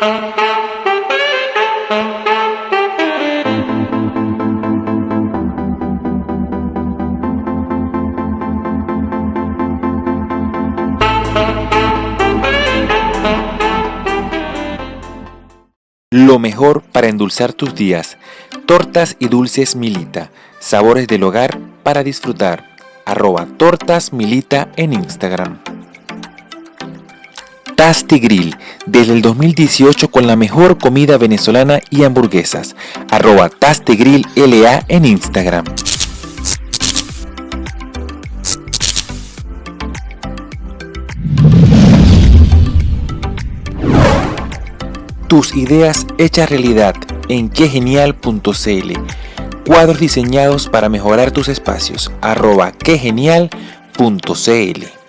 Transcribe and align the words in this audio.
Lo 0.00 0.06
mejor 16.38 16.80
para 16.80 17.08
endulzar 17.08 17.52
tus 17.52 17.74
días. 17.74 18.16
Tortas 18.64 19.16
y 19.18 19.28
dulces 19.28 19.76
Milita. 19.76 20.30
Sabores 20.60 21.08
del 21.08 21.24
hogar 21.24 21.58
para 21.82 22.02
disfrutar. 22.02 22.64
Arroba 23.04 23.46
tortas 23.58 24.14
Milita 24.14 24.70
en 24.76 24.94
Instagram. 24.94 25.58
Tasty 27.80 28.18
Grill. 28.18 28.54
Desde 28.84 29.14
el 29.14 29.22
2018 29.22 30.10
con 30.10 30.26
la 30.26 30.36
mejor 30.36 30.76
comida 30.76 31.16
venezolana 31.16 31.80
y 31.88 32.04
hamburguesas. 32.04 32.76
Arroba 33.10 33.48
Tasty 33.48 33.96
Grill 33.96 34.26
LA 34.36 34.84
en 34.88 35.06
Instagram. 35.06 35.64
Tus 45.26 45.56
ideas 45.56 46.06
hechas 46.18 46.50
realidad 46.50 46.94
en 47.30 47.48
quegenial.cl. 47.48 48.92
Cuadros 49.64 50.00
diseñados 50.00 50.68
para 50.68 50.90
mejorar 50.90 51.30
tus 51.30 51.48
espacios. 51.48 52.12
Arroba 52.20 52.72
quegenial.cl. 52.72 54.99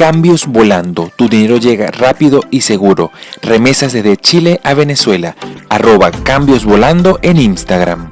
Cambios 0.00 0.46
volando. 0.46 1.12
Tu 1.14 1.28
dinero 1.28 1.58
llega 1.58 1.90
rápido 1.90 2.40
y 2.50 2.62
seguro. 2.62 3.12
Remesas 3.42 3.92
desde 3.92 4.16
Chile 4.16 4.58
a 4.64 4.72
Venezuela. 4.72 5.36
Arroba 5.68 6.10
cambios 6.10 6.64
volando 6.64 7.18
en 7.20 7.36
Instagram. 7.36 8.10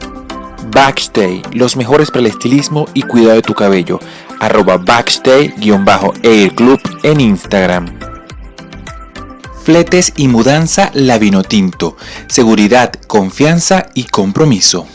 Backstay. 0.71 1.41
Los 1.53 1.77
mejores 1.77 2.11
para 2.11 2.21
el 2.21 2.27
estilismo 2.27 2.85
y 2.93 3.01
cuidado 3.01 3.37
de 3.37 3.43
tu 3.43 3.55
cabello. 3.55 4.01
Arroba 4.39 4.77
backstay-air 4.77 6.55
club 6.55 6.79
en 7.05 7.21
Instagram 7.23 7.99
fletes 9.65 10.13
y 10.17 10.29
mudanza 10.29 10.91
La 10.95 11.19
Tinto. 11.19 11.97
Seguridad, 12.27 12.93
confianza 13.07 13.87
y 13.93 14.05
compromiso. 14.05 14.87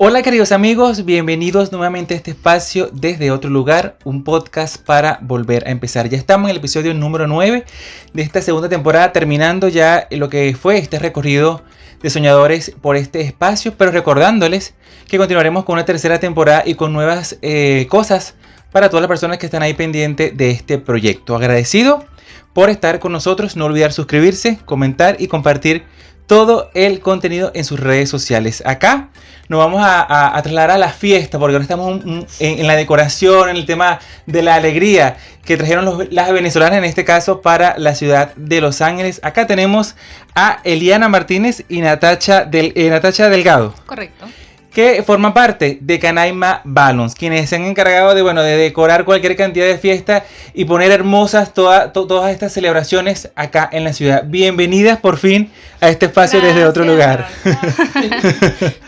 Hola 0.00 0.22
queridos 0.22 0.52
amigos, 0.52 1.04
bienvenidos 1.04 1.72
nuevamente 1.72 2.14
a 2.14 2.16
este 2.18 2.30
espacio 2.30 2.88
desde 2.92 3.32
otro 3.32 3.50
lugar, 3.50 3.98
un 4.04 4.22
podcast 4.22 4.76
para 4.76 5.18
volver 5.22 5.66
a 5.66 5.72
empezar. 5.72 6.08
Ya 6.08 6.16
estamos 6.16 6.46
en 6.46 6.52
el 6.52 6.58
episodio 6.58 6.94
número 6.94 7.26
9 7.26 7.64
de 8.12 8.22
esta 8.22 8.40
segunda 8.40 8.68
temporada, 8.68 9.12
terminando 9.12 9.66
ya 9.66 10.06
lo 10.12 10.28
que 10.28 10.54
fue 10.54 10.78
este 10.78 11.00
recorrido 11.00 11.64
de 12.00 12.10
soñadores 12.10 12.76
por 12.80 12.94
este 12.94 13.22
espacio, 13.22 13.74
pero 13.76 13.90
recordándoles 13.90 14.74
que 15.08 15.18
continuaremos 15.18 15.64
con 15.64 15.72
una 15.72 15.84
tercera 15.84 16.20
temporada 16.20 16.62
y 16.64 16.76
con 16.76 16.92
nuevas 16.92 17.36
eh, 17.42 17.88
cosas 17.90 18.36
para 18.70 18.90
todas 18.90 19.02
las 19.02 19.08
personas 19.08 19.38
que 19.38 19.46
están 19.46 19.64
ahí 19.64 19.74
pendientes 19.74 20.36
de 20.36 20.52
este 20.52 20.78
proyecto. 20.78 21.34
Agradecido 21.34 22.04
por 22.52 22.70
estar 22.70 23.00
con 23.00 23.10
nosotros. 23.10 23.56
No 23.56 23.64
olvidar 23.64 23.92
suscribirse, 23.92 24.60
comentar 24.64 25.16
y 25.18 25.26
compartir 25.26 25.82
todo 26.28 26.70
el 26.74 27.00
contenido 27.00 27.50
en 27.54 27.64
sus 27.64 27.80
redes 27.80 28.08
sociales. 28.08 28.62
Acá 28.64 29.08
nos 29.48 29.58
vamos 29.58 29.80
a, 29.82 30.38
trasladar 30.42 30.72
a 30.72 30.78
la 30.78 30.90
fiesta, 30.90 31.38
porque 31.38 31.54
ahora 31.54 31.62
estamos 31.62 32.00
en, 32.38 32.66
la 32.66 32.76
decoración, 32.76 33.48
en 33.48 33.56
el 33.56 33.66
tema 33.66 33.98
de 34.26 34.42
la 34.42 34.54
alegría 34.54 35.16
que 35.44 35.56
trajeron 35.56 36.06
las 36.10 36.30
venezolanas, 36.30 36.78
en 36.78 36.84
este 36.84 37.04
caso, 37.04 37.40
para 37.40 37.78
la 37.78 37.94
ciudad 37.94 38.34
de 38.36 38.60
Los 38.60 38.82
Ángeles. 38.82 39.20
Acá 39.24 39.46
tenemos 39.46 39.96
a 40.34 40.60
Eliana 40.64 41.08
Martínez 41.08 41.64
y 41.68 41.80
Natacha, 41.80 42.44
del, 42.44 42.72
eh, 42.76 42.90
Natacha 42.90 43.30
Delgado. 43.30 43.74
Correcto 43.86 44.26
que 44.72 45.02
forma 45.02 45.34
parte 45.34 45.78
de 45.80 45.98
Canaima 45.98 46.60
Balance, 46.64 47.16
quienes 47.18 47.48
se 47.48 47.56
han 47.56 47.64
encargado 47.64 48.14
de, 48.14 48.22
bueno, 48.22 48.42
de 48.42 48.56
decorar 48.56 49.04
cualquier 49.04 49.36
cantidad 49.36 49.66
de 49.66 49.78
fiesta 49.78 50.24
y 50.54 50.64
poner 50.64 50.90
hermosas 50.90 51.52
todas 51.54 52.30
estas 52.30 52.52
celebraciones 52.52 53.30
acá 53.34 53.68
en 53.72 53.84
la 53.84 53.92
ciudad. 53.92 54.24
Bienvenidas 54.26 54.98
por 54.98 55.16
fin 55.16 55.50
a 55.80 55.88
este 55.88 56.06
espacio 56.06 56.40
desde 56.40 56.64
otro 56.64 56.84
lugar. 56.84 57.26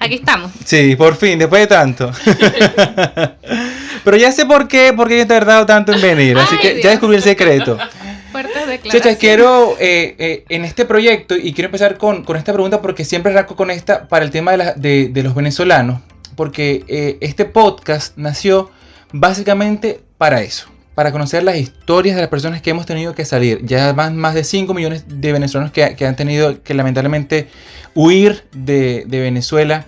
Aquí 0.00 0.14
estamos. 0.14 0.50
Sí, 0.64 0.96
por 0.96 1.14
fin, 1.14 1.38
después 1.38 1.60
de 1.60 1.66
tanto. 1.66 2.10
Pero 4.04 4.16
ya 4.16 4.32
sé 4.32 4.46
por 4.46 4.66
qué, 4.66 4.94
porque 4.96 5.16
yo 5.16 5.22
he 5.22 5.26
tardado 5.26 5.66
tanto 5.66 5.92
en 5.92 6.00
venir, 6.00 6.38
así 6.38 6.56
que 6.58 6.80
ya 6.82 6.90
descubrí 6.90 7.16
el 7.16 7.22
secreto. 7.22 7.76
Fuertes 8.30 9.16
quiero 9.18 9.76
eh, 9.80 10.14
eh, 10.18 10.44
en 10.48 10.64
este 10.64 10.84
proyecto, 10.84 11.36
y 11.36 11.52
quiero 11.52 11.66
empezar 11.66 11.98
con, 11.98 12.24
esta 12.36 12.52
pregunta 12.52 12.80
porque 12.80 13.04
siempre 13.04 13.32
arranco 13.32 13.56
con 13.56 13.70
esta 13.70 14.08
para 14.08 14.24
el 14.24 14.30
tema 14.30 14.56
de, 14.56 15.10
los 15.22 15.34
venezolanos, 15.34 16.00
porque 16.36 16.84
eh, 16.88 17.18
este 17.20 17.44
podcast 17.44 18.16
nació 18.16 18.70
básicamente 19.12 20.00
para 20.16 20.42
eso, 20.42 20.68
para 20.94 21.10
conocer 21.12 21.42
las 21.42 21.56
historias 21.56 22.14
de 22.14 22.22
las 22.22 22.30
personas 22.30 22.62
que 22.62 22.70
hemos 22.70 22.86
tenido 22.86 23.14
que 23.14 23.24
salir. 23.24 23.64
Ya 23.64 23.92
van 23.92 24.16
más 24.16 24.34
de 24.34 24.44
5 24.44 24.72
millones 24.74 25.04
de 25.08 25.32
venezolanos 25.32 25.72
que, 25.72 25.82
han 25.82 26.16
tenido 26.16 26.62
que 26.62 26.74
lamentablemente 26.74 27.48
huir 27.94 28.44
de, 28.52 29.04
Venezuela. 29.08 29.86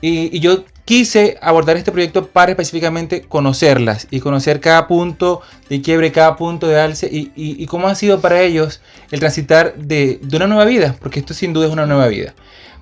Y, 0.00 0.36
y, 0.36 0.40
yo 0.40 0.64
quise 0.86 1.36
abordar 1.42 1.76
este 1.76 1.90
proyecto 1.92 2.28
para 2.28 2.52
específicamente 2.52 3.22
conocerlas 3.22 4.06
y 4.10 4.20
conocer 4.20 4.60
cada 4.60 4.86
punto 4.86 5.42
de 5.68 5.82
quiebre, 5.82 6.12
cada 6.12 6.36
punto 6.36 6.68
de 6.68 6.80
alce 6.80 7.08
y, 7.10 7.66
cómo 7.66 7.88
ha 7.88 7.94
sido 7.96 8.20
para 8.20 8.40
ellos 8.40 8.80
el 9.10 9.18
transitar 9.18 9.74
de, 9.74 10.20
una 10.32 10.46
nueva 10.46 10.64
vida, 10.64 10.94
porque 11.00 11.18
esto 11.18 11.34
sin 11.34 11.52
duda 11.52 11.66
es 11.66 11.72
una 11.72 11.86
nueva 11.86 12.06
vida. 12.06 12.34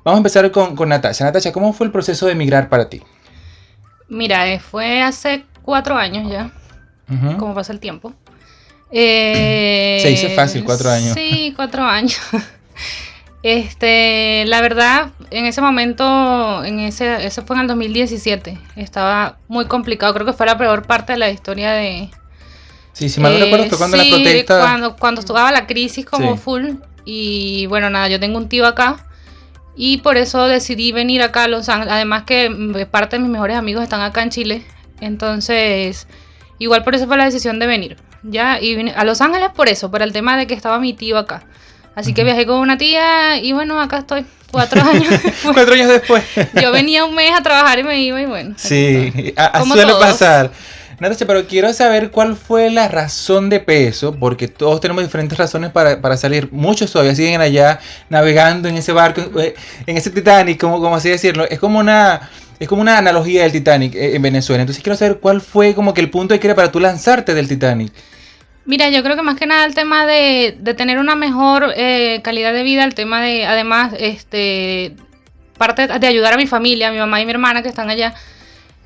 Vamos 0.05 0.19
a 0.19 0.21
empezar 0.21 0.51
con, 0.51 0.77
con 0.77 0.91
Natasha. 0.91 1.25
Natasha, 1.25 1.51
¿cómo 1.51 1.73
fue 1.73 1.87
el 1.87 1.93
proceso 1.93 2.27
de 2.27 2.33
emigrar 2.33 2.69
para 2.69 2.91
ti? 2.91 3.03
Mira, 4.09 4.53
eh, 4.53 4.61
fue 4.61 5.01
hace 5.01 5.47
cuatro 5.63 5.97
años 5.97 6.31
ya, 6.31 6.53
como 7.39 7.55
pasa 7.55 7.73
el 7.73 7.81
tiempo. 7.81 8.13
Se 8.93 10.11
hizo 10.13 10.29
fácil, 10.37 10.63
cuatro 10.63 10.91
años. 10.91 11.15
Sí, 11.15 11.55
cuatro 11.57 11.83
años. 11.83 12.21
Este, 13.45 14.47
la 14.47 14.63
verdad, 14.63 15.11
en 15.31 15.45
ese 15.45 15.61
momento, 15.61 16.65
en 16.65 16.81
ese, 16.81 17.27
ese 17.27 17.43
fue 17.43 17.57
en 17.57 17.61
el 17.61 17.69
2017, 17.69 18.59
estaba 18.77 19.37
muy 19.49 19.67
complicado, 19.67 20.15
creo 20.15 20.25
que 20.25 20.33
fue 20.33 20.47
la 20.47 20.57
peor 20.57 20.87
parte 20.87 21.13
de 21.13 21.19
la 21.19 21.29
historia 21.29 21.73
de... 21.73 22.09
Sí, 22.95 23.11
si 23.11 23.21
mal 23.21 23.35
no 23.35 23.45
recuerdo 23.45 23.67
fue 23.67 23.77
cuando 23.77 23.99
la 23.99 24.05
protesta... 24.05 24.61
Cuando, 24.61 24.97
cuando 24.97 25.21
estaba 25.21 25.53
la 25.53 25.67
crisis 25.67 26.07
como 26.07 26.39
full, 26.39 26.77
y 27.05 27.67
bueno, 27.67 27.91
nada, 27.91 28.09
yo 28.09 28.19
tengo 28.19 28.39
un 28.39 28.49
tío 28.49 28.65
acá, 28.65 29.05
y 29.77 29.99
por 29.99 30.17
eso 30.17 30.47
decidí 30.47 30.93
venir 30.93 31.21
acá 31.21 31.45
a 31.45 31.49
Los 31.49 31.69
Ángeles, 31.69 31.93
además 31.93 32.23
que 32.23 32.89
parte 32.91 33.17
de 33.17 33.21
mis 33.25 33.31
mejores 33.31 33.59
amigos 33.59 33.83
están 33.83 34.01
acá 34.01 34.23
en 34.23 34.31
Chile, 34.31 34.67
entonces, 35.03 36.07
igual 36.59 36.83
por 36.83 36.95
eso 36.95 37.07
fue 37.07 37.19
la 37.19 37.27
decisión 37.27 37.59
de 37.59 37.67
venir, 37.67 37.99
ya, 38.23 38.59
y 38.59 38.75
vine 38.75 38.95
a 38.97 39.05
Los 39.05 39.21
Ángeles 39.21 39.51
por 39.55 39.69
eso, 39.69 39.91
por 39.91 40.01
el 40.01 40.15
tema 40.15 40.39
de 40.39 40.47
que 40.47 40.55
estaba 40.55 40.79
mi 40.79 40.95
tío 40.95 41.19
acá. 41.19 41.45
Así 41.95 42.13
que 42.13 42.25
viajé 42.25 42.47
con 42.47 42.59
una 42.59 42.77
tía 42.77 43.39
y 43.39 43.53
bueno, 43.53 43.81
acá 43.81 43.99
estoy. 43.99 44.25
Cuatro 44.51 44.83
años 44.89 45.11
después. 45.11 45.35
Cuatro 45.55 45.75
años 45.75 45.89
después. 45.89 46.23
Yo 46.61 46.71
venía 46.71 47.05
un 47.05 47.15
mes 47.15 47.33
a 47.37 47.43
trabajar 47.43 47.79
y 47.79 47.85
me 47.85 48.01
iba 48.03 48.21
y 48.21 48.27
bueno. 48.27 48.55
Sí, 48.57 49.13
suele 49.73 49.95
pasar. 49.95 50.51
Natasha, 51.01 51.27
pero 51.27 51.47
quiero 51.47 51.73
saber 51.73 52.11
cuál 52.11 52.37
fue 52.37 52.71
la 52.71 52.87
razón 52.87 53.51
de 53.51 53.59
peso, 53.59 54.15
porque 54.15 54.47
todos 54.47 54.81
tenemos 54.81 55.03
diferentes 55.03 55.37
razones 55.37 55.71
para, 55.71 56.17
salir. 56.17 56.49
Muchos 56.53 56.93
todavía 56.93 57.17
siguen 57.17 57.41
allá 57.41 57.81
navegando 58.09 58.69
en 58.69 58.77
ese 58.77 58.93
barco, 58.93 59.23
eh, 59.41 59.57
en 59.87 59.97
ese 59.97 60.11
Titanic, 60.11 60.61
como, 60.61 60.81
como 60.81 60.95
así 60.95 61.09
decirlo. 61.09 61.47
Es 61.49 61.59
como 61.59 61.81
una 61.81 62.31
es 62.61 62.69
como 62.69 62.83
una 62.83 62.99
analogía 62.99 63.43
del 63.43 63.53
Titanic 63.53 63.95
eh, 63.95 64.15
en 64.15 64.23
Venezuela. 64.23 64.63
Entonces 64.63 64.83
quiero 64.83 64.97
saber 64.97 65.19
cuál 65.19 65.41
fue 65.41 65.75
como 65.75 65.93
que 65.93 66.01
el 66.01 66.11
punto 66.11 66.35
de 66.35 66.41
que 66.41 66.47
era 66.47 66.55
para 66.55 66.71
tú 66.71 66.81
lanzarte 66.81 67.35
del 67.35 67.49
Titanic. 67.49 67.93
Mira, 68.67 68.89
yo 68.89 69.03
creo 69.03 69.17
que 69.17 69.23
más 69.23 69.37
que 69.37 69.47
nada 69.47 69.65
el 69.67 69.75
tema 69.75 70.07
de, 70.07 70.57
de 70.59 70.75
tener 70.75 70.99
una 70.99 71.15
mejor 71.17 71.73
eh, 71.77 72.21
calidad 72.23 72.53
de 72.53 72.63
vida, 72.63 72.85
el 72.85 72.95
tema 72.95 73.21
de, 73.21 73.45
además, 73.45 73.93
este, 73.99 74.95
parte 75.59 75.87
de 75.87 76.07
ayudar 76.07 76.33
a 76.33 76.37
mi 76.37 76.47
familia, 76.47 76.89
a 76.89 76.93
mi 76.93 76.99
mamá 76.99 77.21
y 77.21 77.27
mi 77.27 77.33
hermana 77.33 77.63
que 77.63 77.69
están 77.69 77.91
allá. 77.91 78.15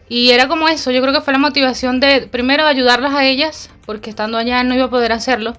Y 0.08 0.30
era 0.30 0.48
como 0.48 0.68
eso, 0.68 0.90
yo 0.90 1.00
creo 1.00 1.12
que 1.12 1.20
fue 1.20 1.32
la 1.32 1.38
motivación 1.38 2.00
de, 2.00 2.26
primero, 2.26 2.66
ayudarlas 2.66 3.14
a 3.14 3.24
ellas, 3.24 3.70
porque 3.86 4.10
estando 4.10 4.36
allá 4.36 4.64
no 4.64 4.74
iba 4.74 4.86
a 4.86 4.90
poder 4.90 5.12
hacerlo, 5.12 5.56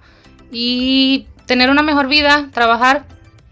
y 0.51 1.27
tener 1.45 1.69
una 1.69 1.83
mejor 1.83 2.07
vida, 2.07 2.49
trabajar, 2.53 3.05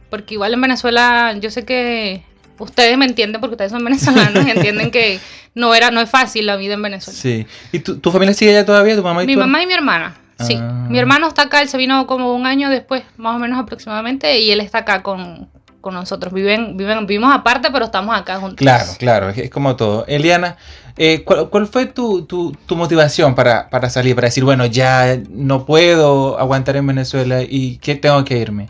porque 0.10 0.34
igual 0.34 0.54
en 0.54 0.62
Venezuela, 0.62 1.34
yo 1.40 1.50
sé 1.50 1.64
que 1.66 2.24
ustedes 2.60 2.98
me 2.98 3.06
entienden 3.06 3.40
porque 3.40 3.54
ustedes 3.54 3.72
son 3.72 3.84
venezolanos 3.86 4.46
y 4.46 4.52
entienden 4.52 4.92
que 4.92 5.20
no 5.56 5.74
era 5.74 5.92
no 5.92 6.02
es 6.02 6.10
fácil 6.10 6.46
la 6.46 6.58
vida 6.58 6.74
en 6.74 6.82
Venezuela. 6.82 7.20
Sí. 7.20 7.46
¿Y 7.72 7.80
tu, 7.80 8.00
tu 8.00 8.12
familia 8.12 8.34
sigue 8.34 8.52
allá 8.52 8.66
todavía, 8.66 8.96
tu 8.96 9.04
mamá 9.04 9.24
y 9.24 9.28
Mi 9.28 9.36
mamá 9.36 9.62
y 9.64 9.68
mi 9.68 9.74
hermana. 9.74 10.16
Sí, 10.40 10.58
ah. 10.60 10.88
mi 10.90 11.00
hermano 11.00 11.28
está 11.28 11.44
acá, 11.44 11.62
él 11.62 11.70
se 11.70 11.78
vino 11.78 12.06
como 12.08 12.34
un 12.34 12.46
año 12.46 12.70
después, 12.70 13.04
más 13.18 13.36
o 13.36 13.40
menos 13.40 13.60
aproximadamente, 13.60 14.40
y 14.40 14.52
él 14.52 14.60
está 14.60 14.80
acá 14.80 15.04
con, 15.04 15.50
con 15.82 15.94
nosotros. 15.94 16.34
Viven, 16.34 16.78
viven, 16.78 17.08
vivimos 17.08 17.34
aparte, 17.34 17.70
pero 17.72 17.86
estamos 17.86 18.16
acá 18.16 18.40
juntos. 18.40 18.58
Claro, 18.58 18.92
claro, 18.98 19.30
es, 19.30 19.50
como 19.50 19.76
todo. 19.76 20.06
Eliana, 20.08 20.58
eh, 20.96 21.24
¿cuál, 21.24 21.68
fue 21.68 21.88
tu, 21.88 22.26
tu, 22.26 22.52
tu 22.66 22.76
motivación 22.76 23.36
para, 23.36 23.70
para, 23.70 23.90
salir, 23.90 24.16
para 24.16 24.28
decir, 24.28 24.44
bueno, 24.44 24.66
ya 24.66 25.18
no 25.30 25.66
puedo 25.66 26.40
aguantar 26.40 26.76
en 26.76 26.88
Venezuela 26.88 27.42
y 27.42 27.78
que 27.78 27.96
tengo 27.96 28.24
que 28.24 28.38
irme? 28.38 28.70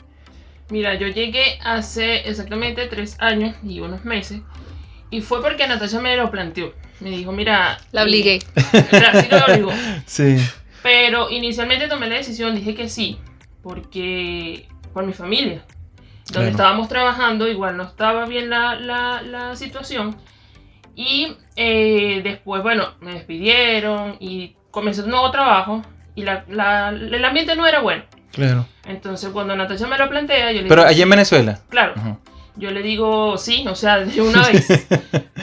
Mira, 0.70 0.96
yo 0.96 1.08
llegué 1.08 1.60
hace 1.64 2.28
exactamente 2.30 2.88
tres 2.88 3.16
años 3.20 3.56
y 3.64 3.80
unos 3.80 4.04
meses 4.04 4.42
y 5.10 5.22
fue 5.22 5.42
porque 5.42 5.68
Natalia 5.68 6.00
me 6.02 6.18
lo 6.18 6.30
planteó. 6.30 6.74
Me 7.00 7.12
dijo, 7.12 7.32
mira... 7.32 7.78
La 7.92 8.04
obligué. 8.04 8.40
sí 8.42 9.28
lo 9.30 9.46
obligó. 9.46 9.72
Sí. 10.06 10.38
Pero 10.88 11.30
inicialmente 11.30 11.90
tomé 11.90 12.08
la 12.08 12.16
decisión, 12.16 12.56
dije 12.56 12.74
que 12.74 12.88
sí, 12.88 13.20
porque 13.62 14.70
por 14.94 15.06
mi 15.06 15.12
familia. 15.12 15.66
Donde 16.32 16.52
estábamos 16.52 16.88
trabajando, 16.88 17.46
igual 17.50 17.76
no 17.76 17.84
estaba 17.84 18.26
bien 18.26 18.50
la, 18.50 18.76
la, 18.76 19.22
la 19.22 19.58
situación. 19.58 20.16
Y 20.96 21.36
eh, 21.58 22.22
después, 22.24 22.64
bueno, 22.64 22.94
me 23.02 23.16
despidieron 23.16 24.16
y 24.22 24.56
comencé 24.72 25.02
un 25.02 25.10
nuevo 25.10 25.30
trabajo 25.30 25.82
y 26.16 26.22
la, 26.22 26.46
la, 26.48 26.88
el 26.88 27.26
ambiente 27.26 27.54
no 27.58 27.68
era 27.68 27.82
bueno. 27.82 28.06
Claro. 28.32 28.66
Entonces, 28.86 29.30
cuando 29.32 29.58
Natalia 29.58 29.88
me 29.88 29.98
lo 29.98 30.08
plantea, 30.08 30.54
yo 30.54 30.62
le 30.62 30.70
Pero 30.70 30.86
allí 30.86 31.02
en 31.02 31.10
Venezuela. 31.10 31.60
Claro. 31.68 31.96
Yo 32.56 32.72
le 32.72 32.82
digo 32.82 33.38
sí, 33.38 33.66
o 33.68 33.76
sea, 33.76 34.00
de 34.00 34.22
una 34.22 34.48
vez. 34.48 34.88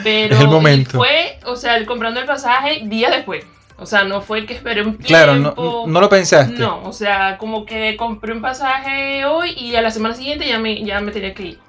Pero 0.03 0.39
el 0.39 0.47
momento. 0.47 0.97
fue, 0.97 1.37
o 1.45 1.55
sea, 1.55 1.85
comprando 1.85 2.19
el 2.19 2.25
pasaje 2.25 2.81
días 2.85 3.11
después. 3.11 3.45
O 3.77 3.85
sea, 3.85 4.05
no 4.05 4.21
fue 4.21 4.45
que 4.45 4.53
esperé 4.53 4.81
un 4.81 4.91
tiempo. 4.91 5.07
Claro, 5.07 5.35
no, 5.35 5.85
no, 5.85 6.01
lo 6.01 6.07
pensaste. 6.07 6.53
No, 6.53 6.81
o 6.83 6.93
sea, 6.93 7.37
como 7.37 7.65
que 7.65 7.97
compré 7.97 8.31
un 8.31 8.41
pasaje 8.41 9.25
hoy 9.25 9.51
y 9.51 9.75
a 9.75 9.81
la 9.81 9.91
semana 9.91 10.15
siguiente 10.15 10.47
ya 10.47 10.59
me, 10.59 10.81
ya 10.83 11.01
me 11.01 11.11
tenía 11.11 11.33
que 11.33 11.43
ir. 11.43 11.59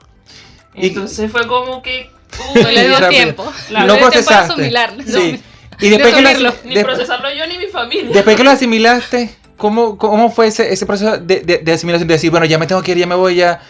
Entonces 0.74 1.30
fue 1.32 1.46
como 1.48 1.82
que... 1.82 2.10
Uy, 2.54 2.62
le 2.62 2.88
dio 2.88 3.08
tiempo. 3.08 3.52
Claro. 3.68 3.86
No 3.86 3.98
procesaste. 3.98 4.70
Sí. 5.04 5.42
Y 5.80 5.88
después 5.90 6.14
que 6.14 6.22
lo, 6.38 6.54
ni 6.64 6.82
procesarlo 6.82 7.32
yo 7.34 7.46
ni 7.46 7.58
mi 7.58 7.66
familia. 7.66 8.10
Después 8.12 8.36
que 8.36 8.44
lo 8.44 8.50
asimilaste, 8.50 9.34
¿cómo, 9.56 9.98
cómo 9.98 10.30
fue 10.30 10.46
ese, 10.48 10.72
ese 10.72 10.86
proceso 10.86 11.18
de, 11.18 11.40
de, 11.40 11.58
de, 11.58 11.72
asimilación? 11.72 12.06
De 12.06 12.14
decir, 12.14 12.30
bueno, 12.30 12.46
ya 12.46 12.58
me 12.58 12.68
tengo 12.68 12.82
que 12.82 12.92
ir, 12.92 12.98
ya 12.98 13.06
me 13.06 13.16
voy, 13.16 13.36
ya... 13.36 13.60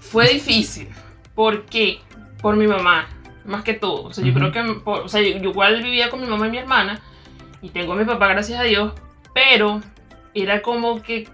Fue 0.00 0.28
difícil. 0.28 0.88
¿Por 1.36 1.64
qué? 1.66 2.00
Por 2.42 2.56
mi 2.56 2.66
mamá, 2.66 3.08
más 3.44 3.62
que 3.62 3.74
todo. 3.74 4.04
O 4.04 4.12
sea, 4.12 4.24
yo 4.24 4.34
creo 4.34 4.50
que... 4.50 4.60
o 4.84 5.08
sea, 5.08 5.20
yo 5.20 5.28
igual 5.28 5.80
vivía 5.80 6.10
con 6.10 6.20
mi 6.20 6.26
mamá 6.26 6.48
y 6.48 6.50
mi 6.50 6.58
hermana 6.58 7.00
y 7.62 7.70
tengo 7.70 7.92
a 7.92 7.96
mi 7.96 8.04
papá, 8.04 8.28
gracias 8.28 8.60
a 8.60 8.64
Dios, 8.64 8.92
pero 9.34 9.80
era 10.34 10.62
como 10.62 11.02
que, 11.02 11.28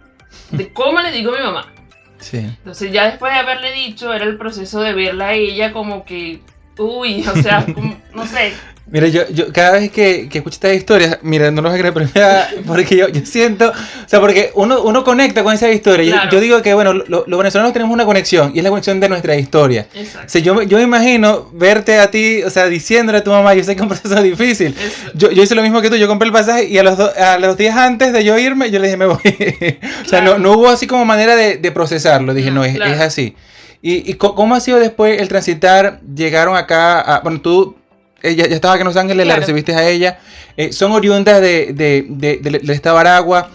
de 0.51 0.73
cómo 0.73 1.01
le 1.01 1.13
digo 1.13 1.33
a 1.35 1.39
mi 1.39 1.45
mamá. 1.45 1.73
Sí. 2.19 2.39
Entonces 2.39 2.93
ya 2.93 3.07
después 3.07 3.33
de 3.33 3.39
haberle 3.39 3.73
dicho, 3.73 4.13
era 4.13 4.25
el 4.25 4.37
proceso 4.37 4.81
de 4.81 4.93
verla 4.93 5.29
a 5.29 5.35
ella 5.35 5.73
como 5.73 6.05
que, 6.05 6.41
uy, 6.79 7.27
o 7.27 7.37
sea, 7.37 7.67
no 8.15 8.27
sé, 8.27 8.55
Mira, 8.89 9.09
yo, 9.09 9.29
yo 9.31 9.53
cada 9.53 9.73
vez 9.73 9.91
que, 9.91 10.29
que 10.29 10.39
escucho 10.39 10.55
estas 10.55 10.75
historias, 10.75 11.19
mira, 11.23 11.51
no 11.51 11.61
los 11.61 11.73
voy 11.73 11.81
a 11.81 11.93
creer, 11.93 12.63
porque 12.67 12.97
yo, 12.97 13.09
yo 13.09 13.27
siento, 13.27 13.71
o 13.71 14.09
sea, 14.09 14.21
porque 14.21 14.53
uno, 14.55 14.81
uno 14.83 15.03
conecta 15.03 15.43
con 15.43 15.53
esa 15.53 15.69
historia. 15.73 16.29
Yo, 16.31 16.41
digo 16.41 16.63
que, 16.63 16.73
bueno, 16.73 16.93
los 16.93 17.27
venezolanos 17.27 17.73
tenemos 17.73 17.93
una 17.93 18.05
conexión 18.05 18.53
y 18.55 18.59
es 18.59 18.65
la 18.65 18.71
conexión 18.71 19.01
de 19.01 19.09
nuestra 19.09 19.35
historia. 19.35 19.89
Exacto. 19.93 20.27
O 20.27 20.29
sea, 20.29 20.41
yo, 20.41 20.63
yo 20.63 20.79
me 20.79 20.85
imagino 20.85 21.51
verte 21.53 21.99
a 21.99 22.13
ti, 22.13 22.45
o 22.45 22.51
sea, 22.51 22.67
diciéndole 22.69 23.19
a 23.19 23.25
tu 23.25 23.33
mamá, 23.33 23.55
yo 23.55 23.65
sé 23.65 23.75
que 23.75 23.81
es 23.81 23.83
un 23.83 23.89
proceso 23.89 24.23
difícil. 24.23 24.73
Yo, 25.15 25.33
yo 25.33 25.43
hice 25.43 25.57
lo 25.57 25.63
mismo 25.63 25.83
que 25.83 25.91
tú, 25.91 25.97
yo 25.97 26.07
compré 26.07 26.27
el 26.27 26.33
pasaje 26.33 26.67
y 26.67 26.79
a 26.79 26.85
los, 26.85 26.97
a 27.01 27.39
los 27.39 27.57
días 27.57 27.77
antes 27.77 28.13
de 28.13 28.23
yo 28.23 28.39
irme, 28.39 28.71
yo 28.71 28.79
le 28.79 28.87
dije, 28.87 28.97
me 28.97 29.07
voy. 29.07 29.17
o 30.05 30.09
sea, 30.09 30.21
no, 30.21 30.39
no 30.39 30.53
hubo 30.53 30.69
así 30.69 30.87
como 30.87 31.05
manera 31.05 31.35
de, 31.35 31.57
de 31.57 31.73
procesarlo. 31.73 32.35
Dije, 32.35 32.53
no, 32.53 32.65
es, 32.65 32.77
es 32.77 33.01
así. 33.01 33.35
¿Y, 33.83 34.09
¿Y 34.09 34.15
cómo 34.15 34.55
ha 34.55 34.61
sido 34.61 34.79
después 34.79 35.21
el 35.21 35.27
transitar? 35.27 36.01
Llegaron 36.15 36.57
acá, 36.57 37.01
a, 37.01 37.21
bueno, 37.21 37.41
tú 37.41 37.77
ella 38.23 38.47
ya 38.47 38.55
estaba 38.55 38.75
aquí 38.75 38.83
en 38.83 38.87
Los 38.87 38.97
Ángeles, 38.97 39.27
la 39.27 39.37
recibiste 39.37 39.75
a 39.75 39.89
ella. 39.89 40.19
Eh, 40.57 40.73
son 40.73 40.93
oriundas 40.93 41.41
de, 41.41 41.73
de, 41.73 42.07
de, 42.09 42.39
del 42.39 42.71
estado 42.71 42.99
Aragua. 42.99 43.51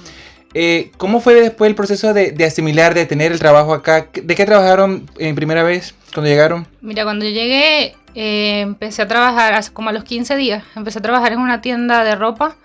Eh, 0.54 0.92
¿Cómo 0.98 1.22
fue 1.22 1.34
después 1.36 1.70
el 1.70 1.76
proceso 1.76 2.14
de, 2.14 2.32
de, 2.32 2.46
asimilar, 2.46 2.94
de 2.94 3.06
tener 3.06 3.32
el 3.32 3.40
trabajo 3.40 3.74
acá? 3.74 4.08
¿De 4.14 4.36
qué 4.36 4.46
trabajaron 4.46 5.10
en 5.18 5.36
primera 5.36 5.64
vez 5.64 5.96
cuando 6.14 6.30
llegaron? 6.30 6.68
Mira, 6.82 7.04
cuando 7.04 7.26
yo 7.26 7.32
llegué, 7.32 7.96
eh, 8.16 8.60
empecé 8.62 9.02
a 9.02 9.08
trabajar 9.08 9.54
hace 9.54 9.72
como 9.72 9.90
a 9.90 9.94
los 9.94 10.04
15 10.04 10.36
días. 10.36 10.64
Empecé 10.76 11.00
a 11.00 11.02
trabajar 11.02 11.34
en 11.34 11.40
una 11.40 11.62
tienda 11.62 12.04
de 12.04 12.16
ropa. 12.16 12.56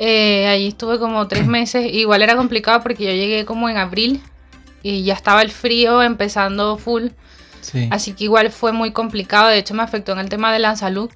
allí 0.00 0.68
estuve 0.68 0.98
como 0.98 1.28
tres 1.28 1.46
meses. 1.48 1.86
Igual 1.92 2.22
era 2.22 2.34
complicado 2.34 2.82
porque 2.82 3.04
yo 3.04 3.12
llegué 3.12 3.44
como 3.44 3.68
en 3.68 3.76
abril 3.76 4.22
y 4.82 5.04
ya 5.04 5.14
estaba 5.14 5.42
el 5.42 5.50
frío 5.50 6.02
empezando 6.02 6.78
full. 6.78 7.08
Así 7.90 8.12
que 8.12 8.24
igual 8.24 8.50
fue 8.50 8.72
muy 8.72 8.92
complicado, 8.92 9.48
de 9.48 9.58
hecho 9.58 9.74
me 9.74 9.82
afectó 9.82 10.12
en 10.12 10.18
el 10.18 10.28
tema 10.28 10.52
de 10.52 10.58
la 10.58 10.76
salud. 10.76 11.10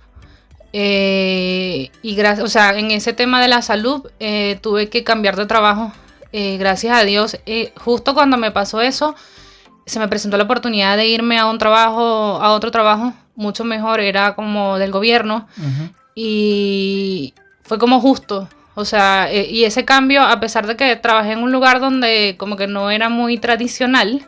Eh, 0.73 1.91
y 2.03 2.15
gracias, 2.15 2.45
o 2.45 2.49
sea, 2.49 2.79
en 2.79 2.91
ese 2.93 3.13
tema 3.13 3.41
de 3.41 3.49
la 3.49 3.61
salud 3.61 4.09
eh, 4.21 4.59
tuve 4.63 4.89
que 4.89 5.05
cambiar 5.05 5.37
de 5.37 5.47
trabajo. 5.47 5.93
Eh, 6.33 6.59
gracias 6.59 6.97
a 6.97 7.05
Dios, 7.05 7.39
justo 7.77 8.15
cuando 8.15 8.37
me 8.37 8.53
pasó 8.53 8.81
eso, 8.81 9.17
se 9.85 9.99
me 9.99 10.07
presentó 10.07 10.37
la 10.37 10.45
oportunidad 10.45 10.97
de 10.97 11.07
irme 11.07 11.39
a 11.39 11.47
un 11.47 11.59
trabajo, 11.59 12.41
a 12.41 12.53
otro 12.53 12.71
trabajo 12.71 13.13
mucho 13.35 13.65
mejor, 13.65 14.01
era 14.01 14.35
como 14.35 14.79
del 14.79 14.93
gobierno. 14.93 15.49
Y 16.15 17.35
fue 17.63 17.79
como 17.79 18.01
justo. 18.01 18.49
O 18.75 18.85
sea, 18.85 19.29
y 19.33 19.65
ese 19.65 19.85
cambio, 19.85 20.23
a 20.23 20.39
pesar 20.39 20.67
de 20.67 20.77
que 20.77 20.95
trabajé 20.97 21.33
en 21.33 21.43
un 21.43 21.51
lugar 21.51 21.81
donde 21.81 22.37
como 22.39 22.57
que 22.57 22.69
no 22.69 22.91
era 22.91 23.09
muy 23.09 23.39
tradicional, 23.39 24.27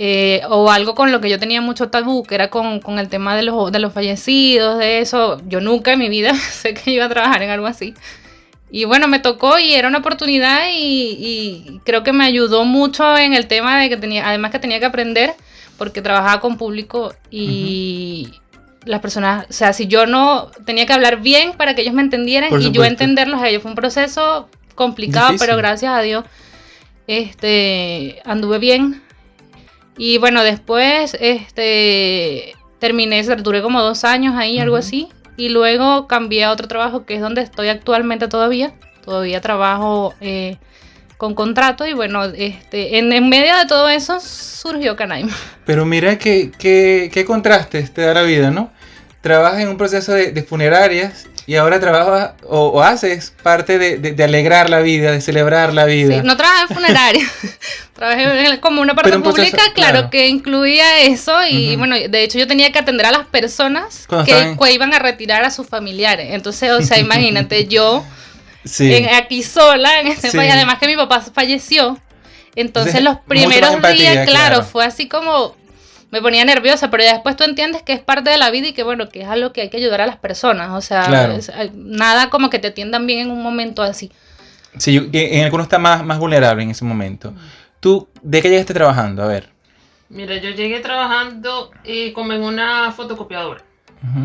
eh, 0.00 0.42
o 0.48 0.70
algo 0.70 0.94
con 0.94 1.10
lo 1.10 1.20
que 1.20 1.28
yo 1.28 1.40
tenía 1.40 1.60
mucho 1.60 1.88
tabú, 1.88 2.22
que 2.22 2.36
era 2.36 2.50
con, 2.50 2.80
el 3.00 3.08
tema 3.08 3.34
de 3.34 3.42
los, 3.42 3.72
de 3.72 3.80
los 3.80 3.92
fallecidos, 3.92 4.78
de 4.78 5.00
eso. 5.00 5.42
Yo 5.48 5.60
nunca 5.60 5.92
en 5.92 5.98
mi 5.98 6.08
vida 6.08 6.34
sé 6.52 6.72
que 6.72 6.92
iba 6.92 7.06
a 7.06 7.08
trabajar 7.08 7.42
en 7.42 7.50
algo 7.50 7.66
así. 7.66 7.94
Y 8.70 8.84
bueno, 8.84 9.08
me 9.08 9.18
tocó 9.18 9.58
y 9.58 9.72
era 9.72 9.88
una 9.88 9.98
oportunidad 9.98 10.66
y, 10.72 11.80
creo 11.84 12.04
que 12.04 12.12
me 12.12 12.24
ayudó 12.24 12.64
mucho 12.64 13.16
en 13.16 13.34
el 13.34 13.48
tema 13.48 13.80
de 13.80 13.88
que 13.88 13.96
tenía, 13.96 14.28
además 14.28 14.52
que 14.52 14.60
tenía 14.60 14.78
que 14.78 14.86
aprender, 14.86 15.34
porque 15.76 16.00
trabajaba 16.00 16.40
con 16.40 16.58
público 16.58 17.12
y 17.30 18.28
las 18.84 19.00
personas, 19.00 19.46
o 19.50 19.52
sea, 19.52 19.72
si 19.72 19.88
yo 19.88 20.06
no 20.06 20.50
tenía 20.64 20.86
que 20.86 20.92
hablar 20.92 21.20
bien 21.22 21.54
para 21.54 21.74
que 21.74 21.82
ellos 21.82 21.94
me 21.94 22.02
entendieran 22.02 22.62
y 22.62 22.70
yo 22.70 22.84
entenderlos 22.84 23.42
a 23.42 23.48
ellos, 23.48 23.62
fue 23.62 23.72
un 23.72 23.74
proceso 23.74 24.48
complicado, 24.76 25.34
pero 25.40 25.56
gracias 25.56 25.92
a 25.92 26.02
Dios 26.02 26.24
este, 27.08 28.20
anduve 28.24 28.58
bien 28.58 29.02
y 29.98 30.18
bueno, 30.18 30.44
después 30.44 31.16
este, 31.20 32.54
terminé, 32.78 33.22
duré 33.22 33.60
como 33.62 33.82
dos 33.82 34.04
años 34.04 34.36
ahí, 34.36 34.60
algo 34.60 34.76
así. 34.76 35.08
Y 35.36 35.50
luego 35.50 36.06
cambié 36.06 36.44
a 36.44 36.52
otro 36.52 36.68
trabajo 36.68 37.04
que 37.04 37.16
es 37.16 37.20
donde 37.20 37.42
estoy 37.42 37.68
actualmente 37.68 38.28
todavía. 38.28 38.74
Todavía 39.04 39.40
trabajo 39.40 40.14
eh, 40.20 40.56
con 41.16 41.34
contrato 41.34 41.86
y 41.86 41.94
bueno, 41.94 42.24
este, 42.24 42.98
en, 42.98 43.12
en, 43.12 43.28
medio 43.28 43.56
de 43.56 43.66
todo 43.66 43.88
eso 43.88 44.20
surgió 44.20 44.96
Canaima. 44.96 45.32
Pero 45.66 45.84
mira 45.84 46.16
qué, 46.18 46.52
qué, 46.56 47.10
qué 47.12 47.24
contraste 47.24 47.82
te 47.82 48.02
da 48.02 48.14
la 48.14 48.22
vida, 48.22 48.50
¿no? 48.50 48.70
Trabajas 49.20 49.60
en 49.60 49.68
un 49.68 49.76
proceso 49.76 50.12
de, 50.12 50.30
de 50.30 50.42
funerarias 50.42 51.26
y 51.48 51.56
ahora 51.56 51.80
trabajas 51.80 52.32
o, 52.46 52.82
haces 52.82 53.32
parte 53.42 53.78
de, 53.78 54.22
alegrar 54.22 54.68
la 54.68 54.80
vida, 54.80 55.12
de 55.12 55.22
celebrar 55.22 55.72
la 55.72 55.86
vida. 55.86 56.16
Sí, 56.16 56.20
no 56.22 56.36
trabajé 56.36 56.60
en 56.64 56.68
funeraria, 56.68 57.26
trabajé 57.94 58.60
como 58.60 58.82
una 58.82 58.94
parte 58.94 59.18
pública, 59.18 59.62
claro, 59.74 60.10
que 60.10 60.28
incluía 60.28 61.00
eso 61.00 61.34
y 61.48 61.74
bueno, 61.76 61.96
de 61.96 62.22
hecho 62.22 62.38
yo 62.38 62.46
tenía 62.46 62.70
que 62.70 62.78
atender 62.78 63.06
a 63.06 63.12
las 63.12 63.26
personas 63.28 64.06
que, 64.26 64.74
iban 64.74 64.92
a 64.92 64.98
retirar 64.98 65.42
a 65.42 65.50
sus 65.50 65.66
familiares. 65.66 66.26
Entonces, 66.32 66.70
o 66.70 66.82
sea, 66.82 66.98
imagínate, 67.00 67.66
yo 67.66 68.04
aquí 69.16 69.42
sola 69.42 70.00
en 70.00 70.08
este 70.08 70.30
país, 70.32 70.52
además 70.52 70.78
que 70.78 70.86
mi 70.86 70.96
papá 70.96 71.22
falleció. 71.22 71.98
Entonces, 72.56 73.00
los 73.00 73.20
primeros 73.20 73.80
días, 73.94 74.28
claro, 74.28 74.64
fue 74.64 74.84
así 74.84 75.08
como 75.08 75.56
me 76.10 76.22
ponía 76.22 76.44
nerviosa, 76.44 76.90
pero 76.90 77.02
ya 77.02 77.12
después 77.12 77.36
tú 77.36 77.44
entiendes 77.44 77.82
que 77.82 77.92
es 77.92 78.00
parte 78.00 78.30
de 78.30 78.38
la 78.38 78.50
vida 78.50 78.68
y 78.68 78.72
que 78.72 78.82
bueno, 78.82 79.08
que 79.08 79.22
es 79.22 79.28
algo 79.28 79.52
que 79.52 79.62
hay 79.62 79.70
que 79.70 79.76
ayudar 79.76 80.00
a 80.00 80.06
las 80.06 80.16
personas, 80.16 80.70
o 80.70 80.80
sea, 80.80 81.30
nada 81.74 82.30
como 82.30 82.50
que 82.50 82.58
te 82.58 82.68
atiendan 82.68 83.06
bien 83.06 83.20
en 83.20 83.30
un 83.30 83.42
momento 83.42 83.82
así. 83.82 84.10
Sí, 84.78 85.08
en 85.12 85.44
alguno 85.44 85.62
está 85.62 85.78
más, 85.78 86.04
más 86.04 86.18
vulnerable 86.18 86.62
en 86.62 86.70
ese 86.70 86.84
momento. 86.84 87.34
¿Tú 87.80 88.08
de 88.22 88.42
qué 88.42 88.50
llegaste 88.50 88.74
trabajando? 88.74 89.22
A 89.22 89.26
ver. 89.26 89.50
Mira, 90.08 90.36
yo 90.36 90.50
llegué 90.50 90.80
trabajando 90.80 91.70
eh, 91.84 92.12
como 92.12 92.32
en 92.32 92.42
una 92.42 92.92
fotocopiadora. 92.92 93.62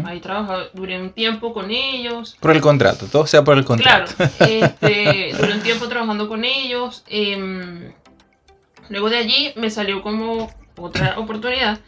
Ahí 0.05 0.19
trabajaba, 0.19 0.65
duré 0.73 1.01
un 1.01 1.13
tiempo 1.13 1.51
con 1.51 1.71
ellos. 1.71 2.37
Por 2.39 2.51
el 2.51 2.61
contrato, 2.61 3.07
todo 3.07 3.25
sea 3.25 3.43
por 3.43 3.57
el 3.57 3.65
contrato. 3.65 4.13
Claro, 4.15 4.31
este, 4.39 5.33
duré 5.37 5.53
un 5.53 5.61
tiempo 5.61 5.87
trabajando 5.87 6.27
con 6.27 6.45
ellos. 6.45 7.03
Em, 7.07 7.91
luego 8.89 9.09
de 9.09 9.17
allí 9.17 9.51
me 9.55 9.71
salió 9.71 10.03
como 10.03 10.51
otra 10.77 11.19
oportunidad 11.19 11.79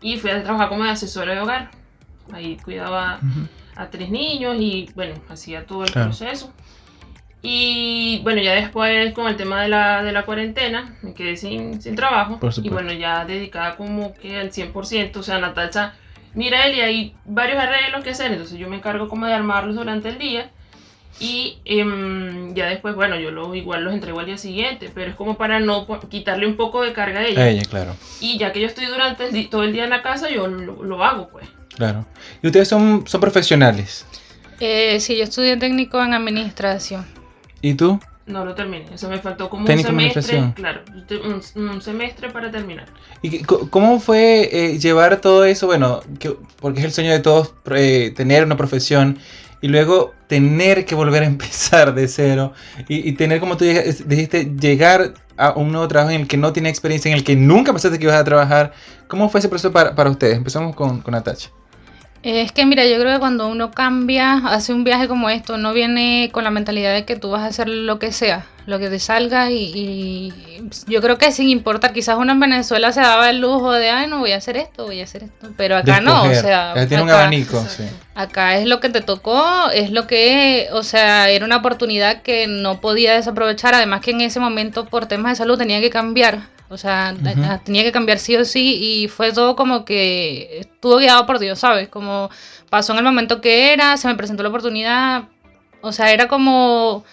y 0.00 0.18
fui 0.18 0.30
a 0.30 0.42
trabajar 0.42 0.68
como 0.68 0.84
asesora 0.84 1.34
de 1.34 1.40
hogar. 1.40 1.70
Ahí 2.32 2.56
cuidaba 2.56 3.20
a 3.76 3.86
tres 3.88 4.10
niños 4.10 4.56
y 4.58 4.90
bueno, 4.94 5.14
hacía 5.28 5.66
todo 5.66 5.84
el 5.84 5.92
proceso. 5.92 6.52
Y 7.42 8.20
bueno, 8.24 8.42
ya 8.42 8.54
después 8.54 9.12
con 9.12 9.28
el 9.28 9.36
tema 9.36 9.62
de 9.62 9.68
la, 9.68 10.02
de 10.02 10.10
la 10.10 10.24
cuarentena, 10.24 10.96
me 11.02 11.14
quedé 11.14 11.36
sin, 11.36 11.80
sin 11.80 11.94
trabajo. 11.94 12.40
y 12.62 12.68
bueno, 12.70 12.92
ya 12.92 13.24
dedicada 13.24 13.76
como 13.76 14.14
que 14.14 14.38
al 14.38 14.50
100%, 14.50 15.16
o 15.16 15.22
sea, 15.22 15.38
Natacha, 15.38 15.94
mira, 16.34 16.66
Eli, 16.66 16.80
hay 16.80 17.14
varios 17.24 17.58
arreglos 17.58 18.02
que 18.02 18.10
hacer, 18.10 18.32
entonces 18.32 18.58
yo 18.58 18.68
me 18.68 18.76
encargo 18.76 19.08
como 19.08 19.26
de 19.26 19.34
armarlos 19.34 19.76
durante 19.76 20.08
el 20.08 20.18
día. 20.18 20.50
Y 21.18 21.58
em, 21.64 22.54
ya 22.54 22.66
después, 22.66 22.94
bueno, 22.94 23.18
yo 23.18 23.30
lo, 23.30 23.54
igual 23.54 23.84
los 23.84 23.94
entrego 23.94 24.20
al 24.20 24.26
día 24.26 24.36
siguiente, 24.36 24.90
pero 24.94 25.10
es 25.10 25.16
como 25.16 25.36
para 25.36 25.60
no 25.60 25.86
quitarle 26.10 26.46
un 26.46 26.56
poco 26.56 26.82
de 26.82 26.92
carga 26.92 27.20
a 27.20 27.26
ella. 27.26 27.42
A 27.42 27.48
ella, 27.48 27.62
claro. 27.64 27.96
Y 28.20 28.38
ya 28.38 28.52
que 28.52 28.60
yo 28.60 28.66
estoy 28.66 28.86
durante 28.86 29.44
todo 29.44 29.62
el 29.62 29.72
día 29.72 29.84
en 29.84 29.90
la 29.90 30.02
casa, 30.02 30.28
yo 30.28 30.46
lo, 30.46 30.82
lo 30.82 31.04
hago, 31.04 31.28
pues. 31.28 31.46
Claro. 31.74 32.06
¿Y 32.42 32.46
ustedes 32.46 32.68
son, 32.68 33.06
son 33.06 33.20
profesionales? 33.20 34.06
Eh, 34.60 34.98
sí, 35.00 35.16
yo 35.16 35.24
estudié 35.24 35.56
técnico 35.56 36.02
en 36.02 36.14
administración. 36.14 37.06
¿Y 37.60 37.74
tú? 37.74 38.00
No 38.26 38.44
lo 38.44 38.56
terminé, 38.56 38.86
eso 38.92 39.08
me 39.08 39.18
faltó 39.18 39.48
como 39.48 39.66
un 39.66 39.78
semestre, 39.78 40.52
claro, 40.56 40.80
un, 41.54 41.80
semestre 41.80 42.28
para 42.30 42.50
terminar. 42.50 42.86
¿Y 43.22 43.38
cómo 43.44 44.00
fue 44.00 44.48
eh, 44.50 44.78
llevar 44.80 45.20
todo 45.20 45.44
eso? 45.44 45.68
Bueno, 45.68 46.00
porque 46.60 46.80
es 46.80 46.86
el 46.86 46.92
sueño 46.92 47.12
de 47.12 47.20
todos 47.20 47.54
eh, 47.70 48.12
tener 48.16 48.44
una 48.44 48.56
profesión 48.56 49.20
y 49.60 49.68
luego 49.68 50.14
tener 50.26 50.84
que 50.84 50.94
volver 50.94 51.22
a 51.22 51.26
empezar 51.34 51.94
de 51.94 52.08
cero 52.08 52.52
y, 52.88 53.12
tener, 53.12 53.40
como 53.40 53.56
tú 53.56 53.64
dijiste, 53.64 54.52
llegar 54.58 55.14
a 55.36 55.52
un 55.52 55.70
nuevo 55.70 55.86
trabajo 55.88 56.10
en 56.12 56.22
el 56.22 56.28
que 56.28 56.36
no 56.36 56.52
tiene 56.52 56.68
experiencia, 56.68 57.10
en 57.10 57.16
el 57.16 57.24
que 57.24 57.36
nunca 57.36 57.72
pensaste 57.72 57.98
que 57.98 58.04
ibas 58.04 58.20
a 58.20 58.24
trabajar. 58.24 58.72
¿Cómo 59.08 59.28
fue 59.28 59.40
ese 59.40 59.48
proceso 59.48 59.72
para, 59.72 59.94
para 59.94 60.10
ustedes? 60.10 60.36
Empezamos 60.36 60.74
con, 60.74 61.00
con 61.00 61.12
Natacha. 61.12 61.50
Es 62.26 62.50
que 62.50 62.66
mira, 62.66 62.84
yo 62.84 62.98
creo 62.98 63.12
que 63.12 63.18
cuando 63.20 63.46
uno 63.46 63.70
cambia, 63.70 64.38
hace 64.48 64.72
un 64.72 64.82
viaje 64.82 65.06
como 65.06 65.30
esto, 65.30 65.54
uno 65.54 65.72
viene 65.72 66.28
con 66.32 66.42
la 66.42 66.50
mentalidad 66.50 66.92
de 66.92 67.04
que 67.04 67.14
tú 67.14 67.30
vas 67.30 67.42
a 67.42 67.46
hacer 67.46 67.68
lo 67.68 68.00
que 68.00 68.10
sea, 68.10 68.46
lo 68.66 68.80
que 68.80 68.90
te 68.90 68.98
salga 68.98 69.52
y, 69.52 70.34
yo 70.88 71.00
creo 71.00 71.18
que 71.18 71.30
sin 71.30 71.48
importar, 71.48 71.92
quizás 71.92 72.16
uno 72.18 72.32
en 72.32 72.40
Venezuela 72.40 72.90
se 72.90 73.00
daba 73.00 73.30
el 73.30 73.38
lujo 73.38 73.70
de, 73.70 73.90
ay, 73.90 74.08
no 74.08 74.18
voy 74.18 74.32
a 74.32 74.38
hacer 74.38 74.56
esto, 74.56 74.86
voy 74.86 75.02
a 75.02 75.04
hacer 75.04 75.22
esto, 75.22 75.52
pero 75.56 75.76
acá 75.76 76.00
no, 76.00 76.24
o 76.24 76.34
sea, 76.34 76.74
tiene 76.88 77.04
un 77.04 77.10
abanico, 77.10 77.64
sí. 77.68 77.84
acá 78.16 78.56
es 78.56 78.66
lo 78.66 78.80
que 78.80 78.88
te 78.88 79.02
tocó, 79.02 79.70
es 79.72 79.92
lo 79.92 80.08
que, 80.08 80.66
o 80.72 80.82
sea, 80.82 81.30
era 81.30 81.44
una 81.44 81.58
oportunidad 81.58 82.22
que 82.22 82.48
no 82.48 82.80
podía 82.80 83.14
desaprovechar, 83.14 83.72
además 83.72 84.00
que 84.00 84.10
en 84.10 84.22
ese 84.22 84.40
momento 84.40 84.86
por 84.86 85.06
temas 85.06 85.30
de 85.30 85.36
salud 85.36 85.56
tenía 85.56 85.80
que 85.80 85.90
cambiar 85.90 86.55
o 86.68 86.76
sea, 86.76 87.14
tenía 87.64 87.84
que 87.84 87.92
cambiar 87.92 88.18
sí 88.18 88.34
o 88.36 88.44
sí 88.44 88.78
y 88.80 89.08
fue 89.08 89.32
todo 89.32 89.54
como 89.54 89.84
que 89.84 90.58
estuvo 90.60 90.98
guiado 90.98 91.24
por 91.24 91.38
Dios, 91.38 91.60
¿sabes? 91.60 91.88
Como 91.88 92.28
pasó 92.70 92.92
en 92.92 92.98
el 92.98 93.04
momento 93.04 93.40
que 93.40 93.72
era, 93.72 93.96
se 93.96 94.08
me 94.08 94.16
presentó 94.16 94.42
la 94.42 94.48
oportunidad. 94.48 95.24
O 95.80 95.92
sea, 95.92 96.12
era 96.12 96.26
como... 96.26 97.04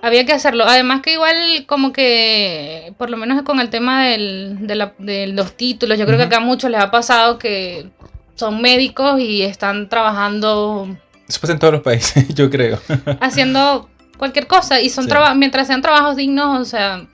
Había 0.00 0.26
que 0.26 0.32
hacerlo. 0.32 0.64
Además 0.64 1.00
que 1.02 1.12
igual 1.12 1.64
como 1.66 1.92
que, 1.92 2.94
por 2.98 3.10
lo 3.10 3.16
menos 3.16 3.42
con 3.42 3.60
el 3.60 3.70
tema 3.70 4.06
del, 4.06 4.66
de, 4.66 5.26
los 5.28 5.56
títulos, 5.56 5.98
yo 5.98 6.04
creo 6.06 6.18
que 6.18 6.24
acá 6.24 6.38
a 6.38 6.40
muchos 6.40 6.70
les 6.70 6.80
ha 6.80 6.90
pasado 6.90 7.38
que 7.38 7.88
son 8.34 8.60
médicos 8.62 9.20
y 9.20 9.42
están 9.42 9.88
trabajando... 9.88 10.88
Eso 11.26 11.40
pasa 11.40 11.54
en 11.54 11.58
todos 11.58 11.72
los 11.74 11.82
países, 11.82 12.28
yo 12.34 12.50
creo. 12.50 12.78
haciendo 13.20 13.88
cualquier 14.18 14.46
cosa 14.46 14.80
y 14.80 14.90
son 14.90 15.06
mientras 15.36 15.66
sean 15.66 15.80
trabajos 15.80 16.16
dignos, 16.16 16.60
o 16.60 16.64
sea, 16.66 17.06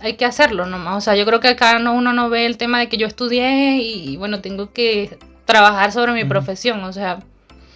hay 0.00 0.14
que 0.14 0.24
hacerlo 0.24 0.66
nomás. 0.66 0.96
O 0.96 1.00
sea, 1.00 1.16
yo 1.16 1.24
creo 1.26 1.40
que 1.40 1.48
acá 1.48 1.78
no, 1.78 1.92
uno 1.92 2.12
no 2.12 2.30
ve 2.30 2.46
el 2.46 2.56
tema 2.56 2.80
de 2.80 2.88
que 2.88 2.96
yo 2.96 3.06
estudié 3.06 3.76
y 3.76 4.16
bueno, 4.16 4.40
tengo 4.40 4.72
que 4.72 5.18
trabajar 5.44 5.92
sobre 5.92 6.12
mi 6.12 6.24
profesión, 6.24 6.82
o 6.84 6.92
sea. 6.92 7.20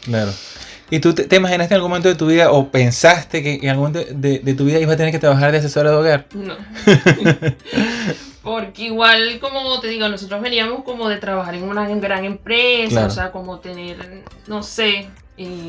Claro. 0.03 0.33
¿Y 0.91 1.01
tú 1.01 1.15
te, 1.15 1.35
imaginaste 1.35 1.75
en 1.75 1.77
algún 1.77 1.91
momento 1.91 2.09
de 2.09 2.15
tu 2.15 2.27
vida 2.27 2.51
o 2.51 2.71
pensaste 2.71 3.43
que 3.43 3.55
en 3.55 3.69
algún 3.71 3.93
momento 3.93 4.13
de, 4.15 4.55
tu 4.55 4.65
vida 4.65 4.79
ibas 4.79 4.95
a 4.95 4.97
tener 4.97 5.13
que 5.13 5.19
trabajar 5.19 5.51
de 5.51 5.59
asesora 5.59 5.91
de 5.91 5.97
hogar? 5.97 6.27
No. 6.35 6.55
Porque 8.43 8.85
igual, 8.85 9.39
como 9.41 9.81
te 9.81 9.89
digo, 9.89 10.07
nosotros 10.09 10.43
veníamos 10.43 10.85
como 10.85 11.09
de 11.09 11.17
trabajar 11.17 11.55
en 11.55 11.65
una 11.65 11.89
gran 11.89 12.27
empresa, 12.27 13.07
o 13.07 13.11
sea, 13.11 13.33
como 13.33 13.59
tener, 13.61 14.23
no 14.47 14.63
sé, 14.63 15.09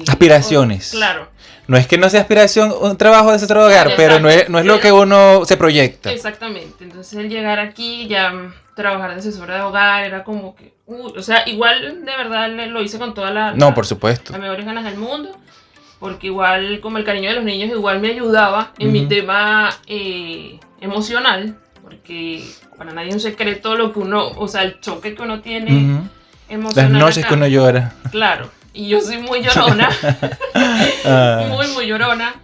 Aspiraciones. 0.07 0.91
claro. 0.91 1.35
No 1.67 1.77
es 1.77 1.87
que 1.87 1.97
no 1.97 2.09
sea 2.09 2.21
aspiración 2.21 2.71
un 2.79 2.95
trabajo 2.95 3.31
de 3.31 3.45
de 3.45 3.53
hogar, 3.53 3.93
pero 3.95 4.19
no 4.19 4.29
es, 4.29 4.49
no 4.49 4.59
es 4.59 4.65
lo 4.65 4.79
que 4.79 4.91
uno 4.91 5.45
se 5.45 5.57
proyecta. 5.57 6.11
Exactamente. 6.11 6.83
Entonces 6.83 7.17
el 7.17 7.29
llegar 7.29 7.59
aquí, 7.59 8.07
ya 8.07 8.33
trabajar 8.75 9.13
de 9.13 9.19
asesora 9.19 9.55
de 9.55 9.61
hogar, 9.61 10.03
era 10.03 10.23
como 10.23 10.55
que, 10.55 10.73
o 10.85 11.21
sea, 11.21 11.47
igual 11.47 12.05
de 12.05 12.17
verdad 12.17 12.49
lo 12.67 12.83
hice 12.83 12.99
con 12.99 13.13
toda 13.13 13.31
la... 13.31 13.53
No, 13.53 13.73
por 13.73 13.87
supuesto. 13.87 14.31
Las 14.33 14.41
mejores 14.41 14.65
ganas 14.65 14.83
del 14.83 14.97
mundo, 14.97 15.31
porque 15.99 16.27
igual 16.27 16.81
como 16.81 16.99
el 16.99 17.03
cariño 17.03 17.29
de 17.29 17.35
los 17.37 17.45
niños 17.45 17.71
igual 17.71 17.99
me 17.99 18.09
ayudaba 18.09 18.73
en 18.77 18.91
mi 18.91 19.07
tema 19.07 19.71
eh, 19.87 20.59
emocional, 20.81 21.57
porque 21.81 22.43
para 22.77 22.93
nadie 22.93 23.09
es 23.09 23.15
un 23.15 23.21
secreto 23.21 23.75
lo 23.75 23.91
que 23.91 23.99
uno, 23.99 24.27
o 24.35 24.47
sea, 24.47 24.61
el 24.61 24.79
choque 24.81 25.15
que 25.15 25.21
uno 25.23 25.41
tiene 25.41 26.01
emocional. 26.47 26.91
Las 26.91 27.01
noches 27.01 27.25
que 27.25 27.33
uno 27.33 27.47
llora. 27.47 27.95
Claro 28.11 28.51
y 28.75 28.89
yo 28.89 29.01
soy 29.01 29.17
muy 29.17 29.41
llorona, 29.41 29.89
ah. 31.05 31.45
muy, 31.49 31.67
muy 31.69 31.87
llorona, 31.87 32.35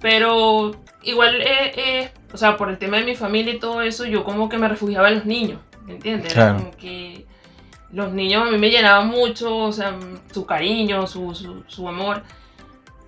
pero 0.00 0.72
igual, 1.02 1.40
eh, 1.40 1.72
eh, 1.76 2.10
o 2.32 2.36
sea, 2.36 2.56
por 2.56 2.68
el 2.68 2.78
tema 2.78 2.98
de 2.98 3.04
mi 3.04 3.14
familia 3.14 3.54
y 3.54 3.58
todo 3.58 3.80
eso, 3.82 4.04
yo 4.04 4.24
como 4.24 4.48
que 4.48 4.58
me 4.58 4.68
refugiaba 4.68 5.08
en 5.08 5.14
los 5.14 5.24
niños, 5.24 5.60
¿me 5.86 5.94
entiendes? 5.94 6.34
como 6.34 6.72
que 6.72 7.24
los 7.92 8.12
niños 8.12 8.46
a 8.46 8.50
mí 8.50 8.58
me 8.58 8.68
llenaban 8.68 9.08
mucho, 9.08 9.56
o 9.56 9.72
sea, 9.72 9.96
su 10.32 10.44
cariño, 10.44 11.06
su, 11.06 11.62
su, 11.68 11.88
amor, 11.88 12.22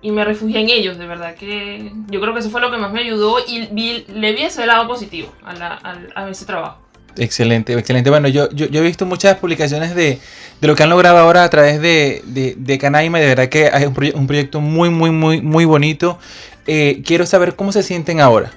y 0.01 0.11
me 0.11 0.23
refugié 0.23 0.61
en 0.61 0.69
ellos, 0.69 0.97
de 0.97 1.05
verdad 1.05 1.35
que 1.35 1.91
yo 2.07 2.21
creo 2.21 2.33
que 2.33 2.39
eso 2.39 2.49
fue 2.49 2.61
lo 2.61 2.71
que 2.71 2.77
más 2.77 2.93
me 2.93 3.01
ayudó 3.01 3.37
y 3.45 3.67
le 4.07 4.33
vi 4.33 4.43
ese 4.43 4.65
lado 4.65 4.87
positivo 4.87 5.33
a, 5.43 5.53
la, 5.53 5.79
a 6.15 6.29
ese 6.29 6.45
trabajo. 6.45 6.88
Excelente, 7.17 7.73
excelente. 7.73 8.09
Bueno, 8.09 8.27
yo, 8.27 8.49
yo, 8.51 8.65
he 8.65 8.81
visto 8.81 9.05
muchas 9.05 9.37
publicaciones 9.37 9.95
de, 9.95 10.19
lo 10.61 10.75
que 10.75 10.83
han 10.83 10.89
logrado 10.89 11.17
ahora 11.17 11.43
a 11.43 11.49
través 11.49 11.81
de, 11.81 12.21
de, 12.25 12.77
Canaima. 12.77 13.19
De 13.19 13.27
verdad 13.27 13.49
que 13.49 13.67
es 13.67 14.13
un, 14.13 14.27
proyecto 14.27 14.61
muy, 14.61 14.89
muy, 14.89 15.11
muy, 15.11 15.41
muy 15.41 15.65
bonito. 15.65 16.19
Eh, 16.67 17.01
quiero 17.05 17.25
saber 17.25 17.55
cómo 17.55 17.71
se 17.71 17.83
sienten 17.83 18.21
ahora, 18.21 18.51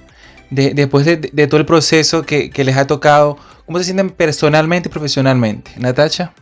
después 0.51 1.07
de, 1.07 1.47
todo 1.47 1.59
el 1.59 1.67
proceso 1.67 2.23
que, 2.23 2.51
que, 2.51 2.65
les 2.65 2.77
ha 2.77 2.87
tocado. 2.87 3.39
¿Cómo 3.67 3.79
se 3.79 3.85
sienten 3.85 4.11
personalmente 4.11 4.89
y 4.89 4.93
profesionalmente? 4.93 5.73
Natacha. 5.79 6.33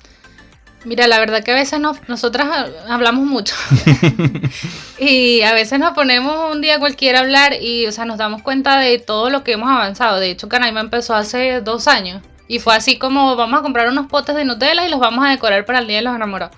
Mira, 0.84 1.06
la 1.06 1.18
verdad 1.18 1.44
que 1.44 1.52
a 1.52 1.54
veces 1.54 1.78
nosotras 2.08 2.70
hablamos 2.88 3.26
mucho. 3.26 3.54
y 4.98 5.42
a 5.42 5.52
veces 5.52 5.78
nos 5.78 5.92
ponemos 5.92 6.52
un 6.52 6.62
día 6.62 6.78
cualquiera 6.78 7.18
a 7.18 7.22
hablar 7.22 7.54
y, 7.60 7.86
o 7.86 7.92
sea, 7.92 8.06
nos 8.06 8.16
damos 8.16 8.42
cuenta 8.42 8.78
de 8.78 8.98
todo 8.98 9.28
lo 9.28 9.44
que 9.44 9.52
hemos 9.52 9.68
avanzado. 9.68 10.18
De 10.18 10.30
hecho, 10.30 10.48
Canaima 10.48 10.80
empezó 10.80 11.14
hace 11.14 11.60
dos 11.60 11.86
años. 11.86 12.22
Y 12.48 12.58
fue 12.58 12.74
así 12.74 12.98
como 12.98 13.36
vamos 13.36 13.60
a 13.60 13.62
comprar 13.62 13.88
unos 13.88 14.06
potes 14.06 14.34
de 14.34 14.44
Nutella 14.44 14.86
y 14.86 14.90
los 14.90 14.98
vamos 14.98 15.24
a 15.24 15.30
decorar 15.30 15.64
para 15.66 15.80
el 15.80 15.86
Día 15.86 15.98
de 15.98 16.02
los 16.02 16.16
Enamorados. 16.16 16.56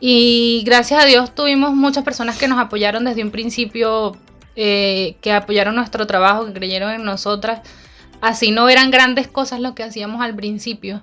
Y 0.00 0.62
gracias 0.66 1.02
a 1.02 1.06
Dios 1.06 1.34
tuvimos 1.34 1.74
muchas 1.74 2.04
personas 2.04 2.36
que 2.36 2.48
nos 2.48 2.58
apoyaron 2.58 3.04
desde 3.04 3.22
un 3.22 3.30
principio, 3.30 4.16
eh, 4.56 5.16
que 5.22 5.32
apoyaron 5.32 5.74
nuestro 5.74 6.06
trabajo, 6.06 6.46
que 6.46 6.52
creyeron 6.52 6.92
en 6.92 7.04
nosotras. 7.04 7.60
Así 8.20 8.50
no 8.50 8.68
eran 8.68 8.90
grandes 8.90 9.28
cosas 9.28 9.60
lo 9.60 9.74
que 9.74 9.84
hacíamos 9.84 10.20
al 10.20 10.34
principio 10.34 11.02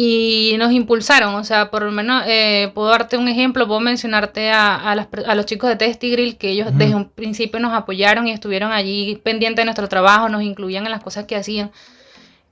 y 0.00 0.54
nos 0.58 0.70
impulsaron, 0.70 1.34
o 1.34 1.42
sea, 1.42 1.72
por 1.72 1.82
lo 1.82 1.90
menos 1.90 2.22
eh, 2.28 2.70
puedo 2.72 2.86
darte 2.86 3.16
un 3.16 3.26
ejemplo, 3.26 3.66
puedo 3.66 3.80
mencionarte 3.80 4.48
a, 4.48 4.76
a, 4.76 5.34
los 5.34 5.44
chicos 5.44 5.68
de 5.68 5.74
Testy 5.74 6.12
Grill, 6.12 6.36
que 6.36 6.50
ellos 6.50 6.68
desde 6.72 6.94
un 6.94 7.08
principio 7.08 7.58
nos 7.58 7.72
apoyaron 7.74 8.28
y 8.28 8.30
estuvieron 8.30 8.70
allí 8.70 9.20
pendientes 9.24 9.62
de 9.62 9.64
nuestro 9.64 9.88
trabajo, 9.88 10.28
nos 10.28 10.42
incluían 10.42 10.84
en 10.84 10.92
las 10.92 11.02
cosas 11.02 11.24
que 11.24 11.34
hacían. 11.34 11.72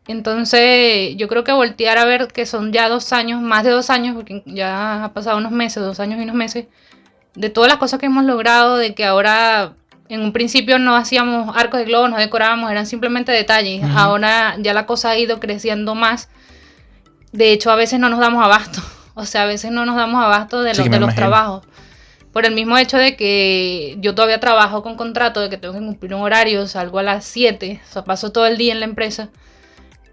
Entonces, 0.08 1.14
yo 1.16 1.28
creo 1.28 1.44
que 1.44 1.52
voltear 1.52 1.98
a 1.98 2.04
ver 2.04 2.26
que 2.26 2.46
son 2.46 2.72
ya 2.72 2.88
dos 2.88 3.12
años, 3.12 3.40
más 3.40 3.62
de 3.62 3.70
dos 3.70 3.90
años, 3.90 4.16
porque 4.16 4.42
ya 4.44 5.04
ha 5.04 5.12
pasado 5.12 5.38
unos 5.38 5.52
meses, 5.52 5.80
dos 5.84 6.00
años 6.00 6.18
y 6.18 6.24
unos 6.24 6.34
meses, 6.34 6.66
de 7.36 7.48
todas 7.48 7.70
las 7.70 7.78
cosas 7.78 8.00
que 8.00 8.06
hemos 8.06 8.24
logrado, 8.24 8.76
de 8.76 8.92
que 8.96 9.04
ahora 9.04 9.74
en 10.08 10.20
un 10.22 10.32
principio 10.32 10.80
no 10.80 10.96
hacíamos 10.96 11.56
arcos 11.56 11.78
de 11.78 11.86
globo, 11.86 12.08
no 12.08 12.16
decorábamos, 12.16 12.72
eran 12.72 12.86
simplemente 12.86 13.30
detalles. 13.30 13.84
Ahora 13.84 14.56
ya 14.58 14.74
la 14.74 14.84
cosa 14.84 15.10
ha 15.10 15.16
ido 15.16 15.38
creciendo 15.38 15.94
más 15.94 16.28
de 17.32 17.52
hecho, 17.52 17.70
a 17.70 17.76
veces 17.76 17.98
no 17.98 18.08
nos 18.08 18.20
damos 18.20 18.44
abasto. 18.44 18.80
O 19.18 19.24
sea, 19.24 19.44
a 19.44 19.46
veces 19.46 19.70
no 19.70 19.86
nos 19.86 19.96
damos 19.96 20.22
abasto 20.22 20.60
de, 20.60 20.74
los, 20.74 20.90
de 20.90 21.00
los 21.00 21.14
trabajos. 21.14 21.64
Por 22.34 22.44
el 22.44 22.54
mismo 22.54 22.76
hecho 22.76 22.98
de 22.98 23.16
que 23.16 23.96
yo 23.98 24.14
todavía 24.14 24.40
trabajo 24.40 24.82
con 24.82 24.94
contrato, 24.94 25.40
de 25.40 25.48
que 25.48 25.56
tengo 25.56 25.72
que 25.72 25.80
cumplir 25.80 26.12
un 26.12 26.20
horario, 26.20 26.66
salgo 26.66 26.98
a 26.98 27.02
las 27.02 27.24
7, 27.24 27.80
o 27.82 27.92
sea, 27.94 28.04
paso 28.04 28.30
todo 28.30 28.44
el 28.44 28.58
día 28.58 28.74
en 28.74 28.80
la 28.80 28.84
empresa. 28.84 29.30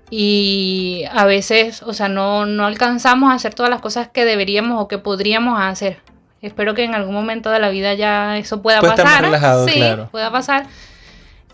Y 0.10 1.04
a 1.12 1.26
veces, 1.26 1.84
o 1.84 1.92
sea, 1.92 2.08
no, 2.08 2.46
no 2.46 2.66
alcanzamos 2.66 3.30
a 3.30 3.36
hacer 3.36 3.54
todas 3.54 3.70
las 3.70 3.82
cosas 3.82 4.08
que 4.08 4.24
deberíamos 4.24 4.82
o 4.82 4.88
que 4.88 5.00
podríamos 5.00 5.60
hacer. 5.60 6.00
Espero 6.42 6.74
que 6.74 6.84
en 6.84 6.94
algún 6.94 7.14
momento 7.14 7.50
de 7.50 7.60
la 7.60 7.70
vida 7.70 7.94
ya 7.96 8.38
eso 8.38 8.62
pueda 8.62 8.80
pasar. 8.80 9.26
sí, 9.68 9.82
pueda 10.12 10.32
pasar. 10.32 10.68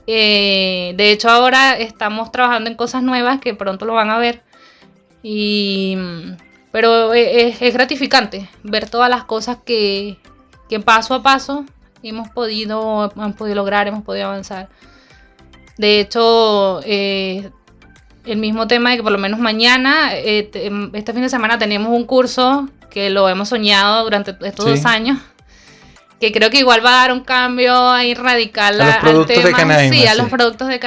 Eh, 0.08 0.94
de 0.98 1.12
hecho, 1.12 1.30
ahora 1.30 1.78
estamos 1.78 2.32
trabajando 2.32 2.70
en 2.70 2.76
cosas 2.76 3.02
nuevas 3.02 3.40
que 3.40 3.54
pronto 3.54 3.86
lo 3.86 3.94
van 3.94 4.10
a 4.10 4.18
ver. 4.18 4.44
Y, 5.22 5.98
pero 6.72 7.14
es, 7.14 7.60
gratificante 7.74 8.50
ver 8.64 8.90
todas 8.90 9.10
las 9.10 9.24
cosas 9.24 9.58
que, 9.66 10.18
que 10.70 10.80
paso 10.80 11.14
a 11.14 11.24
paso 11.24 11.66
hemos 12.04 12.30
podido, 12.30 13.12
hemos 13.16 13.36
podido 13.36 13.56
lograr, 13.56 13.88
hemos 13.88 14.04
podido 14.04 14.28
avanzar. 14.28 14.70
De 15.78 16.00
hecho, 16.00 16.82
eh, 16.84 17.50
el 18.26 18.38
mismo 18.38 18.68
tema 18.68 18.92
de 18.92 18.98
que 18.98 19.04
por 19.04 19.12
lo 19.12 19.18
menos 19.18 19.40
mañana, 19.40 20.12
eh, 20.14 20.50
em, 20.54 20.92
este 20.94 21.14
fin 21.14 21.22
de 21.22 21.30
semana 21.30 21.58
tenemos 21.58 21.90
un 21.90 22.06
curso 22.06 22.70
que 22.90 23.10
lo 23.10 23.30
hemos 23.30 23.50
soñado 23.50 24.04
durante 24.04 24.36
estos 24.42 24.66
dos 24.66 24.86
años 24.86 25.18
que 26.20 26.32
creo 26.32 26.50
que 26.50 26.60
igual 26.60 26.86
va 26.86 26.90
a 26.90 27.08
dar 27.08 27.14
un 27.14 27.22
cambio 27.22 27.90
ahí 27.90 28.14
radical 28.14 28.80
a 28.82 28.86
los 28.86 28.98
productos 28.98 29.44
de 29.44 29.52
Canaima, 29.52 29.96
sí, 29.96 30.06
a 30.06 30.16
los 30.16 30.30
productos 30.30 30.68
de. 30.68 30.80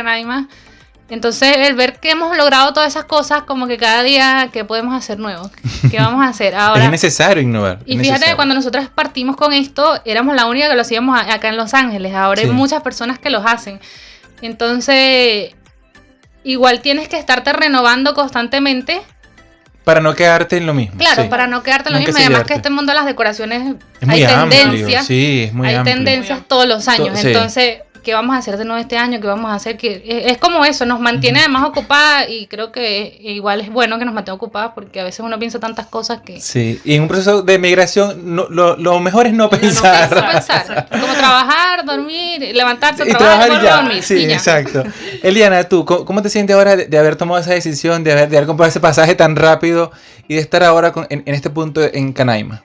Entonces, 1.13 1.69
el 1.69 1.75
ver 1.75 2.01
que 2.01 2.13
hemos 2.13 2.35
logrado 2.39 2.73
todas 2.73 2.89
esas 2.89 3.05
cosas, 3.05 3.43
como 3.43 3.67
que 3.67 3.77
cada 3.77 4.03
día, 4.03 4.49
¿qué 4.51 4.65
podemos 4.65 4.95
hacer 4.95 5.19
nuevo? 5.19 5.51
¿Qué 5.91 5.99
vamos 5.99 6.25
a 6.25 6.31
hacer 6.31 6.55
ahora? 6.57 6.87
es 6.87 6.91
necesario 6.91 7.43
innovar. 7.43 7.81
Y 7.85 7.99
fíjate 7.99 8.31
que 8.31 8.35
cuando 8.35 8.55
nosotros 8.55 8.89
partimos 8.89 9.37
con 9.37 9.53
esto, 9.53 10.01
éramos 10.07 10.35
la 10.35 10.47
única 10.47 10.71
que 10.71 10.75
lo 10.75 10.81
hacíamos 10.81 11.21
acá 11.21 11.51
en 11.51 11.59
Los 11.59 11.75
Ángeles. 11.75 12.15
Ahora 12.15 12.41
hay 12.41 12.49
muchas 12.49 12.81
personas 12.81 13.19
que 13.19 13.29
los 13.29 13.45
hacen. 13.45 13.79
Entonces, 14.41 15.55
igual 16.45 16.81
tienes 16.81 17.09
que 17.09 17.19
estarte 17.19 17.53
renovando 17.53 18.15
constantemente 18.15 19.03
para 19.85 20.01
no 20.01 20.15
quedarte 20.15 20.57
en 20.57 20.65
lo 20.65 20.73
mismo. 20.73 20.97
Claro, 20.97 21.29
para 21.29 21.47
no 21.47 21.63
quedarte 21.63 21.91
en 21.91 21.97
lo 21.97 22.01
mismo. 22.01 22.17
Y 22.17 22.23
además 22.23 22.45
que 22.45 22.55
este 22.55 22.71
mundo 22.71 22.93
de 22.93 22.97
las 22.97 23.05
decoraciones 23.05 23.75
hay 24.09 24.25
tendencias. 24.25 25.07
Sí, 25.07 25.43
es 25.49 25.53
muy 25.53 25.69
Hay 25.69 25.85
tendencias 25.85 26.41
todos 26.49 26.67
los 26.67 26.89
años. 26.89 27.23
Entonces, 27.23 27.81
¿qué 28.03 28.15
vamos 28.15 28.35
a 28.35 28.39
hacer 28.39 28.57
de 28.57 28.65
nuevo 28.65 28.81
este 28.81 28.97
año? 28.97 29.21
¿Qué 29.21 29.27
vamos 29.27 29.51
a 29.51 29.55
hacer? 29.55 29.77
que 29.77 30.03
Es 30.27 30.39
como 30.39 30.65
eso, 30.65 30.85
nos 30.87 31.01
mantiene 31.01 31.41
además 31.41 31.65
ocupadas 31.65 32.29
y 32.29 32.47
creo 32.47 32.73
que 32.73 33.19
igual 33.21 33.61
es 33.61 33.71
bueno 33.71 33.99
que 33.99 34.05
nos 34.05 34.15
mantenga 34.15 34.35
ocupadas 34.35 34.73
porque 34.75 35.01
a 35.01 35.05
veces 35.05 35.21
uno 35.21 35.39
piensa 35.39 35.61
tantas 35.61 35.87
cosas 35.87 36.21
que... 36.23 36.41
Sí, 36.41 36.81
y 36.85 36.95
en 36.95 37.03
un 37.03 37.09
proceso 37.09 37.43
de 37.43 37.59
migración 37.59 38.37
lo, 38.51 39.01
mejor 39.01 39.27
es 39.27 39.33
no 39.33 39.49
pensar. 39.49 40.15
No, 40.15 40.31
pensar. 40.31 40.89
como 40.91 41.13
trabajar, 41.15 41.85
dormir, 41.85 42.55
levantarse, 42.55 43.05
trabajar, 43.07 43.51
y 43.51 43.67
dormir. 43.67 44.03
Sí, 44.03 44.25
exacto. 44.25 44.85
Eliana, 45.23 45.65
tú, 45.65 45.85
¿cómo 45.85 46.23
te 46.23 46.29
sientes 46.29 46.55
ahora 46.55 46.77
de, 46.77 46.99
haber 46.99 47.17
tomado 47.17 47.41
esa 47.41 47.53
decisión, 47.53 48.05
de 48.05 48.13
haber, 48.13 48.29
de 48.29 48.37
haber 48.37 48.47
comprado 48.47 48.69
ese 48.69 48.81
pasaje 48.81 49.15
tan 49.15 49.37
rápido 49.37 49.93
y 50.29 50.35
de 50.35 50.41
estar 50.41 50.63
ahora 50.63 50.93
en, 51.11 51.23
este 51.27 51.51
punto 51.51 51.83
en 51.83 52.13
Canaima? 52.13 52.63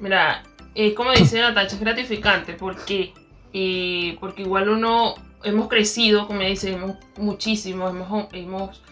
Mira, 0.00 0.42
es 0.74 0.94
como 0.94 1.12
dice 1.12 1.40
Natacha, 1.40 1.76
es 1.76 1.80
gratificante 1.80 2.52
porque 2.52 3.12
porque 4.20 4.42
igual 4.42 4.68
uno 4.68 5.14
hemos 5.42 5.68
crecido, 5.68 6.26
como 6.26 6.40
dice, 6.40 6.76
muchísimo, 7.16 7.88
hemos, 8.32 8.82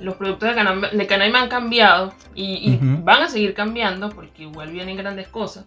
los 0.00 0.14
productos 0.14 0.48
de 0.92 1.06
Canaima, 1.06 1.42
han 1.42 1.48
cambiado 1.48 2.12
y, 2.34 2.78
van 2.80 3.22
a 3.22 3.28
seguir 3.28 3.54
cambiando 3.54 4.10
porque 4.10 4.44
igual 4.44 4.70
vienen 4.70 4.96
grandes 4.96 5.28
cosas. 5.28 5.64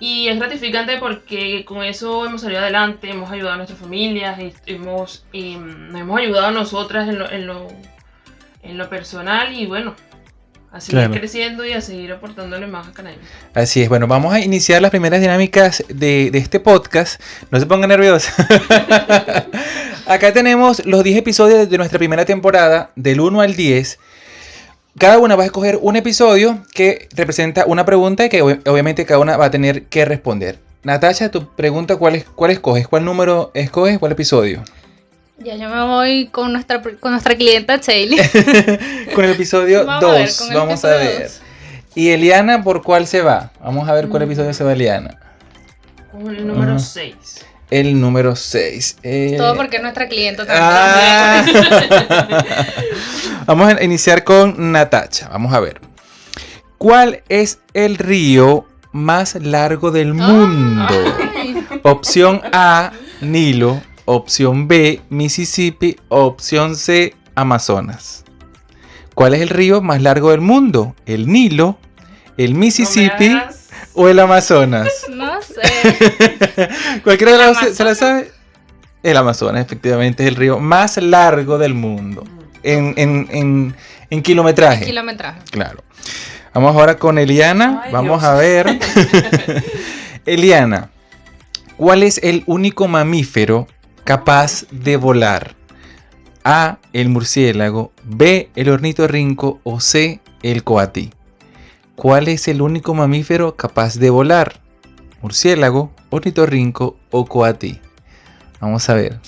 Y 0.00 0.26
es 0.26 0.36
gratificante 0.36 0.96
porque 0.98 1.64
con 1.64 1.84
eso 1.84 2.26
hemos 2.26 2.40
salido 2.40 2.60
adelante, 2.60 3.10
hemos 3.10 3.30
ayudado 3.30 3.54
a 3.54 3.56
nuestras 3.56 3.78
familias, 3.78 4.36
hemos, 4.66 5.24
em, 5.32 5.94
hemos 5.94 6.18
ayudado 6.18 6.46
a 6.46 6.50
nosotras 6.50 7.08
en 7.08 7.20
lo, 7.20 7.30
en 7.30 7.46
lo, 7.46 7.68
en 8.62 8.78
lo 8.78 8.88
personal 8.88 9.54
y 9.54 9.66
bueno, 9.66 9.94
a 10.72 10.80
seguir 10.80 11.10
creciendo 11.10 11.66
y 11.66 11.72
a 11.72 11.82
seguir 11.82 12.12
aportándole 12.12 12.66
más 12.66 12.88
a 12.88 12.92
Canaima. 12.92 13.20
Así 13.52 13.82
es, 13.82 13.88
bueno, 13.90 14.06
vamos 14.06 14.32
a 14.32 14.40
iniciar 14.40 14.80
las 14.80 14.90
primeras 14.90 15.20
dinámicas 15.20 15.84
de, 15.88 16.30
este 16.32 16.60
podcast. 16.60 17.20
No 17.50 17.60
se 17.60 17.66
pongan 17.66 17.90
nerviosos. 17.90 18.32
Acá 20.06 20.32
tenemos 20.32 20.84
los 20.86 21.04
10 21.04 21.18
episodios 21.18 21.68
de 21.68 21.76
nuestra 21.76 21.98
primera 21.98 22.24
temporada, 22.24 22.90
del 22.96 23.20
1 23.20 23.42
al 23.42 23.54
10. 23.54 23.98
Cada 24.98 25.18
una 25.18 25.36
va 25.36 25.42
a 25.42 25.46
escoger 25.46 25.78
un 25.80 25.96
episodio 25.96 26.64
que 26.74 27.08
representa 27.14 27.64
una 27.66 27.84
pregunta 27.84 28.24
y 28.24 28.28
que 28.30 28.42
obviamente 28.42 29.04
cada 29.04 29.20
una 29.20 29.36
va 29.36 29.46
a 29.46 29.50
tener 29.50 29.84
que 29.84 30.06
responder. 30.06 30.58
Natasha, 30.84 31.30
tu 31.30 31.54
pregunta, 31.54 31.96
¿cuál, 31.96 32.16
es, 32.16 32.24
cuál 32.24 32.50
escoges? 32.50 32.88
¿Cuál 32.88 33.04
número 33.04 33.50
escoges? 33.54 33.98
¿Cuál 33.98 34.12
episodio? 34.12 34.64
Ya 35.38 35.56
yo 35.56 35.68
me 35.68 35.82
voy 35.84 36.28
con 36.28 36.52
nuestra, 36.52 36.82
con 36.82 37.12
nuestra 37.12 37.34
clienta 37.34 37.80
Chailey. 37.80 38.18
con 39.14 39.24
el 39.24 39.32
episodio 39.32 39.84
2. 39.84 40.50
Vamos, 40.54 40.84
a 40.84 40.90
ver, 40.90 41.30
¿Y 41.94 42.10
Eliana 42.10 42.62
por 42.62 42.82
cuál 42.82 43.06
se 43.06 43.22
va? 43.22 43.50
Vamos 43.60 43.88
a 43.88 43.92
ver 43.92 44.08
cuál 44.08 44.22
mm. 44.22 44.26
episodio 44.26 44.54
se 44.54 44.64
va 44.64 44.72
Eliana. 44.72 45.18
Con 46.12 46.34
el 46.34 46.46
número 46.46 46.78
6. 46.78 47.14
El 47.70 48.00
número 48.00 48.36
6. 48.36 48.98
Eh, 49.02 49.34
Todo 49.38 49.56
porque 49.56 49.76
es 49.76 49.82
nuestra 49.82 50.06
clienta 50.06 50.46
también. 50.46 50.62
Ah. 50.62 51.44
Vamos 53.46 53.72
a 53.72 53.82
iniciar 53.82 54.24
con 54.24 54.72
Natacha. 54.72 55.28
Vamos 55.28 55.52
a 55.54 55.60
ver. 55.60 55.80
¿Cuál 56.78 57.22
es 57.28 57.60
el 57.72 57.96
río 57.96 58.66
más 58.92 59.36
largo 59.36 59.90
del 59.90 60.14
mundo? 60.14 60.86
Opción 61.82 62.42
A, 62.52 62.92
Nilo. 63.20 63.80
Opción 64.14 64.68
B, 64.68 65.00
Mississippi. 65.08 65.96
Opción 66.10 66.76
C, 66.76 67.16
Amazonas. 67.34 68.24
¿Cuál 69.14 69.32
es 69.32 69.40
el 69.40 69.48
río 69.48 69.80
más 69.80 70.02
largo 70.02 70.32
del 70.32 70.42
mundo? 70.42 70.94
¿El 71.06 71.28
Nilo, 71.28 71.78
el 72.36 72.54
Mississippi 72.54 73.34
o 73.94 74.08
el 74.08 74.18
Amazonas? 74.18 74.88
No 75.08 75.40
sé. 75.40 76.68
¿Cualquiera 77.04 77.38
de 77.38 77.46
los 77.46 77.74
se 77.74 77.84
la 77.84 77.94
sabe? 77.94 78.30
El 79.02 79.16
Amazonas, 79.16 79.64
efectivamente, 79.64 80.24
es 80.24 80.28
el 80.28 80.36
río 80.36 80.58
más 80.58 80.98
largo 80.98 81.56
del 81.56 81.72
mundo. 81.72 82.22
En, 82.62 82.92
en, 82.98 83.74
en, 84.10 84.22
kilometraje. 84.22 84.84
Kilometraje. 84.84 85.40
Claro. 85.50 85.82
Vamos 86.52 86.76
ahora 86.76 86.98
con 86.98 87.16
Eliana. 87.16 87.84
Vamos 87.90 88.22
a 88.22 88.34
ver. 88.34 88.78
Eliana, 90.26 90.90
¿cuál 91.78 92.02
es 92.02 92.20
el 92.22 92.42
único 92.44 92.88
mamífero 92.88 93.68
capaz 94.04 94.66
de 94.70 94.96
volar? 94.96 95.54
A. 96.44 96.78
El 96.92 97.08
murciélago. 97.08 97.92
B. 98.04 98.50
El 98.56 98.68
ornitorrinco. 98.68 99.60
O 99.62 99.80
C. 99.80 100.20
El 100.42 100.64
coatí. 100.64 101.10
¿Cuál 101.94 102.28
es 102.28 102.48
el 102.48 102.62
único 102.62 102.94
mamífero 102.94 103.56
capaz 103.56 103.98
de 103.98 104.10
volar? 104.10 104.60
¿Murciélago, 105.20 105.92
ornitorrinco 106.10 106.96
o 107.10 107.26
coatí? 107.26 107.78
Vamos 108.60 108.88
a 108.88 108.94
ver. 108.94 109.20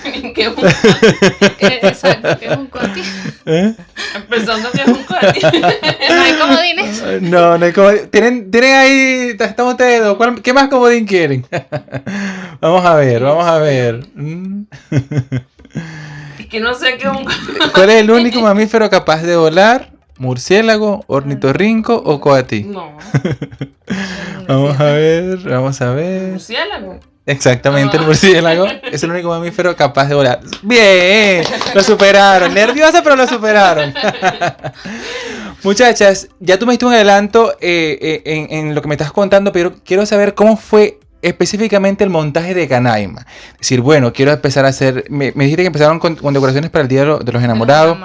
¿Qué 0.34 0.42
es 0.42 0.48
un 0.48 0.66
Exacto, 1.82 2.38
¿qué 2.38 2.46
es 2.46 2.56
un 2.56 2.66
coatí? 2.66 3.02
¿Eh? 3.46 3.74
Empezando 4.14 4.70
que 4.70 4.80
es 4.82 4.88
un 4.88 5.02
coatí. 5.04 5.40
¿No 6.08 6.22
hay 6.22 6.32
comodines? 6.34 7.22
No, 7.22 7.58
no 7.58 7.64
hay 7.64 7.72
comodines. 7.72 8.10
¿Tienen, 8.10 8.50
tienen 8.50 8.74
ahí, 8.74 9.36
estamos 9.38 9.72
ustedes 9.72 10.02
¿Qué 10.42 10.52
más 10.52 10.68
comodín 10.68 11.06
quieren? 11.06 11.46
vamos 12.60 12.84
a 12.84 12.94
ver, 12.94 13.22
vamos 13.22 13.46
a 13.46 13.58
ver. 13.58 14.06
Es 16.38 16.46
que 16.46 16.60
no 16.60 16.74
sé 16.74 16.96
qué 16.96 17.06
es 17.08 17.16
un 17.16 17.24
coatí. 17.24 17.70
¿Cuál 17.74 17.90
es 17.90 17.96
el 17.96 18.10
único 18.10 18.40
mamífero 18.40 18.88
capaz 18.88 19.22
de 19.22 19.36
volar? 19.36 19.90
¿Murciélago, 20.18 21.04
ornitorrinco 21.06 21.94
o 21.96 22.20
coatí? 22.20 22.64
No. 22.64 22.98
vamos 24.48 24.78
a 24.78 24.84
ver, 24.84 25.38
vamos 25.38 25.80
a 25.80 25.92
ver. 25.92 26.32
¿Murciélago? 26.32 27.00
Exactamente, 27.26 27.96
el 27.96 28.04
murciélago 28.04 28.66
es 28.90 29.02
el 29.02 29.10
único 29.10 29.28
mamífero 29.28 29.76
capaz 29.76 30.06
de 30.06 30.14
volar. 30.14 30.40
Bien, 30.62 31.44
lo 31.74 31.82
superaron. 31.82 32.52
Nerviosa, 32.54 33.02
pero 33.02 33.14
lo 33.14 33.26
superaron. 33.26 33.94
Muchachas, 35.62 36.28
ya 36.40 36.58
tú 36.58 36.66
me 36.66 36.72
diste 36.72 36.86
un 36.86 36.94
adelanto 36.94 37.52
eh, 37.60 38.22
eh, 38.24 38.46
en, 38.50 38.74
lo 38.74 38.80
que 38.80 38.88
me 38.88 38.94
estás 38.94 39.12
contando, 39.12 39.52
pero 39.52 39.74
quiero 39.84 40.06
saber 40.06 40.34
cómo 40.34 40.56
fue 40.56 40.98
específicamente 41.20 42.02
el 42.02 42.08
montaje 42.08 42.54
de 42.54 42.66
Canaima. 42.66 43.26
Es 43.52 43.58
decir, 43.58 43.82
bueno, 43.82 44.14
quiero 44.14 44.32
empezar 44.32 44.64
a 44.64 44.68
hacer. 44.68 45.04
Me, 45.10 45.32
dijiste 45.32 45.62
que 45.62 45.66
empezaron 45.66 45.98
con, 45.98 46.16
decoraciones 46.32 46.70
para 46.70 46.82
el 46.82 46.88
Día 46.88 47.04
de 47.04 47.32
los 47.32 47.42
Enamorados. 47.42 47.98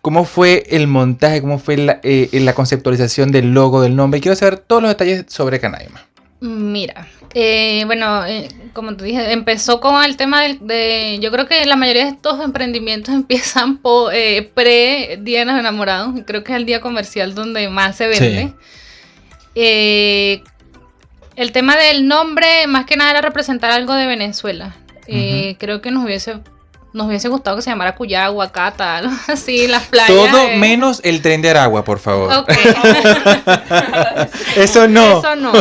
¿Cómo 0.00 0.24
fue 0.24 0.64
el 0.70 0.86
montaje? 0.86 1.42
¿Cómo 1.42 1.58
fue 1.58 1.76
la, 1.76 2.00
eh, 2.02 2.30
la 2.32 2.54
conceptualización 2.54 3.30
del 3.30 3.52
logo, 3.52 3.82
del 3.82 3.94
nombre? 3.94 4.22
Quiero 4.22 4.34
saber 4.34 4.56
todos 4.56 4.80
los 4.80 4.90
detalles 4.90 5.26
sobre 5.28 5.60
Canaima. 5.60 6.06
Mira, 6.40 7.06
eh, 7.34 7.82
bueno, 7.86 8.24
eh, 8.24 8.48
como 8.72 8.96
te 8.96 9.04
dije, 9.04 9.32
empezó 9.32 9.80
con 9.80 10.02
el 10.04 10.16
tema 10.16 10.42
de, 10.42 11.18
Yo 11.20 11.30
creo 11.32 11.46
que 11.46 11.64
la 11.66 11.76
mayoría 11.76 12.04
de 12.04 12.10
estos 12.10 12.40
emprendimientos 12.40 13.14
empiezan 13.14 13.78
por, 13.78 14.14
eh, 14.14 14.50
pre 14.54 15.18
Día 15.20 15.40
de 15.40 15.46
los 15.46 15.58
Enamorados. 15.58 16.14
Creo 16.26 16.44
que 16.44 16.52
es 16.52 16.56
el 16.56 16.66
día 16.66 16.80
comercial 16.80 17.34
donde 17.34 17.68
más 17.68 17.96
se 17.96 18.06
vende. 18.06 18.52
el 21.36 21.52
tema 21.52 21.76
del 21.76 22.06
nombre, 22.06 22.66
más 22.68 22.86
que 22.86 22.96
nada, 22.96 23.10
era 23.10 23.20
representar 23.20 23.70
algo 23.72 23.94
de 23.94 24.06
Venezuela. 24.06 24.76
Creo 25.06 25.82
que 25.82 25.90
nos 25.90 26.04
hubiese 26.04 26.40
nos 26.94 27.08
hubiese 27.08 27.28
gustado 27.28 27.56
que 27.56 27.62
se 27.62 27.70
llamara 27.70 27.96
Cuyagua, 27.96 28.52
Cata, 28.52 28.98
algo 28.98 29.12
así, 29.28 29.66
las 29.66 29.82
playas. 29.86 30.08
Todo 30.08 30.48
menos 30.56 31.00
el 31.02 31.20
tren 31.20 31.42
de 31.42 31.50
Aragua, 31.50 31.84
por 31.84 31.98
favor. 31.98 32.30
Eso 34.56 34.88
no. 34.88 35.18
Eso 35.18 35.36
no. 35.36 35.52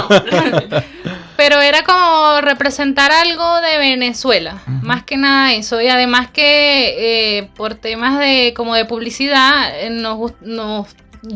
Pero 1.44 1.60
era 1.60 1.84
como 1.84 2.40
representar 2.40 3.12
algo 3.12 3.60
de 3.60 3.78
Venezuela, 3.78 4.62
más 4.82 5.04
que 5.04 5.18
nada 5.18 5.52
eso. 5.52 5.82
Y 5.82 5.90
además 5.90 6.30
que 6.32 7.38
eh, 7.38 7.50
por 7.58 7.76
temas 7.76 8.18
de 8.18 8.54
como 8.56 8.76
de 8.76 8.86
publicidad, 8.86 9.78
eh, 9.78 9.90
nos, 9.90 10.32
nos, 10.40 10.88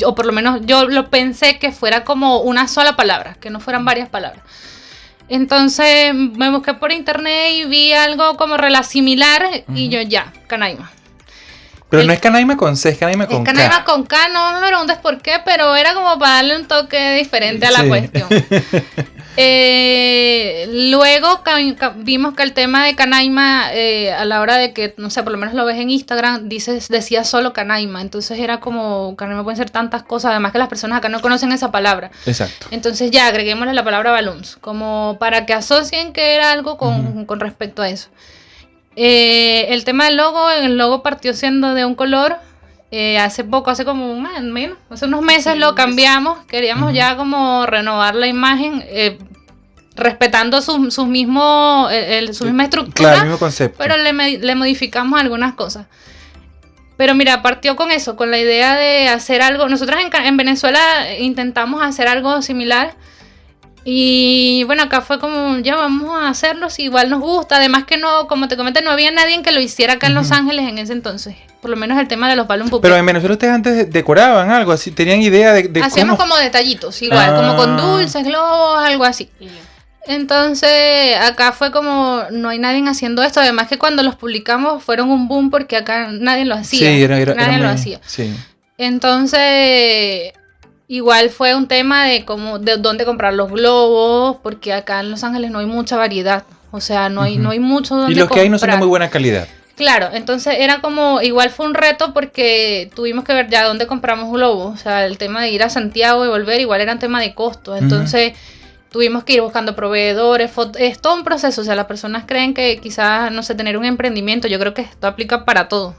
o 0.06 0.15
por 0.15 0.26
lo 0.26 0.32
menos 0.32 0.62
yo 0.63 0.88
lo 0.88 1.10
pensé 1.10 1.60
que 1.60 1.74
fuera 1.74 2.06
como 2.06 2.39
una 2.39 2.70
sola 2.70 2.96
palabra, 2.96 3.36
que 3.41 3.50
no 3.50 3.60
fueran 3.60 3.84
varias 3.84 4.08
palabras. 4.08 4.41
Entonces 5.28 6.13
me 6.13 6.52
busqué 6.52 6.74
por 6.74 6.93
internet 6.93 7.52
y 7.56 7.65
vi 7.65 7.91
algo 7.91 8.38
como 8.38 8.56
rela 8.56 8.84
similar 8.84 9.65
y 9.76 9.89
yo 9.89 10.00
ya, 10.04 10.32
Canaima. 10.48 10.89
Pero 11.89 12.04
no 12.04 12.13
es 12.13 12.22
Canaima 12.22 12.56
con 12.56 12.78
C, 12.78 12.91
es 12.91 12.98
Canaima 12.98 13.28
con 13.28 13.43
K. 13.43 13.52
Es 13.52 13.58
Canaima 13.58 13.84
con 13.84 14.06
K, 14.06 14.30
no 14.30 14.54
me 14.62 14.67
preguntes 14.67 15.00
por 15.00 15.22
qué, 15.22 15.41
pero 15.43 15.76
era 15.76 15.93
como 15.93 16.17
para 16.17 16.36
darle 16.36 16.56
un 16.56 16.65
toque 16.65 17.15
diferente 17.15 17.65
a 17.65 17.72
la 17.72 17.86
cuestión. 17.86 18.30
eh, 19.38 20.67
luego 20.71 21.41
vimos 21.97 22.34
que 22.34 22.43
el 22.43 22.54
tema 22.54 22.86
de 22.86 22.95
Canaima, 22.95 23.71
eh, 23.73 24.12
a 24.12 24.26
la 24.26 24.41
hora 24.41 24.58
de 24.58 24.73
que, 24.73 24.95
no 24.97 25.10
sé, 25.10 25.21
por 25.21 25.32
lo 25.32 25.38
menos 25.38 25.54
lo 25.54 25.63
ves 25.63 25.78
en 25.78 25.91
Instagram, 25.91 26.50
dices, 26.50 26.88
decía 26.88 27.23
solo 27.23 27.54
Canaima. 27.54 28.02
Entonces 28.02 28.39
era 28.39 28.60
como, 28.60 29.15
Canaima 29.15 29.43
pueden 29.43 29.58
ser 29.58 29.69
tantas 29.69 30.04
cosas, 30.04 30.32
además 30.32 30.52
que 30.52 30.58
las 30.58 30.67
personas 30.67 30.97
acá 30.97 31.10
no 31.10 31.21
conocen 31.21 31.52
esa 31.52 31.71
palabra. 31.71 32.10
Exacto. 32.26 32.67
Entonces 32.71 33.12
ya 33.12 33.28
agreguémosle 33.28 33.73
la 33.73 33.84
palabra 33.84 34.12
balloons, 34.12 34.58
como 34.58 35.17
para 35.19 35.45
que 35.45 35.54
asocien 35.54 36.13
que 36.13 36.34
era 36.34 36.52
algo 36.52 36.78
con, 36.78 37.26
con 37.26 37.39
respecto 37.39 37.84
a 37.84 37.89
eso. 37.89 38.10
Eh, 39.00 39.71
el 39.76 39.84
tema 39.84 40.06
del 40.06 40.17
logo, 40.17 40.50
el 40.50 40.76
logo 40.76 41.04
partió 41.04 41.34
siendo 41.36 41.76
de 41.76 41.86
un 41.86 41.93
color. 41.93 42.38
Eh, 42.89 43.17
hace 43.17 43.43
poco, 43.43 43.69
hace 43.69 43.84
como 43.84 44.12
un 44.12 44.23
mes, 44.23 44.41
menos, 44.41 44.78
hace 44.89 45.06
unos 45.06 45.21
meses 45.21 45.58
lo 45.58 45.76
cambiamos. 45.76 46.39
Queríamos 46.45 46.93
ya 46.93 47.17
como 47.17 47.65
renovar 47.65 48.15
la 48.15 48.28
imagen, 48.28 48.84
eh, 48.88 49.17
respetando 49.95 50.62
su, 50.62 50.89
su 50.89 51.06
mismo, 51.06 51.89
su 52.32 52.45
misma 52.45 52.63
estructura. 52.63 53.10
Claro, 53.10 53.17
el 53.17 53.23
mismo 53.23 53.39
concepto. 53.39 53.78
Pero 53.78 53.97
le, 53.97 54.38
le 54.38 54.56
modificamos 54.56 55.19
algunas 55.19 55.54
cosas. 55.56 55.88
Pero 56.95 57.13
mira, 57.13 57.41
partió 57.41 57.76
con 57.76 57.91
eso, 57.91 58.15
con 58.15 58.32
la 58.32 58.39
idea 58.39 58.76
de 58.76 59.10
hacer 59.10 59.41
algo. 59.41 59.67
Nosotros 59.69 60.02
en, 60.02 60.10
en 60.26 60.38
Venezuela 60.38 60.80
intentamos 61.19 61.84
hacer 61.84 62.08
algo 62.08 62.41
similar 62.41 62.95
y 63.89 64.65
bueno, 64.65 64.84
acá 64.84 65.00
fue 65.00 65.17
como, 65.17 65.60
ya 65.60 65.78
vamos 65.78 66.12
a 66.21 66.28
hacerlo 66.28 66.69
si 66.69 66.84
igual 66.84 67.10
nos 67.10 67.21
gusta. 67.21 67.56
Además 67.56 67.86
que 67.86 67.95
no, 67.95 68.28
como 68.28 68.50
te 68.50 68.58
comenté, 68.58 68.82
no 68.82 68.91
había 68.91 69.12
nadie 69.12 69.41
que 69.41 69.54
lo 69.54 69.62
hiciera 69.62 69.93
acá 69.93 70.08
en 70.08 70.13
Los 70.13 70.34
Ángeles 70.34 70.67
en 70.67 70.78
ese 70.78 70.91
entonces. 70.91 71.38
Por 71.62 71.71
lo 71.71 71.78
menos 71.78 71.97
el 71.97 72.06
tema 72.10 72.28
de 72.30 72.36
los 72.36 72.47
balloon 72.47 72.69
Pero 72.82 72.97
en 72.97 73.06
Venezuela 73.06 73.36
ustedes 73.36 73.54
antes 73.54 73.89
decoraban 73.89 74.52
algo 74.52 74.73
así, 74.73 74.91
tenían 74.91 75.21
idea 75.21 75.54
de, 75.54 75.69
de 75.69 75.82
Hacíamos 75.82 76.19
como 76.19 76.36
detallitos, 76.36 77.02
igual, 77.02 77.34
como 77.34 77.56
con 77.56 77.80
ah. 77.80 77.82
dulces, 77.82 78.26
globos, 78.26 78.80
algo 78.80 79.06
así. 79.06 79.30
Entonces, 80.06 81.15
acá 81.21 81.54
fue 81.54 81.71
como, 81.71 82.23
no 82.30 82.50
hay 82.50 82.60
nadie 82.60 82.84
haciendo 82.89 83.23
esto. 83.23 83.39
Además 83.39 83.69
que 83.69 83.78
cuando 83.78 84.04
los 84.04 84.17
publicamos 84.17 84.84
fueron 84.84 85.10
un 85.10 85.30
boom 85.30 85.50
porque 85.50 85.78
acá 85.78 86.10
nadie 86.12 86.43
lo 86.43 86.56
hacía. 86.56 86.80
Sí, 86.80 87.04
era, 87.04 87.36
nadie 87.36 87.60
lo 87.60 87.69
hacía. 87.69 88.02
Sí. 88.06 88.36
Entonces, 88.78 90.34
Igual 90.88 91.30
fue 91.30 91.54
un 91.54 91.67
tema 91.67 92.06
de 92.06 92.23
cómo, 92.23 92.60
de 92.60 92.78
dónde 92.78 93.04
comprar 93.04 93.34
los 93.34 93.52
globos, 93.52 94.38
porque 94.41 94.71
acá 94.71 95.02
en 95.02 95.12
Los 95.12 95.23
Ángeles 95.23 95.52
no 95.52 95.60
hay 95.60 95.65
mucha 95.65 95.97
variedad. 95.97 96.43
O 96.71 96.80
sea, 96.80 97.10
no 97.10 97.21
hay, 97.21 97.38
no 97.38 97.50
hay 97.50 97.60
mucho 97.60 97.95
donde 97.95 98.13
Y 98.13 98.15
los 98.15 98.30
que 98.30 98.39
hay 98.39 98.50
no 98.50 98.58
son 98.58 98.69
de 98.69 98.78
muy 98.78 98.88
buena 98.88 99.10
calidad. 99.10 99.47
Claro, 99.76 100.10
entonces 100.12 100.56
era 100.60 100.82
como, 100.82 101.21
igual 101.21 101.52
fue 101.52 101.67
un 101.67 101.76
reto 101.76 102.13
porque 102.13 102.89
tuvimos 102.95 103.23
que 103.26 103.34
ver 103.34 103.47
ya 103.47 103.63
dónde 103.65 103.86
compramos 103.86 104.32
globos. 104.32 104.73
O 104.73 104.78
sea, 104.78 105.06
el 105.06 105.17
tema 105.17 105.43
de 105.43 105.50
ir 105.50 105.62
a 105.62 105.69
Santiago 105.69 106.26
y 106.26 106.30
volver, 106.30 106.62
igual 106.62 106.82
era 106.82 106.93
un 106.93 107.00
tema 107.00 107.21
de 107.21 107.36
costo. 107.36 107.76
Entonces 107.76 108.34
tuvimos 108.89 109.23
que 109.23 109.34
ir 109.34 109.41
buscando 109.41 109.76
proveedores, 109.76 110.52
es 110.80 111.00
todo 111.00 111.15
un 111.15 111.23
proceso. 111.23 111.62
O 111.62 111.63
sea, 111.63 111.76
las 111.76 111.86
personas 111.86 112.23
creen 112.26 112.54
que 112.54 112.80
quizás, 112.82 113.32
no 113.32 113.43
sé, 113.43 113.54
tener 113.54 113.78
un 113.78 113.86
emprendimiento, 113.86 114.47
yo 114.47 114.58
creo 114.58 114.73
que 114.73 114.82
esto 114.82 115.06
aplica 115.06 115.45
para 115.45 115.67
todo. 115.67 115.95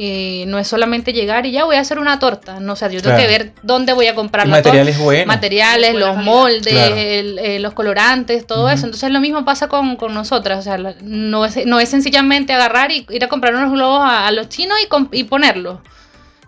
Eh, 0.00 0.44
no 0.46 0.60
es 0.60 0.68
solamente 0.68 1.12
llegar 1.12 1.44
y 1.44 1.50
ya 1.50 1.64
voy 1.64 1.74
a 1.74 1.80
hacer 1.80 1.98
una 1.98 2.20
torta. 2.20 2.60
No, 2.60 2.74
o 2.74 2.76
sea, 2.76 2.88
yo 2.88 3.02
tengo 3.02 3.16
que 3.16 3.26
ver 3.26 3.52
dónde 3.64 3.92
voy 3.92 4.06
a 4.06 4.14
comprar 4.14 4.46
la 4.46 4.58
materiales 4.58 4.96
buenos. 4.96 5.26
Materiales, 5.26 5.94
los 5.94 6.16
moldes, 6.18 6.72
eh, 6.72 7.58
los 7.60 7.74
colorantes, 7.74 8.46
todo 8.46 8.70
eso. 8.70 8.86
Entonces 8.86 9.10
lo 9.10 9.18
mismo 9.18 9.44
pasa 9.44 9.66
con, 9.66 9.98
nosotras. 10.14 10.60
O 10.60 10.62
sea, 10.62 10.78
no 11.02 11.44
es, 11.44 11.66
no 11.66 11.80
es 11.80 11.88
sencillamente 11.88 12.52
agarrar 12.52 12.92
y 12.92 13.06
ir 13.10 13.24
a 13.24 13.28
comprar 13.28 13.56
unos 13.56 13.72
globos 13.72 14.00
a, 14.04 14.30
los 14.30 14.48
chinos 14.48 14.78
y, 14.80 15.18
y 15.18 15.24
ponerlos. 15.24 15.80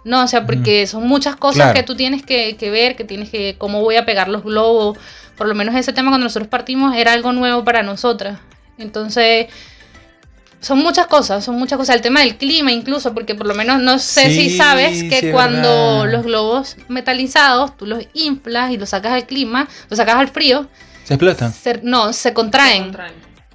No, 0.05 0.23
o 0.23 0.29
sea, 0.29 0.47
porque 0.47 0.87
son 0.87 1.07
muchas 1.09 1.35
cosas 1.35 1.75
que 1.75 1.83
tú 1.83 1.95
tienes 1.97 2.25
que, 2.25 2.57
que, 2.57 2.71
ver, 2.71 2.95
que 2.95 3.05
tienes 3.05 3.31
que, 3.31 3.57
cómo 3.59 3.81
voy 3.81 3.97
a 3.97 4.07
pegar 4.07 4.29
los 4.29 4.45
globos. 4.45 4.97
Por 5.37 5.49
lo 5.49 5.57
menos 5.57 5.75
ese 5.75 5.93
tema 5.93 6.11
cuando 6.11 6.25
nosotros 6.25 6.49
partimos 6.49 6.95
era 6.97 7.13
algo 7.13 7.33
nuevo 7.33 7.65
para 7.65 7.83
nosotras. 7.83 8.39
Entonces, 8.79 9.49
son 10.61 10.79
muchas 10.79 11.07
cosas, 11.07 11.45
son 11.45 11.57
muchas 11.57 11.79
cosas. 11.79 11.97
El 11.97 12.03
tema 12.03 12.21
del 12.21 12.37
clima 12.37 12.71
incluso, 12.71 13.15
porque 13.15 13.35
por 13.35 13.47
lo 13.47 13.55
menos 13.55 13.81
no 13.81 13.99
sé 13.99 14.31
si 14.31 14.57
sabes 14.57 15.03
que 15.05 15.33
cuando 15.33 16.07
los 16.07 16.25
globos 16.25 16.77
metalizados 16.89 17.77
tú 17.77 17.87
los 17.87 18.05
inflas 18.13 18.71
y 18.71 18.77
los 18.77 18.91
sacas 18.91 19.13
al 19.13 19.27
clima, 19.27 19.69
los 19.89 19.97
sacas 19.97 20.17
al 20.17 20.29
frío. 20.29 20.69
¿Se 21.05 21.15
explotan? 21.15 21.53
no, 21.83 22.13
se 22.13 22.33
contraen. 22.33 22.93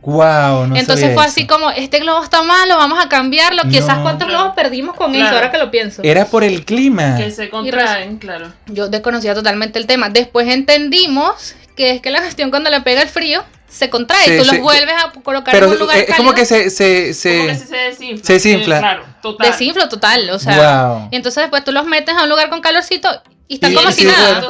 Wow, 0.02 0.68
no 0.68 0.76
Entonces 0.76 1.16
fue 1.16 1.24
así 1.24 1.48
como, 1.48 1.72
este 1.72 2.00
globo 2.00 2.24
está 2.24 2.44
malo, 2.44 2.78
vamos 2.78 3.04
a 3.04 3.10
cambiarlo. 3.10 3.64
Quizás 3.64 4.00
cuántos 4.00 4.28
globos 4.28 4.54
perdimos 4.56 4.96
con 4.96 5.16
eso, 5.16 5.28
ahora 5.28 5.52
que 5.52 5.58
lo 5.58 5.72
pienso. 5.72 6.04
Era 6.04 6.26
por 6.26 6.44
el 6.44 6.64
clima. 6.64 7.16
Que 7.18 7.32
se 7.32 7.50
contraen, 7.50 8.18
claro. 8.18 8.52
Yo 8.68 8.88
desconocía 8.88 9.34
totalmente 9.34 9.80
el 9.80 9.88
tema. 9.88 10.10
Después 10.10 10.48
entendimos 10.48 11.56
que 11.76 11.92
es 11.92 12.02
que 12.02 12.12
la 12.12 12.22
gestión 12.22 12.52
cuando 12.52 12.70
le 12.70 12.82
pega 12.82 13.02
el 13.02 13.10
frío 13.10 13.44
se 13.76 13.90
contrae, 13.90 14.38
tú 14.38 14.46
los 14.46 14.60
vuelves 14.60 14.96
a 15.04 15.12
colocar 15.12 15.54
en 15.54 15.66
un 15.66 15.78
lugar 15.78 15.98
es 15.98 16.16
como 16.16 16.34
que 16.34 16.46
se 16.46 16.70
se, 16.70 17.14
se, 17.14 17.38
como 17.38 17.48
que 17.50 17.56
se 17.56 17.76
desinfla. 17.76 18.26
Se 18.26 18.34
desinfla. 18.34 18.80
claro, 18.80 19.04
total. 19.22 19.52
Desinfla 19.52 19.90
total, 19.90 20.30
o 20.30 20.40
sea. 20.40 21.10
Y 21.12 21.16
entonces 21.18 21.44
después 21.44 21.66
tú 21.66 21.74
los 21.74 21.86
metes 21.86 22.16
a 22.16 22.24
un 22.24 22.30
lugar 22.30 22.50
con 22.50 22.62
calorcito 22.62 23.10
y 23.50 23.56
están 23.56 23.74
como 23.74 23.92
si 23.92 24.06
nada. 24.06 24.48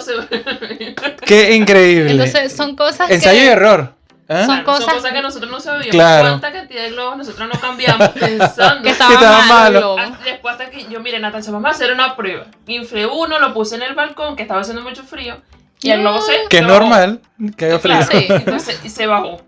Qué 1.26 1.56
increíble. 1.56 2.12
Entonces 2.12 2.56
son 2.56 2.76
cosas 2.76 3.10
Ensayo 3.10 3.42
y 3.42 3.48
error. 3.48 3.96
¿Eh? 4.28 4.44
Son, 4.46 4.64
cosas, 4.64 5.04
que 5.12 5.22
nosotros 5.22 5.52
no 5.52 5.60
sabíamos. 5.60 5.92
Claro. 5.92 6.30
¿Cuánta 6.30 6.52
cantidad 6.52 6.84
de 6.84 6.92
globos 6.92 7.18
nosotros 7.18 7.50
no 7.52 7.60
cambiamos 7.60 8.10
pensando 8.20 8.84
que 8.84 8.90
estaba, 8.90 9.14
estaba 9.14 9.46
malo? 9.46 9.96
Después 10.24 10.52
hasta 10.52 10.70
que 10.70 10.86
yo, 10.86 11.00
mire, 11.00 11.20
Natalia, 11.20 11.52
vamos 11.52 11.68
a 11.68 11.72
hacer 11.72 11.92
una 11.92 12.16
prueba. 12.16 12.46
Inflé 12.68 13.06
uno, 13.08 13.40
lo 13.40 13.54
puse 13.54 13.76
en 13.76 13.84
el 13.84 13.96
balcón, 13.96 14.36
que 14.36 14.44
estaba 14.44 14.62
haciendo 14.62 14.84
mucho 14.84 15.04
frío. 15.04 15.38
Y 15.86 15.92
el 15.92 16.02
globo 16.02 16.22
se. 16.22 16.34
Que 16.50 16.62
normal, 16.62 17.22
que 17.56 17.66
haya 17.66 17.80
frío. 17.80 17.98
Sí, 18.10 18.26
entonces, 18.30 18.80
y 18.84 18.90
se 18.90 19.06
bajó. 19.06 19.42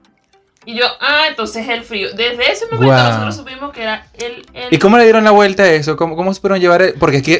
Y 0.65 0.75
yo, 0.75 0.85
ah, 0.99 1.25
entonces 1.29 1.67
el 1.69 1.83
frío. 1.83 2.09
Desde 2.13 2.51
ese 2.51 2.65
momento 2.65 2.93
nosotros 2.93 3.35
supimos 3.37 3.71
que 3.71 3.83
era 3.83 4.05
el, 4.13 4.45
¿Y 4.69 4.77
cómo 4.77 4.97
le 4.97 5.03
dieron 5.03 5.23
la 5.23 5.31
vuelta 5.31 5.63
a 5.63 5.71
eso? 5.71 5.95
¿Cómo, 5.95 6.15
cómo 6.15 6.33
supieron 6.33 6.59
llevar? 6.59 6.81
El... 6.81 6.93
Porque 6.95 7.17
aquí, 7.17 7.37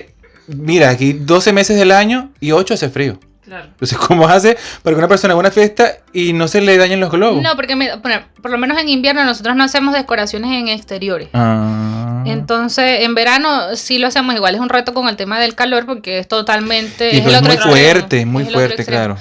mira, 0.47 0.89
aquí 0.89 1.13
12 1.13 1.51
meses 1.51 1.77
del 1.77 1.91
año 1.91 2.31
y 2.39 2.53
8 2.53 2.73
hace 2.73 2.89
frío. 2.89 3.19
Claro. 3.47 3.67
Entonces, 3.67 3.97
¿cómo 4.07 4.27
hace 4.27 4.57
para 4.83 4.93
que 4.93 4.99
una 4.99 5.07
persona 5.07 5.31
haga 5.31 5.39
una 5.39 5.51
fiesta 5.51 5.99
y 6.11 6.33
no 6.33 6.49
se 6.49 6.59
le 6.59 6.77
dañen 6.77 6.99
los 6.99 7.09
globos? 7.09 7.41
No, 7.41 7.55
porque 7.55 7.97
por 8.41 8.51
lo 8.51 8.57
menos 8.57 8.77
en 8.77 8.89
invierno 8.89 9.23
nosotros 9.23 9.55
no 9.55 9.63
hacemos 9.63 9.93
decoraciones 9.93 10.51
en 10.51 10.67
exteriores. 10.67 11.29
Ah. 11.33 12.23
Entonces, 12.25 13.03
en 13.03 13.15
verano 13.15 13.75
sí 13.75 13.99
lo 13.99 14.07
hacemos 14.07 14.35
igual. 14.35 14.55
Es 14.55 14.61
un 14.61 14.67
reto 14.67 14.93
con 14.93 15.07
el 15.07 15.15
tema 15.15 15.39
del 15.39 15.55
calor 15.55 15.85
porque 15.85 16.19
es 16.19 16.27
totalmente... 16.27 17.15
Y 17.15 17.19
es, 17.19 17.41
muy 17.41 17.57
fuerte, 17.57 18.25
muy 18.25 18.43
fuerte, 18.43 18.85
claro. 18.85 19.15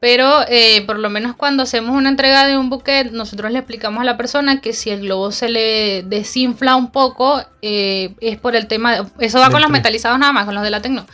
Pero 0.00 0.40
eh, 0.48 0.82
por 0.84 0.98
lo 0.98 1.08
menos 1.10 1.36
cuando 1.36 1.62
hacemos 1.62 1.94
una 1.94 2.08
entrega 2.08 2.44
de 2.48 2.58
un 2.58 2.68
buquet, 2.68 3.12
nosotros 3.12 3.52
le 3.52 3.60
explicamos 3.60 4.00
a 4.00 4.04
la 4.04 4.16
persona 4.16 4.60
que 4.60 4.72
si 4.72 4.90
el 4.90 5.02
globo 5.02 5.30
se 5.30 5.48
le 5.48 6.02
desinfla 6.02 6.74
un 6.74 6.90
poco, 6.90 7.40
eh, 7.62 8.12
es 8.20 8.36
por 8.38 8.56
el 8.56 8.66
tema... 8.66 9.06
eso 9.20 9.38
va 9.38 9.50
con 9.50 9.62
los 9.62 9.70
metalizados 9.70 10.18
nada 10.18 10.32
más, 10.32 10.46
con 10.46 10.56
los 10.56 10.64
de 10.64 10.70
la 10.70 10.82
Tecno. 10.82 11.06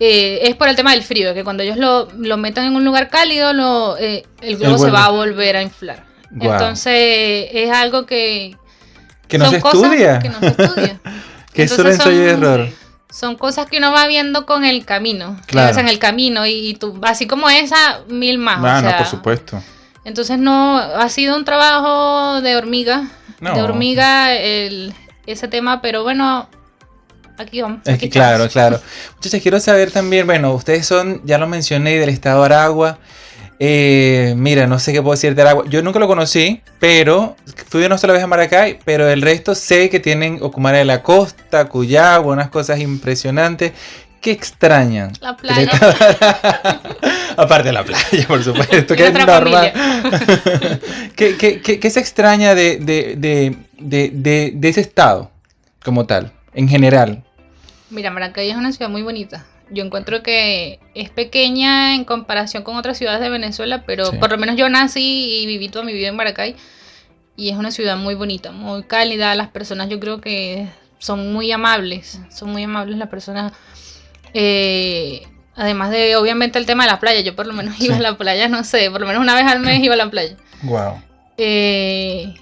Eh, 0.00 0.40
es 0.48 0.56
por 0.56 0.68
el 0.68 0.76
tema 0.76 0.92
del 0.92 1.02
frío, 1.02 1.34
que 1.34 1.44
cuando 1.44 1.62
ellos 1.62 1.76
lo, 1.76 2.08
lo 2.16 2.36
metan 2.36 2.64
en 2.64 2.74
un 2.74 2.84
lugar 2.84 3.08
cálido, 3.08 3.52
lo, 3.52 3.96
eh, 3.98 4.24
el 4.40 4.56
globo 4.56 4.78
se 4.78 4.90
va 4.90 5.06
a 5.06 5.10
volver 5.10 5.56
a 5.56 5.62
inflar. 5.62 6.04
Entonces 6.38 7.48
es 7.52 7.70
algo 7.70 8.06
que... 8.06 8.56
Que 9.28 9.38
no 9.38 9.48
se 9.48 9.56
estudia. 9.58 10.18
Que 10.18 10.28
no 10.28 10.40
se 10.40 10.46
estudia. 10.46 11.00
que 11.52 11.62
es 11.64 11.70
solo 11.70 11.90
ensayo 11.90 12.22
y 12.22 12.28
error. 12.28 12.68
Son 13.10 13.36
cosas 13.36 13.66
que 13.66 13.78
uno 13.78 13.92
va 13.92 14.06
viendo 14.06 14.46
con 14.46 14.64
el 14.64 14.84
camino. 14.84 15.38
Claro. 15.46 15.78
En 15.78 15.88
el 15.88 15.98
camino 15.98 16.46
y, 16.46 16.74
tú, 16.74 16.98
así 17.02 17.26
como 17.26 17.48
esa, 17.50 18.00
mil 18.08 18.38
más. 18.38 18.58
Ah, 18.64 18.82
no, 18.82 18.96
por 18.96 19.06
supuesto. 19.06 19.62
Entonces 20.04 20.38
no, 20.38 20.78
ha 20.78 21.08
sido 21.10 21.36
un 21.36 21.44
trabajo 21.44 22.40
de 22.40 22.56
hormiga. 22.56 23.08
De 23.40 23.60
hormiga 23.60 24.34
el, 24.34 24.94
ese 25.26 25.48
tema, 25.48 25.82
pero 25.82 26.04
bueno, 26.04 26.48
aquí 27.38 27.62
vamos. 27.62 27.80
claro, 28.10 28.48
claro. 28.48 28.80
Muchachas, 29.16 29.40
quiero 29.42 29.60
saber 29.60 29.90
también, 29.90 30.26
bueno, 30.26 30.52
ustedes 30.54 30.86
son, 30.86 31.20
ya 31.24 31.38
lo 31.38 31.46
mencioné, 31.46 31.98
del 31.98 32.08
estado 32.08 32.40
de 32.40 32.46
Aragua. 32.46 32.98
Eh, 33.64 34.34
mira, 34.36 34.66
no 34.66 34.78
sé 34.78 34.92
qué 34.92 35.00
puedo 35.00 35.12
decir 35.12 35.34
de 35.34 35.42
Aragua. 35.42 35.64
Yo 35.68 35.82
nunca 35.82 35.98
lo 35.98 36.08
conocí, 36.08 36.62
pero 36.80 37.36
fui 37.68 37.84
una 37.84 37.96
sola 37.98 38.12
vez 38.12 38.22
a 38.22 38.26
Maracay, 38.26 38.80
pero 38.84 39.08
el 39.08 39.22
resto 39.22 39.54
sé 39.54 39.88
que 39.88 40.00
tienen 40.00 40.38
Ocumare 40.42 40.78
de 40.78 40.84
la 40.84 41.02
Costa, 41.02 41.68
Cuyagua, 41.68 42.32
unas 42.32 42.48
cosas 42.48 42.80
impresionantes. 42.80 43.72
¿Qué 44.20 44.30
extrañan? 44.30 45.12
La 45.20 45.36
playa. 45.36 45.70
Aparte 47.36 47.68
de 47.68 47.72
la 47.72 47.84
playa, 47.84 48.26
por 48.28 48.42
supuesto, 48.42 48.94
que 48.94 49.06
es 49.06 49.12
normal. 49.12 49.72
¿Qué, 51.16 51.36
qué, 51.36 51.60
qué, 51.60 51.90
se 51.90 51.98
extraña 51.98 52.54
de, 52.54 52.78
de, 52.78 53.56
de, 53.78 54.52
de 54.54 54.68
ese 54.68 54.80
estado 54.80 55.30
como 55.84 56.06
tal, 56.06 56.32
en 56.54 56.68
general? 56.68 57.22
Mira, 57.90 58.10
Maracay 58.10 58.50
es 58.50 58.56
una 58.56 58.72
ciudad 58.72 58.90
muy 58.90 59.02
bonita. 59.02 59.44
yo 59.70 59.84
encuentro 59.84 60.22
que 60.22 60.80
es 60.94 61.10
pequeña 61.10 61.94
en 61.94 62.04
comparación 62.04 62.62
con 62.62 62.76
otras 62.76 62.98
ciudades 62.98 63.20
de 63.20 63.30
Venezuela, 63.30 63.84
pero 63.86 64.12
por 64.20 64.30
lo 64.30 64.38
menos 64.38 64.56
yo 64.56 64.68
nací 64.68 65.40
y 65.42 65.46
viví 65.46 65.68
toda 65.68 65.84
mi 65.84 65.92
vida 65.92 66.08
en 66.08 66.16
Maracay 66.16 66.56
y 67.36 67.50
es 67.50 67.56
una 67.56 67.70
ciudad 67.70 67.96
muy 67.96 68.14
bonita, 68.14 68.52
muy 68.52 68.82
cálida, 68.82 69.34
las 69.34 69.48
personas 69.48 69.88
yo 69.88 69.98
creo 69.98 70.20
que 70.20 70.68
son 70.98 71.32
muy 71.32 71.50
amables, 71.50 72.20
son 72.30 72.52
muy 72.52 72.62
amables 72.62 72.98
las 72.98 73.08
personas. 73.08 73.52
Eh, 74.34 75.26
además 75.56 75.90
de, 75.90 76.16
obviamente, 76.16 76.58
el 76.58 76.66
tema 76.66 76.84
de 76.84 76.90
la 76.90 77.00
playa, 77.00 77.20
yo 77.20 77.34
por 77.34 77.46
lo 77.46 77.52
menos 77.52 77.80
iba 77.80 77.96
a 77.96 78.00
la 78.00 78.16
playa, 78.16 78.48
no 78.48 78.64
sé, 78.64 78.90
por 78.90 79.00
lo 79.00 79.06
menos 79.06 79.22
una 79.22 79.34
vez 79.34 79.46
al 79.46 79.60
mes 79.60 79.82
iba 79.82 79.94
a 79.94 79.98
la 79.98 80.10
playa. 80.10 80.36
Wow. 80.62 81.02
Eh, 81.38 82.34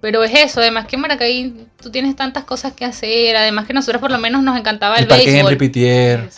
pero 0.00 0.24
es 0.24 0.32
eso, 0.34 0.60
además 0.60 0.86
que 0.86 0.96
en 0.96 1.02
Maracay 1.02 1.54
tú 1.80 1.90
tienes 1.90 2.16
tantas 2.16 2.44
cosas 2.44 2.72
que 2.72 2.84
hacer, 2.84 3.36
además 3.36 3.66
que 3.66 3.74
nosotros 3.74 4.00
por 4.00 4.10
lo 4.10 4.18
menos 4.18 4.42
nos 4.42 4.58
encantaba 4.58 4.96
el, 4.96 5.02
el 5.02 5.08
béisbol. 5.08 5.52
Henry 5.52 6.28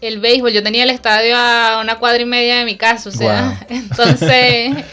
El 0.00 0.20
béisbol, 0.20 0.52
yo 0.52 0.62
tenía 0.62 0.84
el 0.84 0.90
estadio 0.90 1.36
a 1.36 1.80
una 1.82 1.98
cuadra 1.98 2.22
y 2.22 2.26
media 2.26 2.58
de 2.58 2.64
mi 2.64 2.76
casa, 2.76 3.08
o 3.08 3.12
sea, 3.12 3.58
entonces 3.68 4.84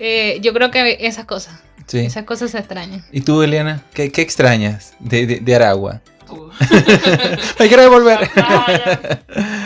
eh, 0.00 0.38
yo 0.42 0.52
creo 0.52 0.70
que 0.72 0.98
esas 1.00 1.26
cosas, 1.26 1.60
esas 1.92 2.24
cosas 2.24 2.50
se 2.50 2.58
extrañan. 2.58 3.04
¿Y 3.12 3.20
tú, 3.20 3.42
Eliana, 3.42 3.84
qué, 3.94 4.10
qué 4.10 4.22
extrañas 4.22 4.94
de, 4.98 5.26
de, 5.26 5.40
de 5.40 5.54
Aragua? 5.54 6.00
Hay 7.58 7.68
que 7.68 7.76
devolver. 7.76 8.30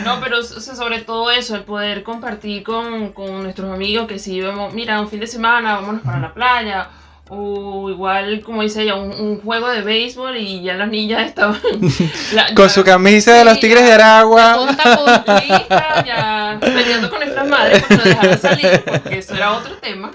no, 0.03 0.19
pero 0.19 0.41
sobre 0.43 0.99
todo 0.99 1.29
eso, 1.29 1.55
el 1.55 1.61
poder 1.61 2.01
compartir 2.01 2.63
con, 2.63 3.13
con 3.13 3.43
nuestros 3.43 3.71
amigos 3.71 4.07
que 4.07 4.17
si 4.17 4.41
vemos, 4.41 4.73
mira, 4.73 4.99
un 4.99 5.07
fin 5.07 5.19
de 5.19 5.27
semana, 5.27 5.75
vámonos 5.75 6.01
para 6.01 6.19
la 6.19 6.33
playa 6.33 6.89
o 7.29 7.89
igual, 7.89 8.41
como 8.41 8.61
dice 8.61 8.83
ella, 8.83 8.95
un, 8.95 9.41
juego 9.41 9.69
de 9.69 9.81
béisbol 9.81 10.37
y 10.37 10.61
ya 10.61 10.75
las 10.75 10.89
niñas 10.89 11.27
estaban... 11.27 11.59
con 12.55 12.69
su 12.69 12.83
camisa 12.83 13.33
de 13.33 13.45
los 13.45 13.59
Tigres 13.59 13.83
de 13.83 13.93
Aragua. 13.93 14.75
ya 16.05 16.57
peleando 16.59 17.09
con 17.09 17.19
nuestras 17.19 17.47
madres 17.47 17.81
porque 17.81 17.95
no 17.95 18.03
dejaron 18.03 18.37
salir, 18.37 18.83
porque 18.85 19.17
eso 19.17 19.35
era 19.35 19.53
otro 19.53 19.75
tema. 19.77 20.11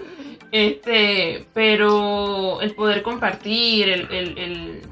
Este, 0.52 1.46
pero 1.52 2.60
el 2.60 2.74
poder 2.74 3.02
compartir, 3.02 3.88
el, 3.88 4.08
el, 4.10 4.38
el 4.38 4.82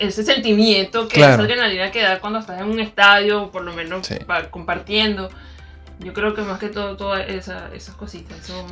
ese 0.00 0.22
sentimiento 0.22 1.08
que 1.08 1.16
claro. 1.16 1.34
esa 1.34 1.42
adrenalina 1.42 1.90
que 1.90 2.02
da 2.02 2.20
cuando 2.20 2.38
estás 2.38 2.60
en 2.60 2.68
un 2.68 2.80
estadio, 2.80 3.50
por 3.50 3.62
lo 3.62 3.72
menos 3.72 4.08
compartiendo. 4.50 5.30
Yo 6.00 6.12
creo 6.12 6.34
que 6.34 6.42
más 6.42 6.58
que 6.58 6.68
todo, 6.68 6.96
todas 6.96 7.28
esas 7.28 7.94
cositas 7.96 8.46
son 8.46 8.66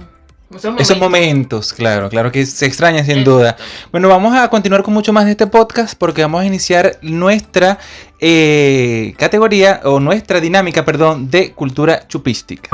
esos 0.79 0.99
momentos. 0.99 1.73
claro, 1.73 2.09
claro 2.09 2.31
que 2.31 2.47
se 2.47 2.67
extraña 2.67 3.05
sin 3.05 3.25
duda. 3.25 3.57
Bueno, 3.91 4.09
vamos 4.09 4.37
a 4.37 4.49
continuar 4.49 4.83
con 4.83 4.95
mucho 4.95 5.13
más 5.13 5.25
de 5.25 5.33
este 5.33 5.47
podcast 5.47 5.99
porque 5.99 6.23
vamos 6.23 6.43
a 6.43 6.47
iniciar 6.47 6.99
nuestra 7.03 7.79
eh, 8.21 9.15
categoría 9.19 9.81
o 9.85 9.99
nuestra 9.99 10.41
dinámica, 10.41 10.85
perdón, 10.85 11.31
de 11.31 11.53
cultura 11.53 12.07
chupística. 12.07 12.71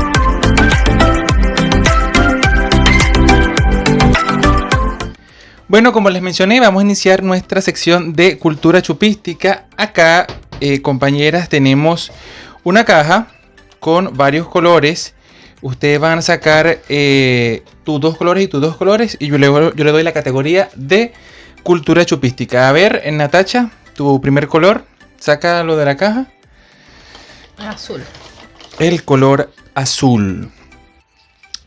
Bueno, 5.66 5.94
como 5.94 6.10
les 6.10 6.20
mencioné, 6.20 6.60
vamos 6.60 6.82
a 6.82 6.84
iniciar 6.84 7.22
nuestra 7.22 7.62
sección 7.62 8.12
de 8.12 8.36
cultura 8.38 8.82
chupística. 8.82 9.64
Acá, 9.78 10.26
eh, 10.60 10.82
compañeras, 10.82 11.48
tenemos 11.48 12.12
una 12.62 12.84
caja 12.84 13.28
con 13.80 14.14
varios 14.14 14.46
colores 14.48 15.14
ustedes 15.62 15.98
van 15.98 16.18
a 16.18 16.22
sacar 16.22 16.80
eh, 16.88 17.62
tus 17.84 18.00
dos 18.00 18.16
colores 18.16 18.44
y 18.44 18.48
tus 18.48 18.60
dos 18.60 18.76
colores 18.76 19.16
y 19.18 19.28
yo 19.28 19.38
le, 19.38 19.46
yo 19.46 19.84
le 19.84 19.92
doy 19.92 20.02
la 20.02 20.12
categoría 20.12 20.68
de 20.74 21.14
cultura 21.62 22.04
chupística. 22.04 22.68
A 22.68 22.72
ver, 22.72 23.00
en 23.04 23.16
Natacha, 23.16 23.70
tu 23.94 24.20
primer 24.20 24.48
color, 24.48 24.84
saca 25.18 25.62
lo 25.62 25.76
de 25.76 25.84
la 25.84 25.96
caja. 25.96 26.26
Azul. 27.56 28.02
El 28.78 29.04
color 29.04 29.52
azul. 29.74 30.50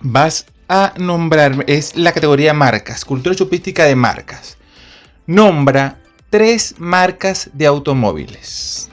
Vas 0.02 0.46
a 0.68 0.94
nombrar, 0.98 1.64
es 1.68 1.96
la 1.96 2.12
categoría 2.12 2.54
marcas, 2.54 3.06
cultura 3.06 3.36
chupística 3.36 3.86
de 3.86 3.96
marcas. 3.96 4.58
Nombra 5.26 5.98
tres 6.30 6.76
marcas 6.78 7.50
de 7.54 7.66
automóviles. 7.66 8.90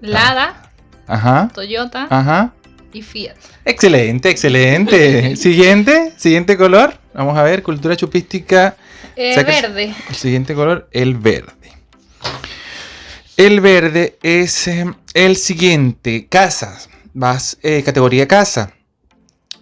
Lada. 0.00 0.70
Ajá. 1.06 1.50
Toyota. 1.52 2.06
Ajá 2.08 2.54
y 2.92 3.02
Fiat. 3.02 3.36
Excelente, 3.64 4.30
excelente. 4.30 5.36
siguiente, 5.36 6.12
siguiente 6.16 6.56
color. 6.56 6.98
Vamos 7.14 7.36
a 7.36 7.42
ver, 7.42 7.62
cultura 7.62 7.96
chupística. 7.96 8.76
Eh, 9.16 9.42
verde. 9.44 9.94
El 10.08 10.14
siguiente 10.14 10.54
color, 10.54 10.88
el 10.92 11.16
verde. 11.16 11.52
El 13.36 13.60
verde 13.60 14.18
es 14.22 14.68
eh, 14.68 14.84
el 15.14 15.36
siguiente, 15.36 16.26
casa. 16.28 16.78
Vas, 17.14 17.58
eh, 17.62 17.82
categoría 17.82 18.28
casa. 18.28 18.72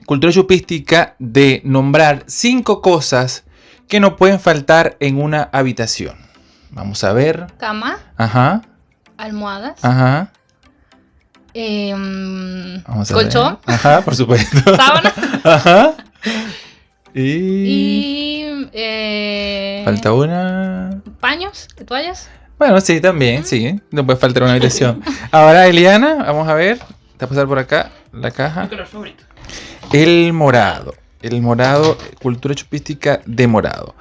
Cultura 0.04 0.32
chupística 0.32 1.14
de 1.18 1.60
nombrar 1.64 2.24
cinco 2.26 2.82
cosas 2.82 3.44
que 3.88 4.00
no 4.00 4.16
pueden 4.16 4.40
faltar 4.40 4.96
en 5.00 5.20
una 5.20 5.48
habitación. 5.52 6.16
Vamos 6.70 7.04
a 7.04 7.12
ver. 7.12 7.46
Cama. 7.58 7.98
Ajá. 8.16 8.62
Almohadas. 9.16 9.84
Ajá. 9.84 10.32
Eh, 11.54 12.82
colchón. 13.12 13.58
Ajá, 13.66 14.02
por 14.02 14.14
supuesto. 14.14 14.58
Sábana. 14.76 15.12
Ajá. 15.44 15.94
Y. 17.14 17.22
y 17.22 18.68
eh, 18.72 19.82
Falta 19.84 20.12
una. 20.12 21.00
¿Paños? 21.20 21.68
¿Toallas? 21.86 22.28
Bueno, 22.58 22.80
sí, 22.80 23.00
también, 23.00 23.44
sí. 23.44 23.80
No 23.90 24.04
puede 24.04 24.18
faltar 24.18 24.42
una 24.42 24.52
habitación. 24.52 25.02
Ahora, 25.30 25.66
Eliana, 25.66 26.16
vamos 26.24 26.48
a 26.48 26.54
ver. 26.54 26.78
Te 26.78 27.24
va 27.24 27.26
a 27.26 27.28
pasar 27.28 27.46
por 27.46 27.58
acá 27.58 27.90
la 28.12 28.30
caja. 28.30 28.62
Mi 28.62 28.68
color 28.68 28.86
favorito. 28.86 29.24
El 29.92 30.32
morado. 30.32 30.94
El 31.22 31.40
morado, 31.42 31.98
cultura 32.20 32.54
chupística 32.54 33.20
de 33.26 33.46
morado 33.46 33.94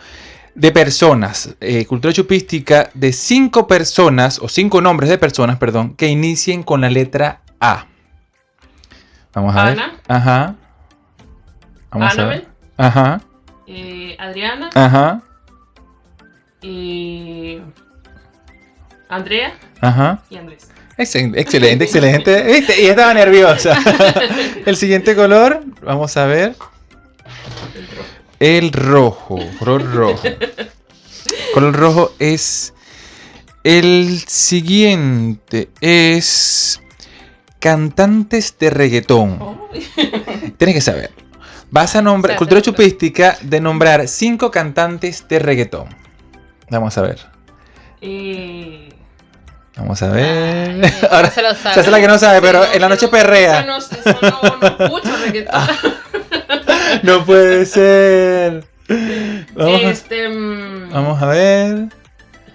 de 0.58 0.72
personas, 0.72 1.56
eh, 1.62 1.86
cultura 1.86 2.12
chupística 2.12 2.90
de 2.96 3.14
cinco 3.14 3.68
personas, 3.68 4.40
o 4.40 4.50
cinco 4.50 4.82
nombres 4.82 5.08
de 5.08 5.20
personas, 5.20 5.58
perdón, 5.60 5.96
que 5.96 6.08
inicien 6.08 6.64
con 6.64 6.82
la 6.82 6.90
letra 6.90 7.42
A. 7.60 7.86
Vamos 9.36 9.56
a 9.56 9.66
ver. 9.66 9.80
Ajá. 10.08 10.56
Vamos 11.92 12.18
a 12.18 12.26
ver. 12.26 12.48
Ajá. 12.76 13.22
Eh, 13.68 14.18
Adriana. 14.18 14.72
Ajá. 14.74 15.22
Y. 16.64 17.60
Andrea. 19.10 19.54
Ajá. 19.80 20.24
Y 20.32 20.38
Andrés. 20.38 20.72
Excelente, 20.98 21.40
excelente, 21.40 21.84
excelente. 21.84 22.82
Y 22.82 22.88
estaba 22.88 23.14
nerviosa. 23.14 23.78
El 24.66 24.76
siguiente 24.76 25.16
color, 25.16 25.64
vamos 25.84 26.18
a 26.18 26.26
ver. 26.26 26.56
El 28.40 28.72
rojo, 28.72 29.40
color 29.58 29.94
rojo. 29.94 30.22
color 31.54 31.76
rojo 31.76 32.12
es 32.20 32.74
el 33.64 34.24
siguiente. 34.28 35.70
Es 35.82 36.82
cantantes 37.60 38.56
de 38.60 38.70
reggaetón. 38.70 39.60
Tienes 40.58 40.76
que 40.76 40.82
saber. 40.82 41.12
Vas 41.72 41.96
a 41.96 42.02
nombrar, 42.02 42.38
cultura 42.38 42.62
chupística, 42.62 43.38
de 43.42 43.60
nombrar 43.60 44.08
cinco 44.08 44.52
cantantes 44.52 45.28
de 45.28 45.40
reggaetón. 45.40 45.88
Vamos 46.70 46.98
a 46.98 47.02
ver. 47.02 47.20
Eh, 48.02 48.90
Vamos 49.78 50.02
a 50.02 50.10
ver. 50.10 50.94
Ahora 51.12 51.30
se 51.32 51.42
lo 51.42 51.54
sabe. 51.56 51.84
Se 51.84 51.92
la 51.92 52.00
que 52.00 52.08
no 52.08 52.18
sabe, 52.18 52.42
pero 52.42 52.64
en 52.72 52.82
la 52.82 52.90
noche 52.90 53.08
perrea. 53.08 53.60
Eso 53.60 53.68
no, 53.68 53.78
eso 53.78 54.20
no, 54.22 54.78
no 54.78 54.86
escucho 54.86 55.18
reggaetón. 55.18 55.68
no 57.04 57.26
puede 57.26 57.66
ser. 57.66 58.66
Vamos, 59.56 59.82
este, 59.84 60.26
a, 60.26 60.30
mm, 60.30 60.90
vamos 60.92 61.22
a 61.22 61.28
ver. 61.28 61.90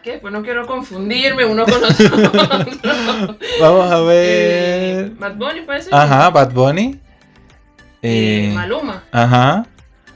¿Qué? 0.03 0.19
Pues 0.19 0.33
no 0.33 0.43
quiero 0.43 0.67
confundirme 0.67 1.45
uno 1.45 1.65
con 1.65 1.85
otro. 1.85 3.37
vamos 3.61 3.93
a 3.93 4.01
ver. 4.01 5.07
Eh, 5.07 5.13
Bad 5.19 5.37
Bunny 5.37 5.61
puede 5.61 5.83
ser. 5.83 5.95
Ajá, 5.95 6.31
Bad 6.31 6.53
Bunny. 6.53 6.99
Eh, 8.03 8.49
eh, 8.51 8.53
Maluma. 8.53 9.05
Ajá. 9.13 9.67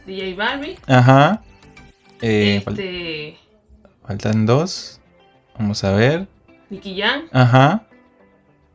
DJ 0.06 0.34
Barbie. 0.34 0.76
Ajá. 0.86 1.42
Eh, 2.20 2.62
este... 2.66 3.38
Faltan 4.06 4.46
dos. 4.46 5.00
Vamos 5.56 5.84
a 5.84 5.92
ver. 5.92 6.26
Nicky 6.68 7.00
Jam. 7.00 7.28
Ajá. 7.32 7.86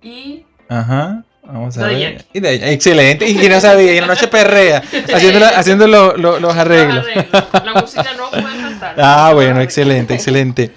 Y. 0.02 0.46
Ajá. 0.70 1.26
Vamos 1.52 1.78
a 1.78 1.88
ver. 1.88 2.26
Y 2.34 2.40
de, 2.40 2.72
excelente. 2.74 3.28
Y 3.28 3.36
que 3.36 3.50
no 3.50 3.60
sabía. 3.60 3.94
Y 3.94 3.98
en 3.98 4.08
la 4.08 4.14
noche 4.14 4.28
perrea. 4.28 4.82
haciendo, 5.14 5.46
haciendo 5.46 5.88
los 5.88 6.56
arreglos. 6.56 7.06
La 7.32 7.74
música 7.80 8.14
no 8.18 8.30
puede 8.30 8.44
faltar. 8.62 8.96
Ah, 8.98 9.32
bueno, 9.34 9.60
excelente, 9.62 10.14
excelente. 10.14 10.72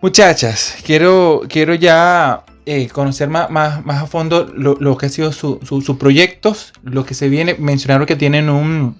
Muchachas, 0.00 0.76
quiero, 0.84 1.42
quiero 1.48 1.74
ya 1.74 2.44
eh, 2.64 2.88
conocer 2.88 3.28
más, 3.28 3.50
más, 3.50 3.84
más, 3.84 4.02
a 4.02 4.06
fondo 4.06 4.44
lo, 4.54 4.96
que 4.96 5.06
ha 5.06 5.08
sido 5.08 5.32
sus 5.32 5.58
su, 5.66 5.98
proyectos, 5.98 6.72
lo 6.82 7.04
que 7.04 7.14
se 7.14 7.28
viene. 7.28 7.56
Mencionaron 7.58 8.06
que 8.06 8.16
tienen 8.16 8.48
un, 8.48 8.96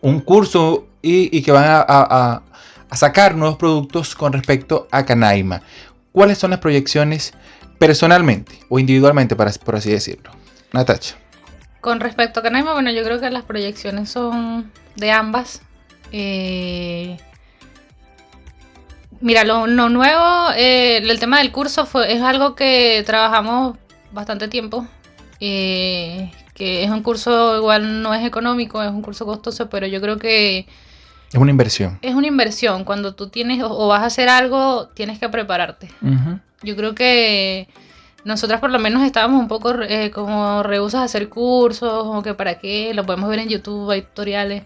un 0.00 0.20
curso 0.20 0.88
y, 1.00 1.36
y 1.36 1.42
que 1.42 1.52
van 1.52 1.64
a, 1.64 1.84
a, 1.86 2.42
a, 2.90 2.96
sacar 2.96 3.34
nuevos 3.34 3.56
productos 3.56 4.14
con 4.14 4.32
respecto 4.32 4.88
a 4.90 5.04
Canaima. 5.06 5.62
¿Cuáles 6.12 6.38
son 6.38 6.50
las 6.50 6.60
proyecciones 6.60 7.32
personalmente 7.78 8.58
o 8.68 8.78
individualmente, 8.78 9.36
para, 9.36 9.52
por 9.52 9.76
así 9.76 9.90
decirlo. 9.90 10.30
Natacha. 10.72 11.16
Con 11.80 12.00
respecto 12.00 12.40
a 12.40 12.42
Canaima, 12.42 12.72
bueno, 12.72 12.90
yo 12.90 13.04
creo 13.04 13.20
que 13.20 13.30
las 13.30 13.44
proyecciones 13.44 14.10
son 14.10 14.72
de 14.96 15.10
ambas. 15.12 15.62
Eh, 16.12 17.16
mira, 19.20 19.44
lo, 19.44 19.66
nuevo, 19.66 20.50
eh, 20.56 20.98
el 20.98 21.20
tema 21.20 21.38
del 21.38 21.52
curso 21.52 21.86
fue, 21.86 22.12
es 22.12 22.22
algo 22.22 22.54
que 22.54 23.02
trabajamos 23.06 23.76
bastante 24.12 24.48
tiempo. 24.48 24.86
Eh, 25.38 26.30
que 26.54 26.84
es 26.84 26.90
un 26.90 27.02
curso 27.02 27.58
igual 27.58 28.02
no 28.02 28.14
es 28.14 28.24
económico, 28.24 28.82
es 28.82 28.90
un 28.90 29.02
curso 29.02 29.26
costoso, 29.26 29.68
pero 29.68 29.86
yo 29.86 30.00
creo 30.00 30.18
que... 30.18 30.66
Es 31.32 31.38
una 31.40 31.50
inversión. 31.50 31.98
Es 32.02 32.14
una 32.14 32.26
inversión. 32.26 32.84
Cuando 32.84 33.14
tú 33.14 33.28
tienes 33.28 33.62
o, 33.62 33.88
vas 33.88 34.02
a 34.02 34.06
hacer 34.06 34.28
algo, 34.28 34.88
tienes 34.88 35.18
que 35.18 35.28
prepararte. 35.28 35.90
Yo 36.62 36.76
creo 36.76 36.94
que 36.94 37.68
nosotras 38.24 38.60
por 38.60 38.70
lo 38.70 38.78
menos 38.78 39.04
estábamos 39.04 39.40
un 39.40 39.48
poco 39.48 39.72
eh, 39.82 40.10
como 40.10 40.62
rehusas 40.62 41.00
a 41.02 41.04
hacer 41.04 41.28
cursos, 41.28 42.02
o 42.06 42.22
que 42.22 42.34
para 42.34 42.58
qué, 42.58 42.92
lo 42.94 43.04
podemos 43.04 43.30
ver 43.30 43.40
en 43.40 43.48
YouTube, 43.48 43.90
hay 43.90 44.02
tutoriales, 44.02 44.64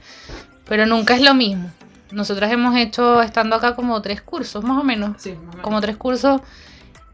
pero 0.66 0.86
nunca 0.86 1.14
es 1.14 1.22
lo 1.22 1.34
mismo. 1.34 1.70
Nosotras 2.10 2.50
hemos 2.50 2.76
hecho, 2.76 3.22
estando 3.22 3.56
acá, 3.56 3.76
como 3.76 4.00
tres 4.02 4.22
cursos, 4.22 4.64
más 4.64 4.78
o 4.78 4.82
menos. 4.82 5.20
Sí, 5.20 5.34
Como 5.62 5.80
tres 5.80 5.96
cursos. 5.96 6.40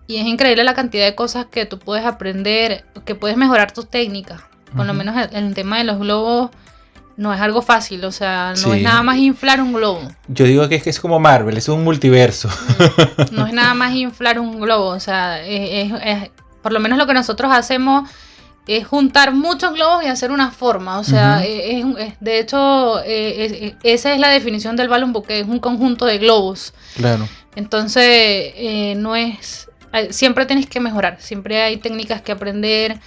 Y 0.06 0.16
es 0.18 0.26
increíble 0.26 0.62
la 0.62 0.74
cantidad 0.74 1.04
de 1.04 1.14
cosas 1.14 1.46
que 1.46 1.66
tú 1.66 1.78
puedes 1.78 2.06
aprender, 2.06 2.84
que 3.04 3.14
puedes 3.14 3.36
mejorar 3.36 3.72
tus 3.72 3.88
técnicas. 3.88 4.40
Por 4.76 4.86
lo 4.86 4.94
menos 4.94 5.16
en 5.32 5.46
el 5.46 5.54
tema 5.54 5.78
de 5.78 5.84
los 5.84 5.98
globos 5.98 6.50
no 7.16 7.32
es 7.32 7.40
algo 7.40 7.62
fácil, 7.62 8.04
o 8.04 8.12
sea, 8.12 8.52
no 8.62 8.74
es 8.74 8.82
nada 8.82 9.02
más 9.02 9.16
inflar 9.16 9.60
un 9.60 9.72
globo. 9.72 10.02
Yo 10.28 10.44
digo 10.44 10.68
que 10.68 10.76
es 10.76 10.82
que 10.82 10.90
es 10.90 11.00
como 11.00 11.18
Marvel, 11.18 11.56
es 11.56 11.68
un 11.68 11.82
multiverso. 11.82 12.48
No 13.32 13.46
es 13.46 13.52
nada 13.52 13.74
más 13.74 13.94
inflar 13.94 14.38
un 14.38 14.60
globo, 14.60 14.88
o 14.88 15.00
sea, 15.00 15.42
es, 15.42 16.30
por 16.62 16.72
lo 16.72 16.80
menos 16.80 16.98
lo 16.98 17.06
que 17.06 17.14
nosotros 17.14 17.50
hacemos 17.52 18.08
es 18.66 18.86
juntar 18.86 19.32
muchos 19.32 19.72
globos 19.74 20.04
y 20.04 20.08
hacer 20.08 20.30
una 20.30 20.50
forma, 20.50 20.98
o 20.98 21.04
sea, 21.04 21.38
de 21.38 22.38
hecho, 22.38 23.00
eh, 23.04 23.76
esa 23.82 24.12
es 24.12 24.20
la 24.20 24.28
definición 24.28 24.76
del 24.76 24.88
balloon 24.88 25.22
que 25.22 25.40
es 25.40 25.46
un 25.46 25.60
conjunto 25.60 26.04
de 26.04 26.18
globos. 26.18 26.74
Claro. 26.96 27.28
Entonces, 27.54 28.02
eh, 28.04 28.94
no 28.98 29.16
es, 29.16 29.70
eh, 29.92 30.12
siempre 30.12 30.44
tienes 30.44 30.66
que 30.66 30.80
mejorar, 30.80 31.16
siempre 31.20 31.62
hay 31.62 31.78
técnicas 31.78 32.20
que 32.20 32.32
aprender 32.32 32.98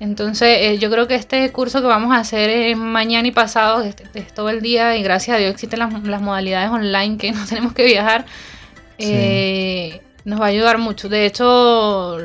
entonces, 0.00 0.58
eh, 0.60 0.78
yo 0.78 0.90
creo 0.90 1.06
que 1.06 1.14
este 1.14 1.50
curso 1.52 1.80
que 1.80 1.86
vamos 1.86 2.14
a 2.14 2.20
hacer 2.20 2.50
es 2.50 2.76
mañana 2.76 3.28
y 3.28 3.30
pasado, 3.30 3.82
es, 3.82 3.94
todo 4.34 4.50
el 4.50 4.60
día, 4.60 4.96
y 4.96 5.02
gracias 5.02 5.36
a 5.36 5.38
Dios 5.38 5.52
existen 5.52 5.78
las, 5.78 6.20
modalidades 6.20 6.70
online 6.70 7.16
que 7.16 7.32
no 7.32 7.44
tenemos 7.46 7.72
que 7.72 7.84
viajar. 7.84 8.26
Eh, 8.98 10.00
nos 10.24 10.40
va 10.40 10.46
a 10.46 10.48
ayudar 10.48 10.78
mucho. 10.78 11.08
De 11.08 11.26
hecho, 11.26 12.16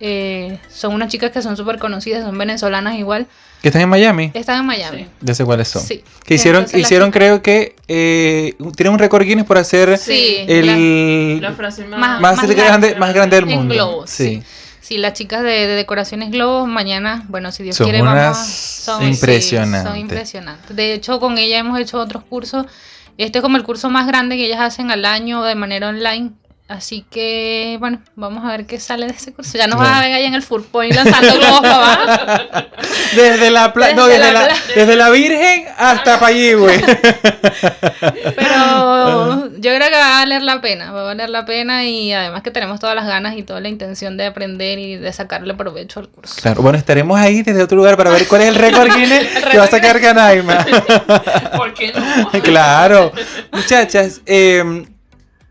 eh, 0.00 0.58
son 0.68 0.94
unas 0.94 1.08
chicas 1.08 1.30
que 1.30 1.40
son 1.40 1.56
súper 1.56 1.78
conocidas, 1.78 2.24
son 2.24 2.36
venezolanas 2.36 2.98
igual. 2.98 3.26
¿Que 3.62 3.68
están 3.68 3.82
en 3.82 3.88
Miami? 3.88 4.30
Están 4.34 4.60
en 4.60 4.66
Miami. 4.66 5.06
Ya 5.22 5.34
sé 5.34 5.44
cuáles 5.44 5.68
son. 5.68 5.80
Sí. 5.80 6.04
Que 6.24 6.34
hicieron, 6.34 6.66
hicieron 6.74 7.10
creo 7.10 7.40
que, 7.42 7.76
tienen 7.86 8.92
un 8.92 8.98
récord 8.98 9.24
Guinness 9.24 9.46
por 9.46 9.56
hacer 9.56 9.98
el, 10.08 11.40
la, 11.40 11.52
frase 11.52 11.86
más, 11.86 12.20
más, 12.20 12.46
grande, 12.46 12.94
más 12.96 13.14
grande 13.14 13.36
del 13.36 13.46
mundo. 13.46 14.04
sí. 14.06 14.42
Sí, 14.42 14.42
las 14.90 15.14
chicas 15.14 15.42
de, 15.42 15.66
Decoraciones 15.66 16.30
Globos 16.30 16.68
mañana, 16.68 17.24
bueno, 17.28 17.50
si 17.52 17.62
Dios 17.62 17.78
quiere, 17.78 18.02
vamos. 18.02 18.36
Son 18.36 19.02
impresionantes. 19.02 19.90
son 19.90 19.98
impresionantes. 19.98 20.76
De 20.76 20.92
hecho, 20.92 21.20
con 21.20 21.38
ella 21.38 21.58
hemos 21.58 21.78
hecho 21.80 21.98
otros 21.98 22.24
cursos. 22.24 22.66
Este 23.16 23.38
es 23.38 23.42
como 23.42 23.56
el 23.56 23.64
curso 23.64 23.88
más 23.90 24.06
grande 24.06 24.36
que 24.36 24.46
ellas 24.46 24.60
hacen 24.60 24.90
al 24.90 25.04
año 25.04 25.42
de 25.42 25.54
manera 25.54 25.88
online. 25.88 26.32
Así 26.74 27.04
que, 27.08 27.76
bueno, 27.78 28.00
vamos 28.16 28.44
a 28.44 28.48
ver 28.48 28.66
qué 28.66 28.80
sale 28.80 29.06
de 29.06 29.12
ese 29.12 29.32
curso. 29.32 29.56
Ya 29.56 29.68
nos 29.68 29.80
va 29.80 29.98
a 29.98 30.00
ver 30.00 30.12
ahí 30.12 30.24
en 30.24 30.34
el 30.34 30.42
Point 30.42 30.92
lanzando 30.92 31.38
globos 31.38 31.60
para 31.62 32.66
Desde 33.14 33.50
la, 33.52 33.68
desde, 33.68 33.94
no, 33.94 34.08
desde, 34.08 34.32
la, 34.32 34.48
desde, 34.74 34.96
la, 34.96 35.10
Virgen 35.10 35.66
hasta 35.78 36.18
para 36.18 36.34
allí, 36.34 36.52
güey. 36.54 36.80
Pero 38.34 39.50
yo 39.56 39.74
creo 39.76 39.88
que 39.88 39.96
va 39.96 40.16
a 40.16 40.20
valer 40.24 40.42
la 40.42 40.60
pena, 40.60 40.90
va 40.90 41.02
a 41.02 41.04
valer 41.04 41.30
la 41.30 41.44
pena 41.44 41.84
y 41.84 42.12
además 42.12 42.42
que 42.42 42.50
tenemos 42.50 42.80
todas 42.80 42.96
las 42.96 43.06
ganas 43.06 43.36
y 43.36 43.44
toda 43.44 43.60
la 43.60 43.68
intención 43.68 44.16
de 44.16 44.26
aprender 44.26 44.80
y 44.80 44.96
de 44.96 45.12
sacarle 45.12 45.54
provecho 45.54 46.00
al 46.00 46.08
curso. 46.08 46.34
Claro, 46.42 46.60
bueno, 46.60 46.76
estaremos 46.76 47.20
ahí 47.20 47.42
desde 47.42 47.62
otro 47.62 47.76
lugar 47.76 47.96
para 47.96 48.10
ver 48.10 48.26
cuál 48.26 48.42
es 48.42 48.48
el 48.48 48.56
récord 48.56 48.92
Guinness 48.92 49.28
que 49.48 49.58
va 49.58 49.64
a 49.64 49.68
sacar 49.68 50.00
Canaima. 50.00 50.66
¿Por 51.56 51.72
qué 51.72 51.92
no? 51.92 52.42
claro. 52.42 53.12
Muchachas, 53.52 54.22
eh, 54.26 54.84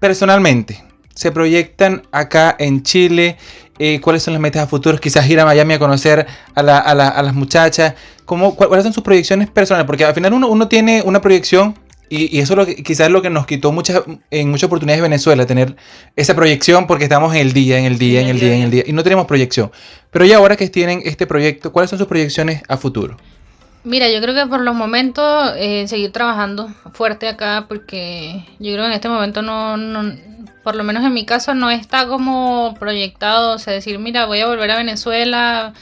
personalmente, 0.02 0.84
se 1.16 1.32
proyectan 1.32 2.04
acá 2.12 2.56
en 2.60 2.84
Chile? 2.84 3.38
Eh, 3.80 4.00
¿Cuáles 4.02 4.24
son 4.24 4.34
las 4.34 4.42
metas 4.42 4.64
a 4.64 4.68
futuros? 4.68 5.00
Quizás 5.00 5.28
ir 5.30 5.40
a 5.40 5.46
Miami 5.46 5.74
a 5.74 5.80
conocer 5.80 6.28
a, 6.56 6.64
las 6.64 7.34
muchachas. 7.34 7.96
¿Cómo, 8.26 8.56
¿Cuáles 8.56 8.84
son 8.84 8.94
sus 8.94 9.04
proyecciones 9.04 9.50
personales? 9.50 9.86
Porque 9.86 10.06
al 10.06 10.14
final 10.14 10.34
uno, 10.34 10.68
tiene 10.68 11.02
una 11.04 11.22
proyección 11.22 11.76
y, 12.10 12.40
eso 12.40 12.54
es 12.54 12.58
lo 12.58 12.66
que, 12.66 12.76
quizás 12.76 13.08
es 13.08 13.12
lo 13.12 13.22
que 13.22 13.30
nos 13.30 13.48
quitó 13.48 13.72
muchas, 13.72 14.04
en 14.30 14.52
muchas 14.52 14.68
oportunidades 14.68 15.00
de 15.00 15.10
Venezuela, 15.10 15.46
tener 15.46 15.76
esa 16.16 16.36
proyección 16.36 16.86
porque 16.86 17.06
estamos 17.06 17.34
en 17.34 17.42
el 17.42 17.54
día, 17.54 17.80
en 17.80 17.86
el 17.86 17.98
día, 17.98 18.22
en 18.22 18.28
el 18.28 18.40
día, 18.40 18.56
en 18.56 18.62
el 18.64 18.72
día, 18.72 18.84
y 18.86 18.94
no 18.94 19.04
tenemos 19.04 19.26
proyección. 19.26 19.72
Pero 20.12 20.26
ya 20.26 20.38
ahora 20.38 20.56
que 20.56 20.70
tienen 20.70 21.02
este 21.06 21.26
proyecto, 21.26 21.72
¿cuáles 21.72 21.90
son 21.90 21.98
sus 21.98 22.08
proyecciones 22.08 22.62
a 22.68 22.78
futuro? 22.78 23.18
Mira, 23.86 24.10
yo 24.10 24.22
creo 24.22 24.34
que 24.34 24.50
por 24.50 24.62
los 24.62 24.76
momentos 24.76 25.52
eh, 25.58 25.86
seguir 25.88 26.12
trabajando 26.14 26.70
fuerte 26.94 27.28
acá 27.28 27.66
porque 27.68 28.46
yo 28.60 28.72
creo 28.72 28.84
que 28.84 28.88
en 28.88 28.94
este 28.94 29.10
momento 29.10 29.42
no, 29.42 29.76
por 30.64 30.76
lo 30.76 30.84
menos 30.84 31.04
en 31.04 31.14
mi 31.14 31.26
caso, 31.26 31.54
no 31.54 31.70
está 31.70 32.08
como 32.08 32.76
proyectado, 32.80 33.56
o 33.56 33.60
sea, 33.60 33.74
decir, 33.74 34.00
mira, 34.00 34.26
voy 34.26 34.40
a 34.40 34.48
volver 34.48 34.72
a 34.72 34.78
Venezuela, 34.78 35.74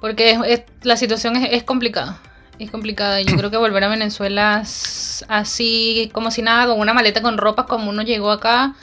porque 0.00 0.38
la 0.82 0.96
situación 0.96 1.36
es, 1.36 1.62
complicada, 1.62 2.20
es 2.58 2.70
complicada. 2.70 3.20
Yo 3.22 3.36
creo 3.36 3.50
que 3.50 3.56
volver 3.58 3.84
a 3.84 3.88
Venezuela 3.88 4.62
así, 5.28 6.10
como 6.12 6.30
si 6.30 6.42
nada, 6.42 6.66
con 6.66 6.78
una 6.78 6.92
maleta 6.92 7.22
con 7.22 7.38
ropa 7.38 7.66
como 7.66 7.88
uno 7.88 8.02
llegó 8.02 8.30
acá, 8.30 8.74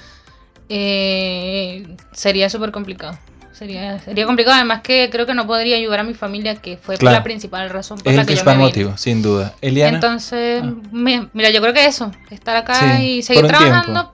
eh, 0.67 1.95
sería 2.11 2.49
súper 2.49 2.71
complicado. 2.71 3.17
Sería, 3.51 3.99
sería 3.99 4.25
complicado, 4.25 4.55
además 4.55 4.81
que 4.81 5.09
creo 5.11 5.25
que 5.25 5.33
no 5.33 5.45
podría 5.45 5.75
ayudar 5.75 5.99
a 5.99 6.03
mi 6.03 6.13
familia, 6.13 6.55
que 6.55 6.77
fue 6.77 6.95
la 7.01 7.23
principal 7.23 7.69
razón 7.69 7.99
por 7.99 8.13
la 8.13 8.25
que 8.25 8.33
yo 8.33 8.45
me 8.45 8.55
motivo, 8.55 8.95
sin 8.95 9.21
duda. 9.21 9.53
Eliana. 9.59 9.95
Entonces, 9.95 10.63
ah. 10.63 10.73
mira, 10.91 11.49
yo 11.51 11.61
creo 11.61 11.73
que 11.73 11.85
eso, 11.85 12.09
estar 12.29 12.55
acá 12.55 13.03
y 13.03 13.21
seguir 13.21 13.45
trabajando 13.47 14.13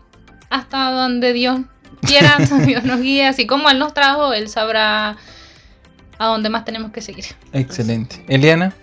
hasta 0.55 0.91
donde 0.91 1.33
Dios 1.33 1.59
quiera, 2.01 2.37
Dios 2.65 2.83
nos 2.83 3.01
guíe, 3.01 3.27
así 3.27 3.45
como 3.45 3.69
Él 3.69 3.79
nos 3.79 3.93
trajo, 3.93 4.33
Él 4.33 4.47
sabrá 4.49 5.17
a 6.17 6.25
dónde 6.27 6.49
más 6.49 6.65
tenemos 6.65 6.91
que 6.91 7.01
seguir. 7.01 7.25
Excelente. 7.53 8.23
Eliana. 8.27 8.73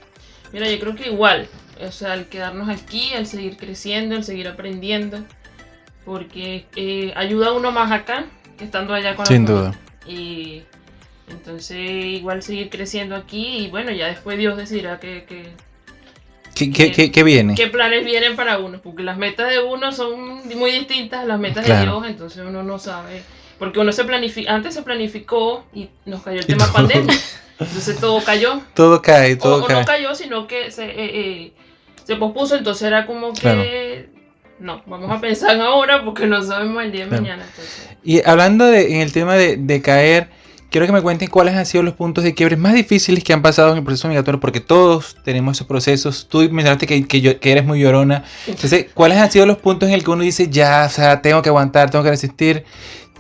Mira, 0.53 0.71
yo 0.71 0.79
creo 0.79 0.95
que 0.95 1.09
igual, 1.09 1.49
o 1.87 1.91
sea, 1.91 2.15
el 2.15 2.27
quedarnos 2.27 2.69
aquí, 2.69 3.11
el 3.15 3.27
seguir 3.27 3.57
creciendo, 3.57 4.17
el 4.17 4.25
seguir 4.25 4.49
aprendiendo, 4.49 5.25
porque 6.05 6.67
eh, 6.77 7.13
ayuda 7.17 7.49
a 7.49 7.53
uno 7.53 7.73
más 7.73 7.91
acá 7.91 8.27
que 8.59 8.65
estando 8.65 8.93
allá 8.93 9.17
con 9.17 9.27
Sin 9.27 9.47
duda. 9.47 9.75
Y 10.07 10.63
entonces 11.29 11.79
igual 11.79 12.43
seguir 12.43 12.69
creciendo 12.69 13.17
aquí 13.17 13.59
y 13.59 13.71
bueno, 13.71 13.93
ya 13.93 14.09
después 14.09 14.37
Dios 14.37 14.57
decidirá 14.57 15.01
que, 15.01 15.25
que 15.25 15.53
¿Qué, 16.55 17.23
viene? 17.23 17.55
¿Qué 17.55 17.67
planes 17.69 18.05
vienen 18.05 18.37
para 18.37 18.59
uno? 18.59 18.81
Porque 18.83 19.03
las 19.03 19.17
metas 19.17 19.51
de 19.51 19.61
uno 19.61 19.93
son 19.93 20.47
muy 20.57 20.71
distintas 20.73 21.21
a 21.21 21.25
las 21.25 21.39
metas 21.39 21.67
de 21.67 21.81
Dios, 21.83 22.05
entonces 22.07 22.45
uno 22.47 22.63
no 22.63 22.79
sabe. 22.79 23.23
Porque 23.59 23.79
uno 23.79 23.93
se 23.93 24.05
planifica, 24.05 24.53
antes 24.53 24.75
se 24.75 24.83
planificó 24.83 25.65
y 25.73 25.89
nos 26.05 26.23
cayó 26.23 26.41
el 26.41 26.47
tema 26.47 26.71
pandemia. 26.73 27.17
Entonces 27.61 28.01
todo 28.01 28.21
cayó. 28.25 28.61
Todo 28.75 29.01
cae, 29.01 29.37
todo 29.37 29.65
cae. 29.65 29.77
no 29.77 29.85
cayó, 29.85 30.15
sino 30.17 30.49
que 30.49 30.73
se, 30.73 30.85
eh, 30.85 30.95
eh, 30.97 31.53
se 32.03 32.17
pospuso, 32.17 32.57
entonces 32.57 32.89
era 32.89 33.07
como 33.07 33.33
que... 33.33 34.09
No, 34.59 34.83
vamos 34.87 35.11
a 35.11 35.21
pensar 35.21 35.61
ahora 35.61 36.05
porque 36.05 36.27
no 36.27 36.43
sabemos 36.43 36.83
el 36.83 36.91
día 36.91 37.05
de 37.05 37.11
mañana. 37.13 37.47
Y 38.03 38.27
hablando 38.27 38.67
de, 38.67 38.95
en 38.95 39.01
el 39.01 39.13
tema 39.13 39.35
de, 39.35 39.57
de 39.57 39.81
caer 39.81 40.29
quiero 40.73 40.87
que 40.87 40.93
me 40.93 41.03
cuenten 41.03 41.29
cuáles 41.29 41.55
han 41.55 41.67
sido 41.67 41.85
los 41.85 41.95
puntos 41.95 42.25
de 42.25 42.35
quiebre 42.35 42.57
más 42.57 42.75
difíciles 42.75 43.23
que 43.23 43.33
han 43.33 43.43
pasado 43.43 43.71
en 43.71 43.79
el 43.79 43.85
proceso 43.85 44.09
migratorio, 44.09 44.41
porque 44.41 44.61
todos 44.61 45.17
tenemos 45.23 45.59
esos 45.59 45.67
procesos. 45.67 46.27
Tú 46.29 46.39
mencionaste 46.51 46.87
que, 46.87 47.07
que, 47.07 47.39
que 47.39 47.53
eres 47.53 47.65
muy 47.65 47.81
llorona. 47.81 48.25
Entonces, 48.47 48.87
¿cuáles 48.93 49.19
han 49.19 49.31
sido 49.31 49.47
los 49.47 49.59
puntos 49.59 49.89
en 49.89 49.95
el 49.95 50.03
que 50.03 50.11
uno 50.11 50.23
dice, 50.23 50.49
ya, 50.49 50.87
o 50.87 50.89
sea, 50.89 51.23
tengo 51.23 51.43
que 51.43 51.51
aguantar, 51.51 51.91
tengo 51.91 52.03
que 52.03 52.11
resistir, 52.11 52.65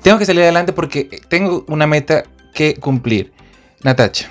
tengo 0.03 0.19
que 0.19 0.25
salir 0.25 0.43
adelante 0.43 0.73
porque 0.73 1.21
tengo 1.29 1.65
una 1.69 1.87
meta 1.87 2.25
que 2.55 2.75
cumplir? 2.75 3.33
Natacha. 3.83 4.31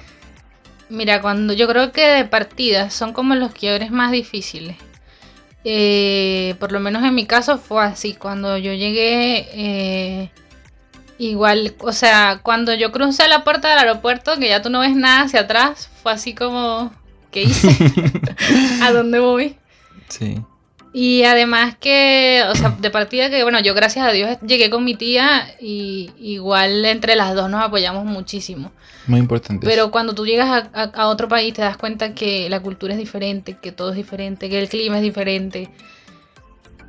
Mira, 0.89 1.21
cuando 1.21 1.53
yo 1.53 1.67
creo 1.67 1.91
que 1.91 2.05
de 2.05 2.25
partida 2.25 2.89
son 2.89 3.13
como 3.13 3.35
los 3.35 3.53
quiebres 3.53 3.91
más 3.91 4.11
difíciles. 4.11 4.75
Eh, 5.63 6.55
por 6.59 6.71
lo 6.71 6.79
menos 6.79 7.03
en 7.03 7.13
mi 7.13 7.27
caso 7.27 7.59
fue 7.59 7.83
así. 7.83 8.15
Cuando 8.15 8.57
yo 8.57 8.73
llegué, 8.73 9.47
eh, 9.53 10.31
Igual, 11.21 11.75
o 11.77 11.93
sea, 11.93 12.39
cuando 12.41 12.73
yo 12.73 12.91
crucé 12.91 13.27
la 13.27 13.43
puerta 13.43 13.69
del 13.69 13.77
aeropuerto, 13.77 14.39
que 14.39 14.49
ya 14.49 14.63
tú 14.63 14.71
no 14.71 14.79
ves 14.79 14.95
nada 14.95 15.21
hacia 15.21 15.41
atrás, 15.41 15.87
fue 16.01 16.11
así 16.11 16.33
como, 16.33 16.91
¿qué 17.29 17.43
hice? 17.43 17.69
¿A 18.81 18.91
dónde 18.91 19.19
voy? 19.19 19.55
Sí. 20.07 20.41
Y 20.93 21.21
además 21.21 21.75
que, 21.79 22.41
o 22.49 22.55
sea, 22.55 22.71
de 22.71 22.89
partida 22.89 23.29
que, 23.29 23.43
bueno, 23.43 23.59
yo 23.59 23.75
gracias 23.75 24.03
a 24.07 24.11
Dios 24.11 24.35
llegué 24.41 24.71
con 24.71 24.83
mi 24.83 24.95
tía 24.95 25.55
y 25.59 26.09
igual 26.17 26.83
entre 26.85 27.15
las 27.15 27.35
dos 27.35 27.51
nos 27.51 27.63
apoyamos 27.63 28.03
muchísimo. 28.03 28.71
Muy 29.05 29.19
importante. 29.19 29.67
Pero 29.67 29.91
cuando 29.91 30.15
tú 30.15 30.25
llegas 30.25 30.69
a, 30.73 31.07
otro 31.07 31.27
país 31.27 31.53
te 31.53 31.61
das 31.61 31.77
cuenta 31.77 32.15
que 32.15 32.49
la 32.49 32.61
cultura 32.61 32.93
es 32.93 32.99
diferente, 32.99 33.57
que 33.61 33.71
todo 33.71 33.91
es 33.91 33.95
diferente, 33.95 34.49
que 34.49 34.59
el 34.59 34.69
clima 34.69 34.97
es 34.97 35.03
diferente, 35.03 35.69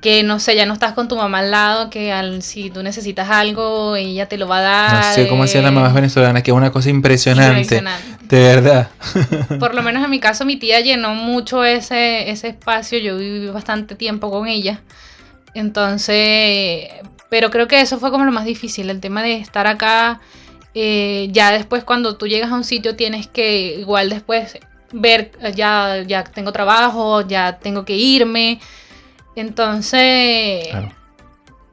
que 0.03 0.25
no 0.25 0.41
sé, 0.41 0.57
ya 0.57 0.67
no 0.67 0.75
estás 0.75 0.95
con 0.95 1.07
tu 1.07 1.17
mamá 1.17 1.39
al 1.39 1.53
lado, 1.53 1.89
que 1.89 2.13
al, 2.13 2.43
si 2.43 2.71
tú 2.71 2.83
necesitas 2.83 3.31
algo 3.31 3.95
ella 3.95 4.29
te 4.29 4.37
lo 4.37 4.49
va 4.49 4.59
a 4.59 4.61
dar. 4.61 5.07
No 5.07 5.15
sé 5.15 5.29
cómo 5.29 5.45
hacían 5.45 5.63
las 5.63 5.73
mamás 5.73 5.95
venezolanas, 5.95 6.43
que 6.43 6.51
es 6.51 6.57
una 6.57 6.73
cosa 6.73 6.91
impresionante. 6.91 7.61
impresionante. 7.77 8.27
De 8.27 8.41
verdad. 8.41 8.89
Por 9.61 9.75
lo 9.75 9.83
menos 9.83 10.05
en 10.05 10.11
mi 10.11 10.19
caso 10.19 10.45
mi 10.45 10.57
tía 10.57 10.81
llenó 10.81 11.15
mucho 11.15 11.65
ese, 11.65 12.31
ese 12.31 12.49
espacio, 12.49 12.99
yo 12.99 13.17
viví 13.17 13.47
bastante 13.47 13.95
tiempo 13.95 14.29
con 14.29 14.49
ella. 14.49 14.81
Entonces, 15.55 16.89
pero 17.31 17.51
creo 17.51 17.69
que 17.69 17.81
eso 17.81 18.01
fue 18.01 18.11
como 18.11 18.25
lo 18.25 18.33
más 18.33 18.45
difícil, 18.45 18.91
el 18.91 18.99
tema 18.99 19.23
de 19.23 19.37
estar 19.37 19.69
acá. 19.69 20.21
Eh, 20.75 21.29
ya 21.31 21.53
después 21.53 21.85
cuando 21.85 22.17
tú 22.17 22.27
llegas 22.27 22.51
a 22.51 22.57
un 22.57 22.65
sitio 22.65 22.97
tienes 22.97 23.29
que 23.29 23.77
igual 23.79 24.09
después 24.11 24.59
ver, 24.91 25.31
ya, 25.55 26.03
ya 26.05 26.25
tengo 26.25 26.51
trabajo, 26.51 27.21
ya 27.21 27.59
tengo 27.59 27.85
que 27.85 27.95
irme 27.95 28.59
entonces, 29.35 30.69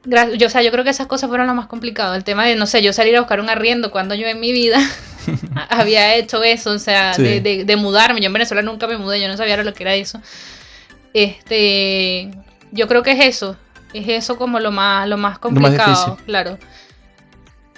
yo, 0.04 0.46
o 0.46 0.50
sea, 0.50 0.62
yo 0.62 0.70
creo 0.70 0.84
que 0.84 0.90
esas 0.90 1.06
cosas 1.06 1.28
fueron 1.28 1.46
lo 1.46 1.54
más 1.54 1.66
complicado. 1.66 2.14
El 2.14 2.24
tema 2.24 2.46
de, 2.46 2.56
no 2.56 2.66
sé, 2.66 2.82
yo 2.82 2.92
salir 2.92 3.16
a 3.16 3.20
buscar 3.20 3.40
un 3.40 3.50
arriendo 3.50 3.90
cuando 3.90 4.14
yo 4.14 4.26
en 4.26 4.40
mi 4.40 4.52
vida 4.52 4.78
había 5.68 6.14
hecho 6.14 6.42
eso, 6.42 6.70
o 6.70 6.78
sea, 6.78 7.16
de, 7.16 7.76
mudarme. 7.76 8.20
Yo 8.20 8.26
en 8.26 8.32
Venezuela 8.32 8.62
nunca 8.62 8.86
me 8.86 8.96
mudé, 8.96 9.20
yo 9.20 9.28
no 9.28 9.36
sabía 9.36 9.62
lo 9.62 9.74
que 9.74 9.82
era 9.82 9.94
eso. 9.94 10.20
Este, 11.12 12.30
yo 12.72 12.88
creo 12.88 13.02
que 13.02 13.12
es 13.12 13.20
eso, 13.26 13.56
es 13.92 14.08
eso 14.08 14.36
como 14.36 14.60
lo 14.60 14.70
más, 14.70 15.08
lo 15.08 15.16
más 15.16 15.38
complicado, 15.38 16.16
claro. 16.24 16.58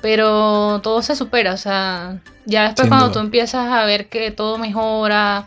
Pero 0.00 0.80
todo 0.82 1.00
se 1.00 1.16
supera, 1.16 1.54
o 1.54 1.56
sea, 1.56 2.18
ya 2.44 2.64
después 2.64 2.88
cuando 2.88 3.12
tú 3.12 3.20
empiezas 3.20 3.70
a 3.70 3.84
ver 3.84 4.08
que 4.08 4.30
todo 4.32 4.58
mejora, 4.58 5.46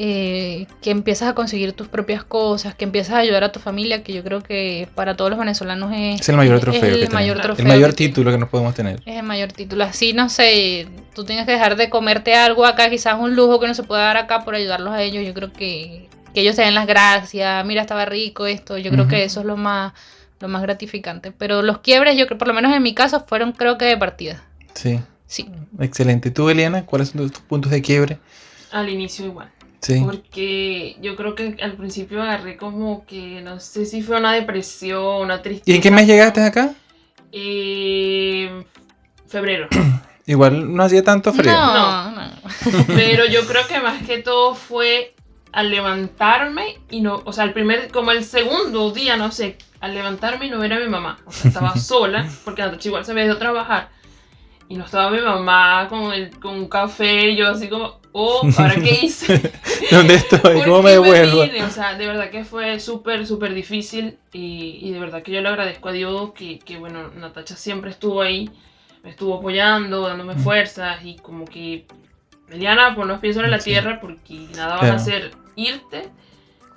eh, 0.00 0.68
que 0.80 0.92
empiezas 0.92 1.28
a 1.28 1.34
conseguir 1.34 1.72
tus 1.72 1.88
propias 1.88 2.22
cosas, 2.22 2.72
que 2.76 2.84
empiezas 2.84 3.16
a 3.16 3.18
ayudar 3.18 3.42
a 3.42 3.50
tu 3.50 3.58
familia, 3.58 4.04
que 4.04 4.12
yo 4.12 4.22
creo 4.22 4.40
que 4.40 4.86
para 4.94 5.16
todos 5.16 5.28
los 5.28 5.40
venezolanos 5.40 5.92
es, 5.92 6.28
el 6.28 6.36
mayor 6.36 6.60
trofeo. 6.60 6.94
el, 6.94 7.10
mayor 7.10 7.40
el 7.58 7.66
mayor 7.66 7.92
título 7.94 8.30
que 8.30 8.38
nos 8.38 8.48
podemos 8.48 8.76
tener. 8.76 9.02
Es 9.04 9.16
el 9.16 9.24
mayor 9.24 9.50
título. 9.50 9.82
Así, 9.82 10.12
no 10.12 10.28
sé, 10.28 10.86
tú 11.16 11.24
tienes 11.24 11.46
que 11.46 11.52
dejar 11.52 11.74
de 11.74 11.90
comerte 11.90 12.36
algo 12.36 12.64
acá, 12.64 12.88
quizás 12.90 13.18
un 13.18 13.34
lujo 13.34 13.58
que 13.58 13.66
no 13.66 13.74
se 13.74 13.82
pueda 13.82 14.02
dar 14.02 14.18
acá 14.18 14.44
por 14.44 14.54
ayudarlos 14.54 14.94
a 14.94 15.02
ellos. 15.02 15.26
Yo 15.26 15.34
creo 15.34 15.52
que, 15.52 16.08
que 16.32 16.42
ellos 16.42 16.54
se 16.54 16.62
den 16.62 16.76
las 16.76 16.86
gracias, 16.86 17.66
mira, 17.66 17.80
estaba 17.80 18.04
rico 18.04 18.46
esto. 18.46 18.78
Yo 18.78 18.92
creo 18.92 19.08
que 19.08 19.24
eso 19.24 19.40
es 19.40 19.46
lo 19.46 19.56
más, 19.56 19.94
lo 20.38 20.46
más 20.46 20.62
gratificante. 20.62 21.32
Pero 21.32 21.62
los 21.62 21.78
quiebres, 21.78 22.16
yo 22.16 22.28
creo, 22.28 22.38
por 22.38 22.46
lo 22.46 22.54
menos 22.54 22.72
en 22.72 22.84
mi 22.84 22.94
caso, 22.94 23.24
fueron 23.26 23.50
creo 23.50 23.78
que 23.78 23.86
de 23.86 23.96
partida. 23.96 24.44
Sí. 24.74 25.00
Sí. 25.26 25.50
Excelente. 25.80 26.30
¿Tú, 26.30 26.48
Eliana, 26.50 26.86
cuáles 26.86 27.08
son 27.08 27.28
tus 27.28 27.40
puntos 27.40 27.72
de 27.72 27.82
quiebre? 27.82 28.18
Al 28.70 28.88
inicio 28.88 29.26
igual. 29.26 29.50
Porque 30.04 30.96
yo 31.00 31.16
creo 31.16 31.34
que 31.34 31.56
al 31.62 31.74
principio 31.74 32.22
agarré 32.22 32.56
como 32.56 33.06
que, 33.06 33.40
no 33.42 33.60
sé 33.60 33.86
si 33.86 34.02
fue 34.02 34.18
una 34.18 34.32
depresión, 34.32 35.22
una 35.22 35.40
tristeza. 35.40 35.70
¿Y 35.70 35.74
en 35.76 35.80
qué 35.80 35.90
mes 35.90 36.06
llegaste 36.06 36.42
acá? 36.42 36.74
Eh, 37.32 38.64
febrero. 39.26 39.68
Igual 40.26 40.74
no 40.74 40.82
hacía 40.82 41.02
tanto 41.02 41.32
frío. 41.32 41.52
No, 41.52 42.10
no. 42.10 42.30
Pero 42.88 43.24
yo 43.26 43.46
creo 43.46 43.66
que 43.66 43.80
más 43.80 44.02
que 44.02 44.18
todo 44.18 44.54
fue 44.54 45.14
al 45.52 45.70
levantarme 45.70 46.78
y 46.90 47.00
no, 47.00 47.22
o 47.24 47.32
sea, 47.32 47.44
el 47.44 47.52
primer, 47.52 47.90
como 47.90 48.10
el 48.10 48.24
segundo 48.24 48.90
día, 48.90 49.16
no 49.16 49.32
sé, 49.32 49.56
al 49.80 49.94
levantarme 49.94 50.46
y 50.46 50.50
no 50.50 50.58
ver 50.58 50.72
a 50.74 50.80
mi 50.80 50.88
mamá. 50.88 51.18
O 51.24 51.32
sea, 51.32 51.48
estaba 51.48 51.76
sola, 51.78 52.28
porque 52.44 52.62
Natacha 52.62 52.88
igual 52.88 53.04
se 53.04 53.12
había 53.12 53.24
ido 53.24 53.34
a 53.34 53.38
trabajar. 53.38 53.90
Y 54.68 54.76
no 54.76 54.84
estaba 54.84 55.10
mi 55.10 55.20
mamá 55.20 55.86
con, 55.88 56.12
el, 56.12 56.38
con 56.38 56.54
un 56.54 56.68
café, 56.68 57.34
yo 57.34 57.48
así 57.48 57.68
como, 57.68 58.00
oh, 58.12 58.46
¿ahora 58.58 58.74
qué 58.74 59.00
hice? 59.02 59.40
¿Dónde 59.90 60.14
estoy? 60.14 60.62
¿Cómo 60.62 60.82
me 60.82 60.90
devuelvo? 60.90 61.42
o 61.66 61.70
sea, 61.70 61.94
de 61.94 62.06
verdad 62.06 62.30
que 62.30 62.44
fue 62.44 62.78
súper, 62.78 63.26
súper 63.26 63.54
difícil 63.54 64.18
y, 64.32 64.78
y, 64.82 64.90
de 64.90 64.98
verdad 64.98 65.22
que 65.22 65.32
yo 65.32 65.40
le 65.40 65.48
agradezco 65.48 65.88
a 65.88 65.92
Dios 65.92 66.32
que, 66.32 66.58
que, 66.58 66.76
bueno, 66.76 67.08
Natacha 67.16 67.56
siempre 67.56 67.90
estuvo 67.90 68.20
ahí, 68.20 68.50
me 69.02 69.10
estuvo 69.10 69.38
apoyando, 69.38 70.06
dándome 70.06 70.34
fuerzas 70.34 70.98
y 71.02 71.16
como 71.16 71.46
que, 71.46 71.86
Eliana, 72.50 72.94
pues 72.94 73.08
no 73.08 73.20
pienso 73.20 73.42
en 73.42 73.50
la 73.50 73.58
tierra 73.58 74.00
porque 74.00 74.48
nada 74.54 74.76
va 74.76 74.88
a 74.88 74.94
hacer 74.94 75.30
irte 75.56 76.10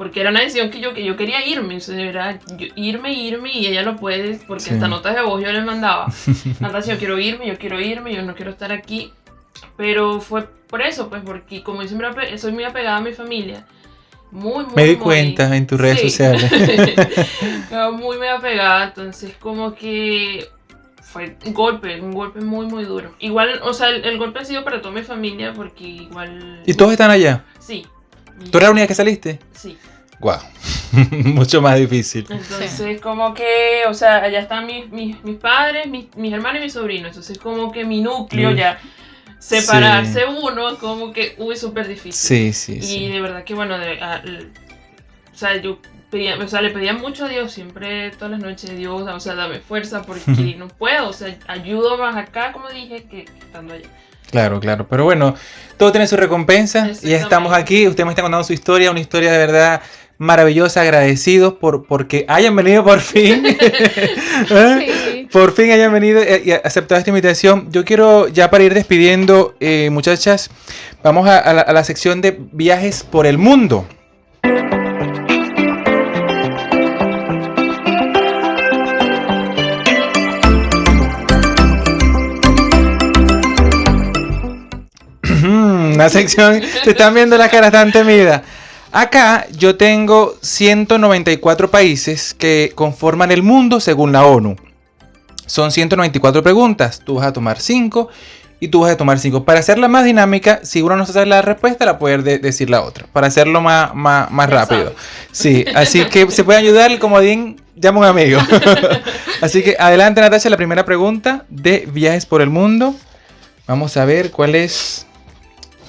porque 0.02 0.20
era 0.20 0.32
una 0.32 0.40
decisión 0.40 0.72
que 0.72 0.80
yo, 0.80 0.96
que 0.96 1.06
yo 1.06 1.16
quería 1.16 1.46
irme, 1.46 1.78
o 1.78 1.80
sea, 1.80 1.96
era 1.96 2.40
irme, 2.76 3.14
irme, 3.14 3.52
y 3.54 3.68
ella 3.68 3.84
no 3.84 3.98
puede, 3.98 4.40
porque 4.48 4.72
hasta 4.72 4.88
notas 4.88 5.14
de 5.14 5.22
voz 5.22 5.44
yo 5.44 5.52
le 5.52 5.62
mandaba. 5.62 6.08
Natalia, 6.60 6.94
yo 6.96 6.98
quiero 6.98 7.20
irme, 7.20 7.46
yo 7.46 7.56
quiero 7.60 7.80
irme, 7.80 8.12
yo 8.12 8.24
no 8.24 8.34
quiero 8.34 8.50
estar 8.50 8.72
aquí. 8.72 9.14
Pero 9.78 10.20
fue 10.20 10.48
por 10.66 10.82
eso, 10.82 11.08
pues, 11.08 11.22
porque 11.24 11.62
como 11.62 11.84
yo 11.84 11.88
siempre 11.88 12.36
soy 12.40 12.52
muy 12.52 12.64
apegada 12.64 12.98
a 12.98 13.02
mi 13.02 13.14
familia, 13.14 13.68
muy, 14.32 14.66
muy. 14.66 14.74
Me 14.76 14.86
di 14.86 14.96
cuenta 14.96 15.56
en 15.56 15.68
tus 15.68 15.80
redes 15.80 16.02
sociales. 16.02 16.50
muy, 17.94 18.18
muy 18.18 18.28
apegada, 18.28 18.86
entonces, 18.86 19.36
como 19.40 19.76
que 19.76 20.48
fue 21.04 21.36
un 21.46 21.54
golpe, 21.54 22.02
un 22.02 22.12
golpe 22.12 22.42
muy, 22.42 22.66
muy 22.66 22.86
duro. 22.86 23.14
Igual, 23.20 23.60
o 23.62 23.72
sea, 23.72 23.90
el, 23.90 24.04
el 24.04 24.18
golpe 24.18 24.40
ha 24.40 24.46
sido 24.46 24.64
para 24.64 24.82
toda 24.82 24.96
mi 24.96 25.04
familia, 25.04 25.54
porque 25.54 25.84
igual. 25.84 26.64
¿Y 26.66 26.74
todos 26.74 26.92
están 26.92 27.12
allá? 27.12 27.46
Sí. 27.60 27.86
¿Tú 28.50 28.58
eras 28.58 28.70
la 28.70 28.72
única 28.72 28.88
que 28.88 28.96
saliste? 28.96 29.40
Sí. 29.54 29.78
Wow. 30.22 30.40
Mucho 31.12 31.62
más 31.62 31.78
difícil. 31.78 32.28
Entonces, 32.30 33.02
como 33.02 33.34
que, 33.34 33.84
o 33.88 33.94
sea, 33.94 34.18
allá 34.18 34.40
están 34.40 34.66
mis, 34.68 34.90
mis, 34.92 35.18
padres, 35.38 35.88
mis, 35.88 36.34
hermanos 36.34 36.62
y 36.62 36.64
mis 36.66 36.74
sobrinos. 36.74 37.10
Entonces, 37.10 37.38
como 37.40 37.72
que 37.72 37.84
mi 37.84 38.02
núcleo 38.02 38.52
ya. 38.52 38.80
Separarse 39.40 40.26
uno, 40.26 40.78
como 40.78 41.12
que, 41.12 41.34
uy, 41.40 41.58
súper 41.58 41.88
difícil. 41.88 42.14
Sí, 42.14 42.54
sí, 42.54 42.78
y 42.78 42.82
sí. 42.84 43.10
de 43.10 43.22
verdad 43.22 43.44
que, 43.44 43.56
bueno, 43.56 43.76
o 43.76 45.36
sea, 45.36 45.60
yo 45.60 45.80
pedía, 46.12 46.38
o 46.38 46.48
sea, 46.48 46.62
le 46.62 46.70
pedía 46.70 46.94
mucho 46.94 47.26
a 47.26 47.28
Dios, 47.28 47.52
siempre, 47.52 48.12
todas 48.12 48.30
las 48.32 48.40
noches, 48.40 48.78
Dios, 48.78 49.02
o 49.02 49.20
sea, 49.20 49.34
dame 49.34 49.60
fuerza 49.60 50.04
porque 50.04 50.56
no 50.60 50.68
puedo, 50.68 51.10
o 51.10 51.14
sea, 51.14 51.36
ayudo 51.48 51.98
más 51.98 52.16
acá, 52.16 52.52
como 52.52 52.70
dije, 52.70 53.06
que 53.06 53.26
estando 53.40 53.74
allá. 53.74 53.90
Claro, 54.32 54.60
claro. 54.60 54.88
Pero 54.90 55.04
bueno, 55.04 55.36
todo 55.78 55.92
tiene 55.92 56.08
su 56.08 56.18
recompensa. 56.18 56.90
Y 57.04 57.14
estamos 57.14 57.54
aquí. 57.54 57.88
Usted 57.88 58.06
me 58.06 58.12
está 58.12 58.22
contando 58.22 58.44
su 58.44 58.54
historia, 58.54 58.90
una 58.90 59.00
historia 59.00 59.32
de 59.32 59.38
verdad 59.38 59.82
maravillosa, 60.18 60.82
agradecidos 60.82 61.56
por 61.56 61.86
porque 61.86 62.26
hayan 62.28 62.56
venido 62.56 62.84
por 62.84 63.00
fin. 63.00 63.44
¿Eh? 64.50 65.28
Por 65.32 65.54
fin 65.54 65.72
hayan 65.72 65.92
venido 65.92 66.22
y 66.22 66.52
aceptado 66.52 67.00
esta 67.00 67.10
invitación. 67.10 67.72
Yo 67.72 67.84
quiero, 67.84 68.28
ya 68.28 68.50
para 68.50 68.64
ir 68.64 68.74
despidiendo, 68.74 69.56
eh, 69.60 69.90
muchachas, 69.92 70.50
vamos 71.04 71.28
a, 71.28 71.54
la, 71.54 71.62
a 71.62 71.74
la 71.74 71.84
sección 71.84 72.22
de 72.22 72.38
viajes 72.52 73.04
por 73.04 73.26
el 73.26 73.38
mundo. 73.38 73.86
Una 85.94 86.10
sección, 86.10 86.62
se 86.84 86.92
están 86.92 87.14
viendo 87.14 87.38
la 87.38 87.50
cara 87.50 87.72
tan 87.72 87.92
temida. 87.92 88.44
Acá 88.92 89.48
yo 89.52 89.78
tengo 89.78 90.36
194 90.42 91.72
países 91.72 92.34
que 92.34 92.74
conforman 92.76 93.32
el 93.32 93.42
mundo 93.42 93.80
según 93.80 94.12
la 94.12 94.26
ONU. 94.26 94.58
Son 95.46 95.72
194 95.72 96.44
preguntas. 96.44 97.02
Tú 97.04 97.16
vas 97.16 97.28
a 97.28 97.34
tomar 97.34 97.60
5 97.60 98.10
y 98.62 98.68
tú 98.68 98.82
vas 98.82 98.92
a 98.92 98.98
tomar 98.98 99.20
5. 99.20 99.44
Para 99.44 99.60
hacerla 99.60 99.88
más 99.88 100.06
dinámica, 100.06 100.60
si 100.64 100.82
uno 100.82 100.96
no 100.96 101.06
sabe 101.06 101.26
la 101.26 101.42
respuesta, 101.42 101.84
la 101.84 101.98
puede 101.98 102.38
decir 102.38 102.70
la 102.70 102.82
otra. 102.82 103.08
Para 103.12 103.28
hacerlo 103.28 103.60
más, 103.60 103.94
más, 103.96 104.50
rápido. 104.50 104.94
Sí, 105.32 105.66
así 105.74 106.06
que 106.06 106.30
se 106.30 106.44
puede 106.44 106.60
ayudar, 106.60 106.90
como 107.00 107.16
comodín, 107.16 107.62
llama 107.76 108.00
un 108.00 108.06
amigo. 108.06 108.40
así 109.42 109.64
que 109.64 109.76
adelante, 109.80 110.22
Natasha, 110.22 110.50
la 110.50 110.58
primera 110.58 110.86
pregunta 110.86 111.46
de 111.50 111.88
viajes 111.92 112.26
por 112.26 112.42
el 112.42 112.50
mundo. 112.50 112.94
Vamos 113.68 113.98
a 113.98 114.06
ver 114.06 114.32
cuál 114.32 114.56
es. 114.56 115.08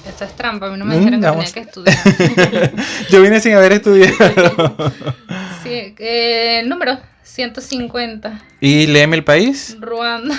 Esta 0.06 0.24
es 0.24 0.34
trampa, 0.34 0.66
a 0.66 0.70
mí 0.70 0.78
no 0.78 0.84
me 0.84 0.98
dijeron 0.98 1.20
que 1.20 1.28
tenía 1.28 1.52
que 1.52 1.60
estudiar. 1.60 2.72
Yo 3.10 3.22
vine 3.22 3.40
sin 3.40 3.54
haber 3.54 3.72
estudiado. 3.72 4.74
sí, 5.62 5.94
eh, 5.98 6.62
número 6.66 6.98
150. 7.22 8.40
¿Y 8.60 8.86
léeme 8.88 9.16
el 9.16 9.24
país? 9.24 9.76
Ruanda. 9.80 10.36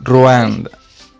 Ruanda. 0.00 0.70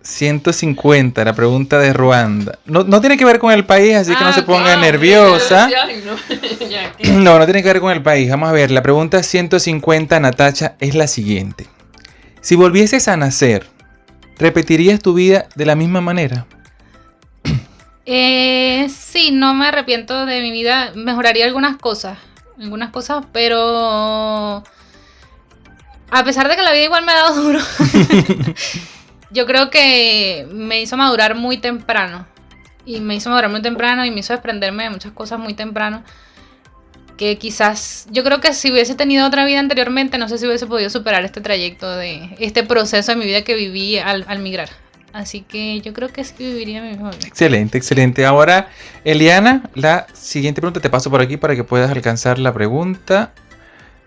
150, 0.03 1.25
la 1.25 1.35
pregunta 1.35 1.79
de 1.79 1.93
Ruanda. 1.93 2.59
No, 2.67 2.85
no, 2.85 3.01
tiene 3.01 3.17
que 3.17 3.25
ver 3.25 3.39
con 3.39 3.53
el 3.53 3.65
país, 3.65 3.97
así 3.97 4.15
que 4.15 4.23
no 4.23 4.33
se 4.33 4.41
ah, 4.41 4.47
ponga 4.47 4.77
nerviosa. 4.77 5.69
no, 7.15 7.39
no 7.39 7.45
tiene 7.45 7.63
que 7.63 7.69
ver 7.69 7.81
con 7.81 7.93
el 7.93 8.03
país. 8.03 8.31
Vamos 8.31 8.49
a 8.49 8.53
ver, 8.53 8.71
la 8.71 8.83
pregunta 8.83 9.23
150, 9.23 10.21
Natacha, 10.21 10.77
es 10.79 10.95
la 10.95 11.09
siguiente. 11.09 11.67
Si 12.41 12.55
volvieses 12.55 13.09
a 13.09 13.17
nacer, 13.17 13.67
¿repetirías 14.39 15.01
tu 15.01 15.15
vida 15.15 15.47
de 15.57 15.67
la 15.67 15.75
misma 15.75 16.01
manera? 16.01 16.47
Eh, 18.07 18.89
sí, 18.89 19.33
no 19.33 19.53
me 19.53 19.67
arrepiento 19.67 20.27
de 20.27 20.41
mi 20.41 20.53
vida. 20.53 20.93
Mejoraría 20.95 21.45
algunas 21.45 21.77
cosas. 21.77 22.19
algunas 22.59 22.91
cosas, 22.91 23.27
pero 23.33 24.63
a 26.11 26.25
pesar 26.25 26.49
de 26.49 26.57
que 26.57 26.63
la 26.63 26.73
vida 26.73 26.85
igual 26.85 27.05
me 27.05 27.13
ha 27.13 27.17
dado 27.17 27.43
duro, 27.43 27.61
yo 29.31 29.45
creo 29.45 29.71
que 29.71 30.47
me 30.53 30.81
hizo 30.81 30.97
madurar 30.97 31.35
muy 31.35 31.59
temprano. 31.59 32.27
Y 32.85 33.01
me 33.01 33.17
hizo 33.17 33.31
madurar 33.31 33.51
muy 33.51 33.63
temprano 33.63 34.05
y 34.05 34.13
me 34.13 34.21
hizo 34.21 34.33
desprenderme 34.33 34.85
de 34.85 34.91
muchas 34.91 35.13
cosas 35.13 35.41
muy 35.41 35.55
temprano. 35.55 36.05
Que 37.19 37.37
quizás, 37.37 38.07
yo 38.11 38.23
creo 38.23 38.41
que 38.41 38.55
si 38.55 38.71
hubiese 38.71 38.95
tenido 38.95 39.27
otra 39.27 39.45
vida 39.45 39.59
anteriormente, 39.59 40.19
no 40.19 40.29
sé 40.29 40.39
si 40.39 40.47
hubiese 40.47 40.67
podido 40.69 40.91
superar 40.91 41.25
este 41.25 41.41
trayecto 41.41 41.91
de 41.91 42.37
este 42.39 42.63
proceso 42.63 43.11
de 43.11 43.17
mi 43.19 43.25
vida 43.25 43.43
que 43.43 43.57
viví 43.57 43.99
al, 43.99 44.25
al 44.29 44.39
migrar. 44.39 44.69
Así 45.17 45.41
que 45.41 45.81
yo 45.81 45.95
creo 45.95 46.11
que 46.11 46.23
sí 46.25 46.35
viviría 46.37 46.83
mi 46.83 46.91
mejor. 46.91 47.15
Excelente, 47.27 47.79
excelente. 47.79 48.27
Ahora, 48.27 48.69
Eliana, 49.03 49.63
la 49.75 50.07
siguiente 50.13 50.61
pregunta 50.61 50.79
te 50.79 50.91
paso 50.91 51.11
por 51.11 51.23
aquí 51.23 51.39
para 51.39 51.57
que 51.57 51.65
puedas 51.65 51.91
alcanzar 51.91 52.39
la 52.39 52.53
pregunta. 52.53 53.33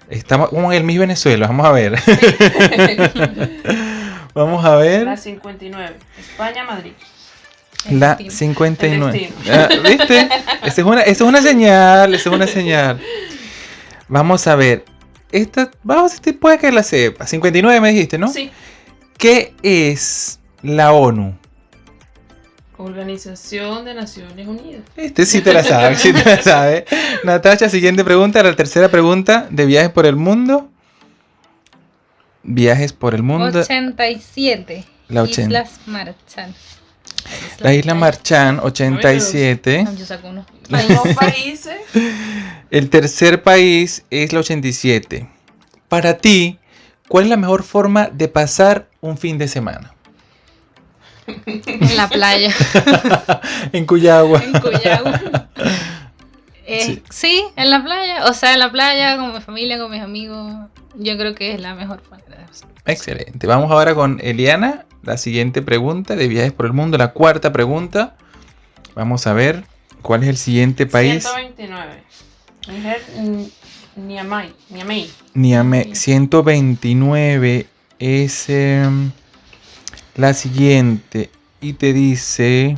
Estamos 0.08 0.50
con 0.50 0.72
el 0.72 0.84
Miss 0.84 1.00
Venezuela, 1.00 1.48
vamos 1.48 1.66
a 1.66 1.72
ver. 1.72 1.96
vamos 4.36 4.64
a 4.64 4.76
ver. 4.76 5.06
La 5.06 5.18
59. 5.18 5.96
España, 6.20 6.64
Madrid. 6.64 6.92
La 7.90 8.14
El 8.14 8.30
59. 8.30 9.32
Ah, 9.52 9.68
¿Viste? 9.84 10.30
Esa 10.62 10.82
es, 10.82 10.88
una, 10.88 11.02
esa 11.02 11.12
es 11.12 11.22
una 11.22 11.42
señal, 11.42 12.14
esa 12.14 12.30
es 12.30 12.36
una 12.36 12.46
señal. 12.46 13.02
Vamos 14.08 14.46
a 14.46 14.56
ver. 14.56 14.86
Esta, 15.32 15.72
vamos, 15.82 16.14
este 16.14 16.34
puede 16.34 16.60
que 16.60 16.72
la 16.72 16.84
sepa. 16.84 17.26
59 17.26 17.82
me 17.82 17.90
dijiste, 17.90 18.20
¿no? 18.20 18.28
Sí. 18.28 18.52
¿Qué 19.18 19.56
es 19.64 20.39
la 20.62 20.92
ONU? 20.94 21.38
Organización 22.78 23.84
de 23.84 23.94
Naciones 23.94 24.48
Unidas. 24.48 24.82
Este 24.96 25.26
sí 25.26 25.42
te 25.42 25.54
la 25.54 25.64
sabe, 25.64 25.98
sí 25.98 26.14
te 26.14 26.24
la 26.24 26.42
sabe. 26.42 26.86
Natasha, 27.26 27.68
siguiente 27.68 28.06
pregunta, 28.06 28.42
la 28.42 28.56
tercera 28.56 28.90
pregunta 28.90 29.48
de 29.50 29.66
viajes 29.66 29.90
por 29.90 30.06
el 30.06 30.16
mundo. 30.16 30.70
Viajes 32.44 32.94
por 32.94 33.16
el 33.16 33.24
mundo. 33.24 33.60
87. 33.60 34.86
La 35.10 35.24
80. 35.24 35.42
Islas 35.42 35.80
Marchand. 35.88 36.56
La 37.60 37.74
isla 37.74 37.96
Marchand, 37.96 38.62
87. 38.64 39.86
Yo 39.98 40.06
saco 40.06 40.30
uno. 40.30 40.46
Hay 40.72 40.88
dos 40.88 41.16
países. 41.20 41.76
El 42.72 42.90
tercer 42.90 43.44
país 43.44 44.06
es 44.10 44.32
la 44.32 44.40
87. 44.40 45.30
Para 45.90 46.18
ti, 46.18 46.60
¿cuál 47.10 47.26
es 47.26 47.30
la 47.30 47.38
mejor 47.38 47.64
forma 47.64 48.08
de 48.08 48.30
pasar 48.30 48.88
un 49.02 49.18
fin 49.18 49.38
de 49.38 49.50
semana? 49.50 49.94
En 51.46 51.98
la 51.98 52.08
playa. 52.10 52.54
en 53.72 53.86
Cuyagua. 53.86 54.42
en 54.44 54.54
Cuyagua. 54.60 55.22
Eh, 56.72 56.84
Sí. 56.86 57.04
sí. 57.10 57.44
en 57.56 57.72
la 57.72 57.84
playa. 57.84 58.26
O 58.30 58.34
sea, 58.34 58.54
en 58.54 58.60
la 58.60 58.72
playa, 58.72 59.18
con 59.18 59.34
mi 59.34 59.42
familia, 59.42 59.80
con 59.80 59.90
mis 59.90 60.02
amigos. 60.04 60.54
Yo 60.96 61.18
creo 61.18 61.34
que 61.34 61.54
es 61.56 61.60
la 61.60 61.74
mejor 61.74 62.00
manera 62.12 62.38
de 62.38 62.44
hacerlo. 62.44 62.76
Excelente. 62.86 63.48
Vamos 63.48 63.72
ahora 63.72 63.96
con 63.96 64.20
Eliana. 64.22 64.86
La 65.02 65.18
siguiente 65.18 65.64
pregunta 65.64 66.16
de 66.16 66.28
viajes 66.28 66.52
por 66.54 66.68
el 66.68 66.74
mundo. 66.74 67.00
La 67.00 67.12
cuarta 67.14 67.52
pregunta. 67.52 68.16
Vamos 68.94 69.26
a 69.26 69.34
ver 69.34 69.64
cuál 70.04 70.22
es 70.22 70.30
el 70.30 70.38
siguiente 70.38 70.86
país. 70.86 71.24
129. 71.24 72.04
Mujer, 72.68 73.02
mm, 73.18 73.44
Niamey. 74.08 74.54
Niamey. 74.70 75.10
Niamey 75.34 75.96
129 75.96 77.66
es 77.98 78.48
em, 78.50 79.12
la 80.16 80.34
siguiente 80.34 81.30
y 81.62 81.74
te 81.74 81.94
dice, 81.94 82.78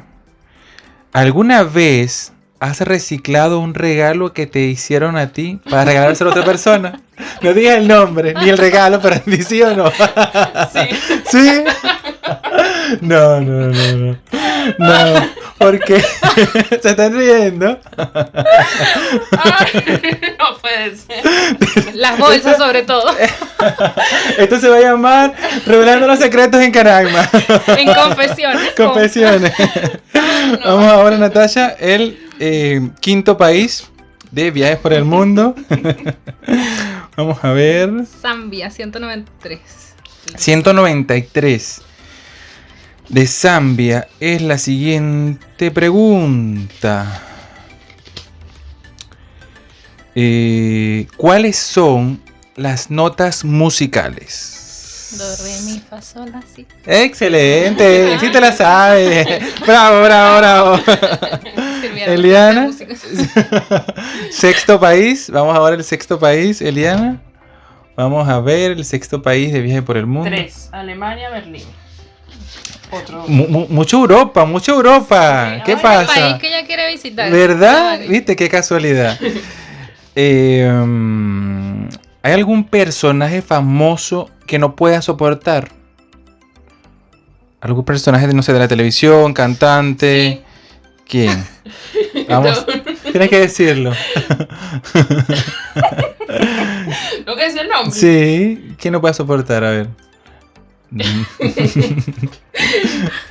¿alguna 1.14 1.64
vez 1.64 2.34
has 2.60 2.82
reciclado 2.82 3.60
un 3.60 3.74
regalo 3.74 4.34
que 4.34 4.48
te 4.48 4.62
hicieron 4.62 5.18
a 5.18 5.34
ti 5.34 5.60
para 5.70 5.86
regalárselo 5.86 6.30
a 6.30 6.34
otra 6.34 6.46
persona? 6.46 7.02
No 7.42 7.54
digas 7.54 7.78
el 7.78 7.88
nombre 7.88 8.34
ni 8.36 8.50
el 8.50 8.58
regalo, 8.58 9.00
pero 9.02 9.22
sí 9.48 9.62
o 9.62 9.76
no. 9.76 9.92
Sí. 9.92 10.90
¿Sí? 11.26 11.64
No, 13.02 13.40
no, 13.42 13.68
no, 13.68 13.96
no. 13.98 14.18
No, 14.78 15.28
porque 15.58 16.02
se 16.82 16.90
están 16.90 17.14
riendo. 17.18 17.80
Ay, 17.98 19.82
no 20.40 20.58
puede 20.60 20.96
ser. 20.96 21.96
Las 21.96 22.18
bolsas, 22.18 22.58
sobre 22.58 22.84
todo. 22.84 23.04
Esto 24.38 24.60
se 24.60 24.70
va 24.70 24.78
a 24.78 24.82
llamar 24.82 25.34
Revelando 25.66 26.08
los 26.08 26.20
secretos 26.20 26.62
en 26.62 26.72
Caragma. 26.72 27.28
En 27.68 27.94
confesiones. 27.94 28.72
con- 28.76 28.88
Confesiones. 28.88 29.54
Vamos 30.64 30.86
ahora, 30.92 31.18
Natasha, 31.18 31.70
el 31.80 32.20
eh, 32.40 32.90
quinto 33.00 33.38
país 33.38 33.90
de 34.32 34.52
viajes 34.52 34.78
por 34.78 34.94
el 34.94 35.06
mundo. 35.06 35.56
Vamos 37.18 37.44
a 37.44 37.52
ver. 37.52 37.90
Zambia, 38.22 38.70
193. 38.70 39.60
193 40.36 41.82
de 43.10 43.28
Zambia 43.28 44.08
es 44.20 44.41
la 44.41 44.58
siguiente 44.58 45.72
pregunta. 45.72 47.22
Eh, 50.16 51.08
¿Cuáles 51.18 51.58
son 51.58 52.22
las 52.56 52.89
notas 52.89 53.45
musicales? 53.45 54.58
Do, 55.18 55.26
re, 55.43 55.62
mi, 55.66 55.80
fa, 55.80 56.02
sol, 56.02 56.32
la, 56.32 56.41
si. 56.41 56.66
Excelente, 56.86 58.18
sí 58.20 58.32
te 58.32 58.39
la 58.39 58.54
sabes. 58.54 59.28
Bravo, 59.68 60.04
bravo, 60.04 60.38
bravo. 60.38 60.80
Eliana. 62.08 62.72
Sexto 64.32 64.80
país, 64.80 65.30
vamos 65.30 65.56
ahora 65.56 65.76
al 65.76 65.84
sexto 65.84 66.18
país, 66.18 66.62
Eliana. 66.62 67.22
Vamos 67.97 68.28
a 68.28 68.39
ver 68.39 68.72
el 68.72 68.86
sexto 68.86 69.22
país 69.22 69.52
de 69.52 69.62
viaje 69.62 69.82
por 69.82 69.97
el 69.97 70.06
mundo. 70.06 70.30
Tres. 70.30 70.70
Alemania, 70.72 71.30
Berlín. 71.30 71.66
Otro. 72.91 73.26
Mu- 73.28 73.47
mu- 73.47 73.68
mucho 73.70 73.97
Europa, 73.97 74.43
mucho 74.45 74.74
Europa. 74.76 75.53
Sí, 75.57 75.62
¿Qué 75.66 75.78
pasa? 75.78 76.14
país 76.14 76.36
que 76.41 76.47
ella 76.47 76.66
quiere 76.68 76.91
visitar. 76.91 77.32
¿Verdad? 77.32 77.99
¿Viste 78.07 78.36
qué 78.36 78.49
casualidad? 78.49 79.18
Eh, 80.14 80.70
¿Hay 82.22 82.34
algún 82.34 82.66
personaje 82.66 83.41
famoso 83.41 84.30
que 84.45 84.59
no 84.59 84.76
pueda 84.76 85.01
soportar? 85.01 85.70
¿Algún 87.62 87.86
personaje, 87.86 88.28
de, 88.28 88.34
no 88.34 88.43
sé, 88.43 88.51
de 88.51 88.59
la 88.59 88.68
televisión, 88.68 89.34
cantante? 89.34 90.41
¿Quién? 91.07 91.45
Vamos, 92.28 92.66
tienes 93.09 93.30
que 93.30 93.39
decirlo. 93.39 93.93
¿Lo 97.26 97.36
que 97.36 97.45
es 97.45 97.55
el 97.55 97.70
nombre? 97.70 97.91
Sí, 97.91 98.76
¿quién 98.80 98.91
no 98.93 99.01
puede 99.01 99.14
soportar? 99.14 99.64
A 99.64 99.70
ver. 99.72 99.88
Mm, 100.92 101.24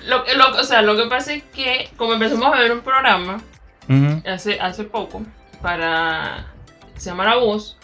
Lo, 0.07 0.25
que- 0.25 0.35
lo- 0.35 0.59
o 0.59 0.65
sea, 0.65 0.83
lo 0.83 0.97
que 0.97 1.05
pasa 1.09 1.33
es 1.35 1.43
que 1.55 1.89
como 1.97 2.15
empezamos 2.15 2.53
a 2.55 2.59
ver 2.59 2.73
un 2.73 2.81
programa 2.81 3.41
hace, 4.27 4.59
hace 4.61 4.85
poco 4.85 5.23
para... 5.63 6.47
Se 6.97 7.11
llama 7.11 7.25
La 7.25 7.37
Voz. 7.37 7.77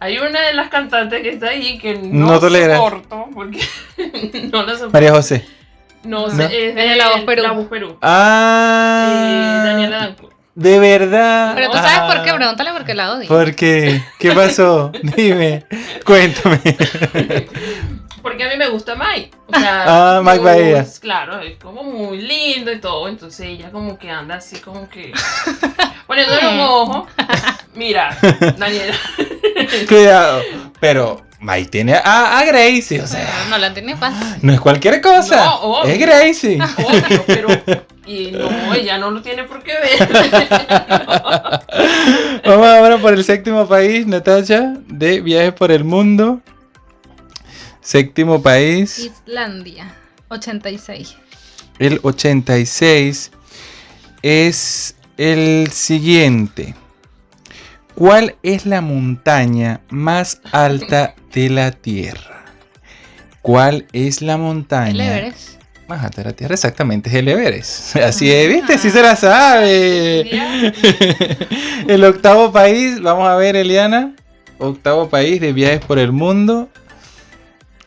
Hay 0.00 0.18
una 0.18 0.40
de 0.40 0.54
las 0.54 0.68
cantantes 0.68 1.22
que 1.22 1.30
está 1.30 1.48
ahí 1.50 1.78
que 1.78 1.94
no, 1.94 2.26
No 2.32 2.40
tolera. 2.40 2.76
soporto 2.76 3.26
porque 3.34 3.60
no 4.52 4.62
la 4.62 4.72
soporto. 4.74 4.90
María 4.92 5.10
José. 5.12 5.46
No, 6.04 6.26
No. 6.26 6.30
sé, 6.36 6.68
es 6.70 6.74
de 6.74 6.96
La 6.96 7.10
Voz 7.10 7.20
Perú. 7.22 7.42
La 7.42 7.52
Voz 7.52 7.66
Perú. 7.68 7.96
Ah, 8.02 9.60
Eh, 9.64 9.66
Daniela 9.68 9.96
Danco. 9.98 10.30
De 10.54 10.78
verdad. 10.78 11.52
Pero 11.54 11.70
tú 11.70 11.78
sabes 11.78 12.12
por 12.14 12.24
qué, 12.24 12.30
Ah, 12.30 12.36
pregúntale 12.36 12.72
por 12.72 12.84
qué 12.84 12.94
la 12.94 13.12
odio. 13.14 13.28
¿Por 13.28 13.54
qué? 13.54 14.02
¿Qué 14.18 14.32
pasó? 14.32 14.92
Dime, 15.16 15.64
cuéntame. 16.04 16.60
Porque 18.22 18.44
a 18.44 18.48
mí 18.48 18.56
me 18.56 18.68
gusta 18.68 18.94
Mike. 18.94 19.30
O 19.48 19.52
sea, 19.58 19.84
Ah, 20.16 20.20
Mike 20.22 20.36
yo- 20.38 20.42
Bahía. 20.44 20.86
Claro, 21.00 21.40
es 21.40 21.56
como 21.58 21.82
muy 21.82 22.20
lindo 22.22 22.70
y 22.72 22.80
todo. 22.80 23.08
Entonces 23.08 23.46
ella 23.46 23.70
como 23.70 23.98
que 23.98 24.10
anda 24.10 24.36
así 24.36 24.58
como 24.60 24.88
que 24.88 25.12
poniéndole 26.06 26.48
un 26.48 26.60
ojo. 26.60 27.06
Mira, 27.74 28.16
Daniela. 28.58 28.94
Cuidado. 29.88 30.42
Pero 30.80 31.22
Mike 31.40 31.70
tiene 31.70 31.94
a, 31.94 32.38
a 32.38 32.44
Gracie, 32.44 33.00
o 33.02 33.06
sea, 33.06 33.28
No 33.50 33.58
la 33.58 33.72
tiene 33.74 33.96
fácil. 33.96 34.36
no 34.42 34.52
es 34.52 34.60
cualquier 34.60 35.00
cosa. 35.00 35.36
No, 35.44 35.54
obvio. 35.62 35.92
es 35.92 35.98
Gracie. 35.98 36.58
Obvio, 36.62 37.24
pero. 37.26 37.48
Y 38.04 38.32
no, 38.32 38.74
ella 38.74 38.98
no 38.98 39.10
lo 39.12 39.22
tiene 39.22 39.44
por 39.44 39.62
qué 39.62 39.72
ver. 39.74 40.08
Vamos 42.44 42.66
ahora 42.66 42.98
por 42.98 43.12
el 43.14 43.24
séptimo 43.24 43.66
país, 43.68 44.06
Natacha, 44.06 44.74
de 44.88 45.20
viajes 45.20 45.52
por 45.52 45.70
el 45.72 45.84
mundo. 45.84 46.40
Séptimo 47.82 48.40
país, 48.40 49.10
Islandia, 49.26 49.92
86. 50.28 51.16
el 51.80 51.98
86, 52.04 53.32
es 54.22 54.94
el 55.16 55.68
siguiente. 55.72 56.76
¿Cuál 57.96 58.36
es 58.44 58.66
la 58.66 58.80
montaña 58.82 59.80
más 59.90 60.40
alta 60.52 61.16
de 61.34 61.50
la 61.50 61.72
Tierra? 61.72 62.44
¿Cuál 63.42 63.86
es 63.92 64.22
la 64.22 64.34
El 64.34 64.40
montaña? 64.40 65.18
Everest. 65.18 65.60
Más 65.88 66.04
alta 66.04 66.22
de 66.22 66.28
la 66.30 66.36
Tierra, 66.36 66.54
exactamente, 66.54 67.10
es 67.10 67.16
el 67.16 67.26
Everest. 67.26 67.96
Así 67.98 68.30
es, 68.30 68.48
¿viste? 68.48 68.78
Sí 68.78 68.90
se 68.90 69.02
la 69.02 69.16
sabe. 69.16 70.30
el 71.88 72.04
octavo 72.04 72.52
país, 72.52 73.00
vamos 73.02 73.26
a 73.28 73.34
ver, 73.34 73.56
Eliana. 73.56 74.14
Octavo 74.58 75.08
país 75.08 75.40
de 75.40 75.52
viajes 75.52 75.84
por 75.84 75.98
el 75.98 76.12
mundo. 76.12 76.68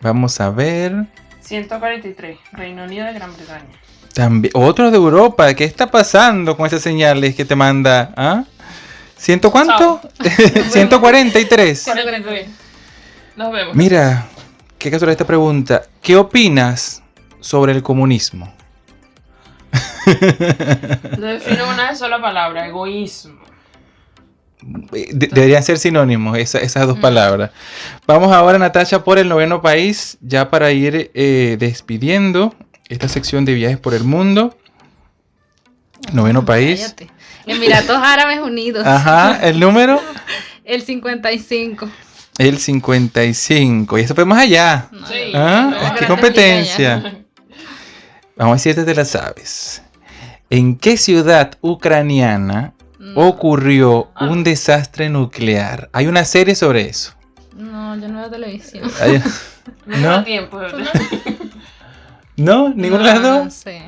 Vamos 0.06 0.40
a 0.40 0.52
ver. 0.52 1.08
143, 1.42 2.38
Reino 2.52 2.84
Unido 2.84 3.08
de 3.08 3.14
Gran 3.14 3.36
Bretaña. 3.36 3.66
También, 4.14 4.52
otro 4.54 4.92
de 4.92 4.98
Europa, 4.98 5.52
¿qué 5.56 5.64
está 5.64 5.90
pasando 5.90 6.56
con 6.56 6.68
esas 6.68 6.84
señales 6.84 7.34
que 7.34 7.44
te 7.44 7.56
manda? 7.56 8.14
¿Ah? 8.16 8.44
¿Ciento 9.18 9.52
cuánto? 9.52 10.00
143. 10.70 11.82
143. 11.82 12.48
Nos 13.36 13.52
vemos. 13.52 13.76
Mira, 13.76 14.28
qué 14.78 14.92
casualidad 14.92 15.14
esta 15.14 15.26
pregunta. 15.26 15.82
¿Qué 16.04 16.16
opinas 16.16 17.02
sobre 17.40 17.72
el 17.72 17.82
comunismo? 17.82 18.54
Lo 21.18 21.26
defino 21.26 21.68
una 21.68 21.96
sola 21.96 22.22
palabra, 22.22 22.68
egoísmo. 22.68 23.45
Deberían 24.66 25.64
ser 25.64 25.78
sinónimos 25.78 26.38
esas 26.38 26.88
dos 26.88 26.98
palabras. 26.98 27.52
Vamos 28.08 28.34
ahora, 28.34 28.58
Natasha, 28.58 29.04
por 29.04 29.20
el 29.20 29.30
noveno 29.30 29.62
país, 29.62 30.18
ya 30.22 30.50
para 30.50 30.72
ir 30.72 31.12
eh, 31.14 31.58
despidiendo 31.60 32.56
esta 32.90 33.08
sección 33.08 33.46
de 33.46 33.54
viajes 33.54 33.78
por 33.78 33.94
el 33.94 34.04
mundo. 34.04 34.58
Noveno 36.14 36.46
país. 36.46 36.82
Cállate. 36.82 37.10
Emiratos 37.46 37.98
Árabes 38.02 38.40
Unidos. 38.40 38.86
Ajá, 38.86 39.40
¿el 39.48 39.60
número? 39.60 40.02
el 40.66 40.82
55. 40.82 41.90
El 42.38 42.58
55. 42.58 43.98
Y 43.98 44.02
eso 44.02 44.16
fue 44.16 44.26
más 44.26 44.40
allá. 44.40 44.90
Sí. 45.08 45.32
¿Ah? 45.34 45.96
¿Qué 45.98 46.06
competencia? 46.06 47.24
Vamos 48.36 48.62
a 48.62 48.70
ver 48.70 48.76
si 48.76 48.86
te 48.86 48.96
las 48.96 49.10
sabes. 49.10 49.82
¿En 50.50 50.76
qué 50.78 50.98
ciudad 50.98 51.58
ucraniana. 51.62 52.74
Ocurrió 53.16 54.10
ah. 54.16 54.28
un 54.28 54.44
desastre 54.44 55.10
nuclear? 55.10 55.90
Hay 55.94 56.08
una 56.08 56.26
serie 56.26 56.56
sobre 56.56 56.90
eso. 56.90 57.14
No, 57.56 57.96
yo 57.98 58.08
no 58.08 58.20
veo 58.20 58.30
televisión. 58.30 58.90
no, 59.86 59.98
no 59.98 60.24
tiempo. 60.24 60.60
¿No? 62.38 62.70
¿Ninguna 62.70 63.00
de 63.00 63.14
las 63.14 63.22
dos? 63.22 63.54
Sí. 63.54 63.82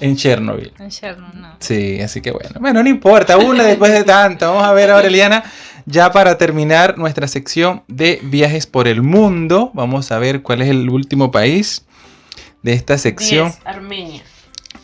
En 0.00 0.16
Chernobyl. 0.16 0.72
En 0.80 0.90
Chernobyl, 0.90 1.40
no. 1.40 1.56
Sí, 1.60 2.00
así 2.00 2.20
que 2.20 2.32
bueno. 2.32 2.50
Bueno, 2.58 2.82
no 2.82 2.88
importa, 2.88 3.36
una 3.38 3.62
después 3.62 3.92
de 3.92 4.02
tanto. 4.02 4.48
Vamos 4.48 4.64
a 4.64 4.72
ver 4.72 4.90
ahora, 4.90 5.06
Eliana, 5.06 5.44
ya 5.86 6.10
para 6.10 6.36
terminar 6.38 6.98
nuestra 6.98 7.28
sección 7.28 7.84
de 7.86 8.18
viajes 8.24 8.66
por 8.66 8.88
el 8.88 9.02
mundo. 9.02 9.70
Vamos 9.74 10.10
a 10.10 10.18
ver 10.18 10.42
cuál 10.42 10.62
es 10.62 10.68
el 10.68 10.90
último 10.90 11.30
país 11.30 11.86
de 12.62 12.72
esta 12.72 12.98
sección. 12.98 13.48
10, 13.50 13.60
Armenia. 13.64 14.22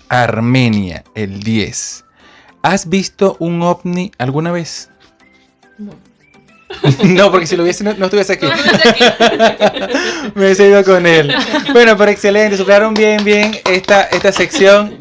Armenia, 0.08 1.04
el 1.16 1.42
10. 1.42 2.04
¿Has 2.62 2.88
visto 2.88 3.36
un 3.38 3.62
ovni 3.62 4.12
alguna 4.18 4.52
vez? 4.52 4.90
No. 5.78 6.08
no, 7.04 7.30
porque 7.30 7.46
si 7.46 7.56
lo 7.56 7.62
hubiese, 7.62 7.84
no, 7.84 7.90
estuviese 7.90 8.34
aquí. 8.34 8.46
Me 10.34 10.44
hubiese 10.44 10.68
ido 10.68 10.84
con 10.84 11.06
él. 11.06 11.32
Bueno, 11.72 11.96
pero 11.96 12.10
excelente, 12.10 12.56
superaron 12.56 12.94
bien, 12.94 13.24
bien 13.24 13.56
esta, 13.70 14.02
esta 14.02 14.32
sección 14.32 14.96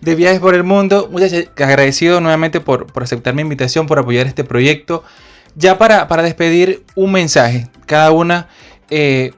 de 0.00 0.14
viajes 0.14 0.40
por 0.40 0.54
el 0.54 0.64
mundo. 0.64 1.08
Muchas 1.10 1.32
agradecido 1.56 2.20
nuevamente 2.20 2.60
por, 2.60 2.86
aceptar 3.00 3.34
mi 3.34 3.42
invitación, 3.42 3.86
por 3.86 3.98
apoyar 3.98 4.26
este 4.26 4.44
proyecto. 4.44 5.04
Ya 5.54 5.78
para, 5.78 6.08
para 6.08 6.22
despedir, 6.22 6.84
un 6.94 7.12
mensaje. 7.12 7.68
Cada 7.86 8.10
una 8.12 8.48
eh, 8.90 9.32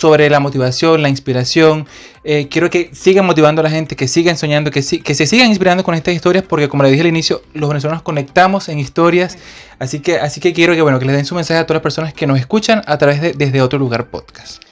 sobre 0.00 0.30
la 0.30 0.40
motivación, 0.40 1.02
la 1.02 1.10
inspiración. 1.10 1.86
Eh, 2.24 2.48
quiero 2.50 2.70
que 2.70 2.90
sigan 2.94 3.26
motivando 3.26 3.60
a 3.60 3.64
la 3.64 3.70
gente, 3.70 3.96
que 3.96 4.08
sigan 4.08 4.38
soñando, 4.38 4.70
que, 4.70 4.80
que 4.80 5.14
se 5.14 5.26
sigan 5.26 5.48
inspirando 5.48 5.84
con 5.84 5.94
estas 5.94 6.14
historias, 6.14 6.42
porque 6.42 6.70
como 6.70 6.82
le 6.82 6.90
dije 6.90 7.02
al 7.02 7.08
inicio, 7.08 7.42
los 7.52 7.68
venezolanos 7.68 8.02
conectamos 8.02 8.70
en 8.70 8.78
historias. 8.78 9.36
Así 9.78 10.00
que, 10.00 10.18
así 10.18 10.40
que 10.40 10.54
quiero 10.54 10.74
que, 10.74 10.80
bueno, 10.80 10.98
que 10.98 11.04
les 11.04 11.16
den 11.16 11.26
su 11.26 11.34
mensaje 11.34 11.60
a 11.60 11.66
todas 11.66 11.76
las 11.76 11.82
personas 11.82 12.14
que 12.14 12.26
nos 12.26 12.38
escuchan 12.38 12.82
a 12.86 12.96
través 12.96 13.20
de 13.20 13.32
Desde 13.32 13.60
Otro 13.60 13.78
Lugar 13.78 14.06
Podcast. 14.06 14.62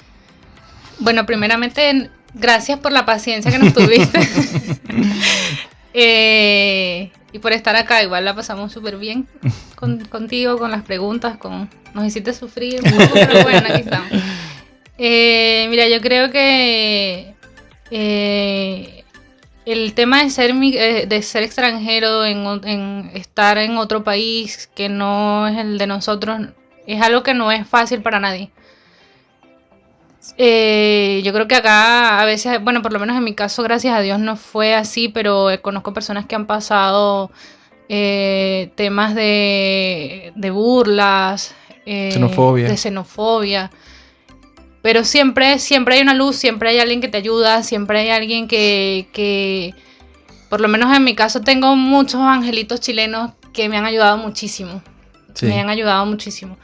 Bueno, 0.99 1.27
primeramente, 1.27 2.11
gracias 2.33 2.79
por 2.79 2.93
la 2.93 3.05
paciencia 3.05 3.51
que 3.51 3.59
nos 3.59 3.75
tuviste. 3.75 4.19
Eh, 6.01 7.11
y 7.33 7.39
por 7.41 7.53
estar 7.53 7.75
acá, 7.75 8.05
igual 8.05 8.25
la 8.25 8.37
pasamos 8.37 8.71
súper 8.71 8.99
bien 8.99 9.27
contigo, 10.11 10.57
con 10.59 10.71
las 10.71 10.85
preguntas, 10.85 11.39
con 11.39 11.69
nos 11.95 12.05
hiciste 12.05 12.33
sufrir, 12.35 12.81
pero 12.83 13.43
bueno, 13.43 13.67
aquí 13.69 13.81
estamos. 13.81 14.11
Eh, 14.99 15.69
mira, 15.71 15.87
yo 15.89 16.01
creo 16.01 16.31
que 16.33 17.35
eh, 17.93 19.05
el 19.65 19.95
tema 19.95 20.25
de 20.25 20.31
ser, 20.31 20.51
eh, 20.51 21.07
de 21.07 21.23
ser 21.23 21.45
extranjero, 21.45 22.25
en, 22.25 23.11
estar 23.15 23.59
en 23.59 23.79
otro 23.79 24.03
país 24.03 24.69
que 24.75 24.89
no 24.89 25.47
es 25.47 25.57
el 25.57 25.79
de 25.79 25.87
nosotros, 25.87 26.41
es 26.87 27.01
algo 27.01 27.23
que 27.23 27.33
no 27.33 27.53
es 27.53 27.67
fácil 27.67 28.03
para 28.03 28.19
nadie. 28.19 28.51
yo 30.37 31.33
creo 31.33 31.47
que 31.47 31.55
acá 31.55 32.21
a 32.21 32.25
veces, 32.25 32.63
bueno, 32.63 32.83
por 32.83 32.93
lo 32.93 32.99
menos 32.99 33.17
en 33.17 33.25
mi 33.25 33.35
caso, 33.35 33.63
gracias 33.63 33.95
a 33.97 34.01
Dios 34.01 34.19
no 34.19 34.37
fue 34.37 34.75
así, 34.75 35.09
pero 35.09 35.49
conozco 35.63 35.93
personas 35.93 36.27
que 36.27 36.35
han 36.35 36.47
pasado 36.47 37.31
temas 37.89 39.15
de, 39.15 40.33
de 40.35 40.51
burlas, 40.51 41.55
de 41.87 42.77
xenofobia. 42.77 43.71
Pero 44.89 45.05
siempre, 45.05 45.59
siempre 45.59 45.97
hay 45.97 46.01
una 46.01 46.15
luz, 46.15 46.37
siempre 46.37 46.71
hay 46.71 46.79
alguien 46.79 47.03
que 47.03 47.09
te 47.09 47.19
ayuda, 47.19 47.63
siempre 47.63 48.01
hay 48.01 48.09
alguien 48.09 48.49
que, 48.49 49.11
que, 49.13 49.75
por 50.49 50.63
lo 50.63 50.69
menos 50.69 50.97
en 50.97 51.05
mi 51.05 51.15
caso, 51.15 51.43
tengo 51.43 51.77
muchos 51.77 52.23
angelitos 52.23 52.81
chilenos 52.81 53.33
que 53.53 53.69
me 53.69 53.77
han 53.77 53.85
ayudado 53.85 54.17
muchísimo. 54.17 54.81
Me 55.43 55.61
han 55.61 55.69
ayudado 55.69 56.07
muchísimo. 56.07 56.57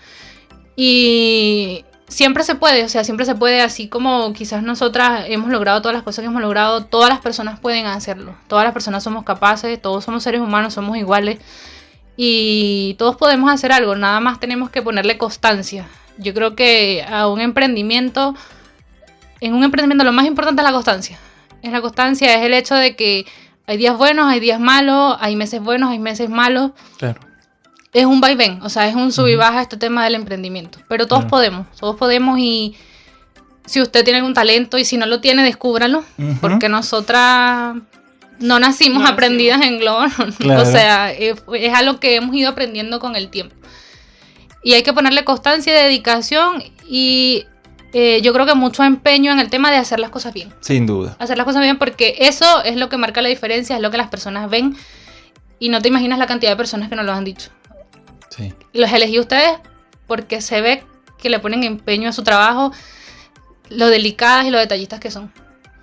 Y 0.74 1.84
siempre 2.08 2.44
se 2.44 2.54
puede, 2.54 2.84
o 2.84 2.88
sea, 2.88 3.04
siempre 3.04 3.26
se 3.26 3.34
puede, 3.34 3.60
así 3.60 3.88
como 3.88 4.32
quizás 4.32 4.62
nosotras 4.62 5.26
hemos 5.28 5.50
logrado 5.50 5.82
todas 5.82 5.94
las 5.94 6.02
cosas 6.02 6.22
que 6.22 6.28
hemos 6.28 6.40
logrado, 6.40 6.86
todas 6.86 7.10
las 7.10 7.20
personas 7.20 7.60
pueden 7.60 7.84
hacerlo. 7.84 8.34
Todas 8.48 8.64
las 8.64 8.72
personas 8.72 9.04
somos 9.04 9.24
capaces, 9.24 9.82
todos 9.82 10.02
somos 10.02 10.22
seres 10.22 10.40
humanos, 10.40 10.72
somos 10.72 10.96
iguales. 10.96 11.40
Y 12.16 12.94
todos 12.98 13.16
podemos 13.16 13.52
hacer 13.52 13.70
algo, 13.70 13.94
nada 13.96 14.18
más 14.20 14.40
tenemos 14.40 14.70
que 14.70 14.80
ponerle 14.80 15.18
constancia. 15.18 15.86
Yo 16.18 16.34
creo 16.34 16.54
que 16.54 17.04
a 17.08 17.28
un 17.28 17.40
emprendimiento, 17.40 18.34
en 19.40 19.54
un 19.54 19.64
emprendimiento 19.64 20.04
lo 20.04 20.12
más 20.12 20.26
importante 20.26 20.62
es 20.62 20.66
la 20.66 20.72
constancia. 20.72 21.18
Es 21.62 21.72
la 21.72 21.80
constancia, 21.80 22.34
es 22.34 22.42
el 22.42 22.54
hecho 22.54 22.74
de 22.74 22.94
que 22.94 23.26
hay 23.66 23.76
días 23.76 23.96
buenos, 23.96 24.26
hay 24.26 24.40
días 24.40 24.60
malos, 24.60 25.16
hay 25.20 25.36
meses 25.36 25.60
buenos, 25.60 25.90
hay 25.90 25.98
meses 25.98 26.28
malos. 26.28 26.72
Claro. 26.98 27.20
Es 27.92 28.06
un 28.06 28.20
vaivén, 28.20 28.60
o 28.62 28.68
sea, 28.68 28.88
es 28.88 28.94
un 28.94 29.12
sub 29.12 29.28
y 29.28 29.36
baja 29.36 29.62
este 29.62 29.76
tema 29.76 30.04
del 30.04 30.16
emprendimiento. 30.16 30.78
Pero 30.88 31.06
todos 31.06 31.24
podemos, 31.26 31.66
todos 31.78 31.96
podemos 31.96 32.38
y 32.38 32.74
si 33.66 33.80
usted 33.80 34.04
tiene 34.04 34.18
algún 34.18 34.34
talento 34.34 34.78
y 34.78 34.84
si 34.84 34.96
no 34.96 35.06
lo 35.06 35.20
tiene, 35.20 35.42
descúbralo. 35.42 36.04
Porque 36.40 36.68
nosotras 36.68 37.76
no 38.38 38.58
nacimos 38.58 39.08
aprendidas 39.08 39.62
en 39.62 39.78
globo. 39.78 40.04
o 40.58 40.64
sea, 40.64 41.12
es, 41.12 41.42
algo 41.74 42.00
que 42.00 42.16
hemos 42.16 42.34
ido 42.34 42.50
aprendiendo 42.50 43.00
con 43.00 43.16
el 43.16 43.28
tiempo. 43.28 43.54
Y 44.64 44.72
hay 44.72 44.82
que 44.82 44.92
ponerle 44.92 45.24
constancia 45.24 45.72
y 45.72 45.84
dedicación 45.84 46.64
y 46.88 47.46
eh, 47.92 48.20
yo 48.22 48.32
creo 48.32 48.44
que 48.46 48.54
mucho 48.54 48.82
empeño 48.82 49.30
en 49.30 49.38
el 49.38 49.50
tema 49.50 49.70
de 49.70 49.76
hacer 49.76 50.00
las 50.00 50.10
cosas 50.10 50.34
bien. 50.34 50.52
Sin 50.60 50.86
duda. 50.86 51.16
Hacer 51.20 51.36
las 51.36 51.44
cosas 51.44 51.62
bien 51.62 51.78
porque 51.78 52.16
eso 52.18 52.64
es 52.64 52.76
lo 52.76 52.88
que 52.88 52.96
marca 52.96 53.22
la 53.22 53.28
diferencia, 53.28 53.76
es 53.76 53.82
lo 53.82 53.90
que 53.92 53.98
las 53.98 54.08
personas 54.08 54.50
ven 54.50 54.76
y 55.60 55.68
no 55.68 55.80
te 55.80 55.88
imaginas 55.88 56.18
la 56.18 56.26
cantidad 56.26 56.50
de 56.50 56.56
personas 56.56 56.88
que 56.88 56.96
nos 56.96 57.04
lo 57.04 57.12
han 57.12 57.24
dicho. 57.24 57.50
Sí. 58.30 58.52
Los 58.72 58.92
elegí 58.92 59.20
ustedes 59.20 59.58
porque 60.06 60.40
se 60.40 60.60
ve 60.60 60.82
que 61.18 61.28
le 61.28 61.38
ponen 61.38 61.62
empeño 61.62 62.08
a 62.08 62.12
su 62.12 62.24
trabajo, 62.24 62.72
lo 63.70 63.86
delicadas 63.86 64.46
y 64.46 64.50
lo 64.50 64.58
detallistas 64.58 64.98
que 64.98 65.10
son. 65.10 65.32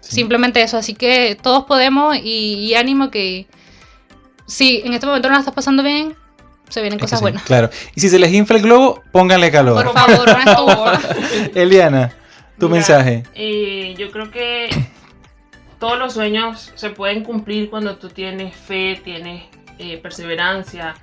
Simplemente 0.01 0.61
eso, 0.61 0.77
así 0.77 0.95
que 0.95 1.37
todos 1.41 1.63
podemos 1.63 2.17
y, 2.17 2.55
y 2.55 2.75
ánimo 2.75 3.09
que 3.09 3.47
si 4.47 4.81
en 4.83 4.93
este 4.93 5.05
momento 5.05 5.29
no 5.29 5.35
la 5.35 5.39
estás 5.39 5.53
pasando 5.53 5.81
bien, 5.81 6.15
se 6.71 6.81
vienen 6.81 6.99
cosas 6.99 7.21
buenas. 7.21 7.43
Claro. 7.43 7.69
Y 7.95 8.01
si 8.01 8.09
se 8.09 8.17
les 8.17 8.31
infla 8.33 8.57
el 8.57 8.63
globo, 8.63 9.03
pónganle 9.11 9.51
calor. 9.51 9.83
Por 9.83 9.93
favor, 9.93 10.25
por 10.25 10.43
favor. 10.43 10.99
Eliana, 11.55 12.11
tu 12.57 12.69
mensaje. 12.69 13.23
Eh, 13.35 13.93
yo 13.97 14.09
creo 14.11 14.31
que 14.31 14.69
todos 15.79 15.99
los 15.99 16.13
sueños 16.13 16.71
se 16.75 16.89
pueden 16.91 17.23
cumplir 17.23 17.69
cuando 17.69 17.97
tú 17.97 18.09
tienes 18.09 18.55
fe, 18.55 18.99
tienes 19.03 19.43
eh, 19.79 19.97
perseverancia, 19.97 20.95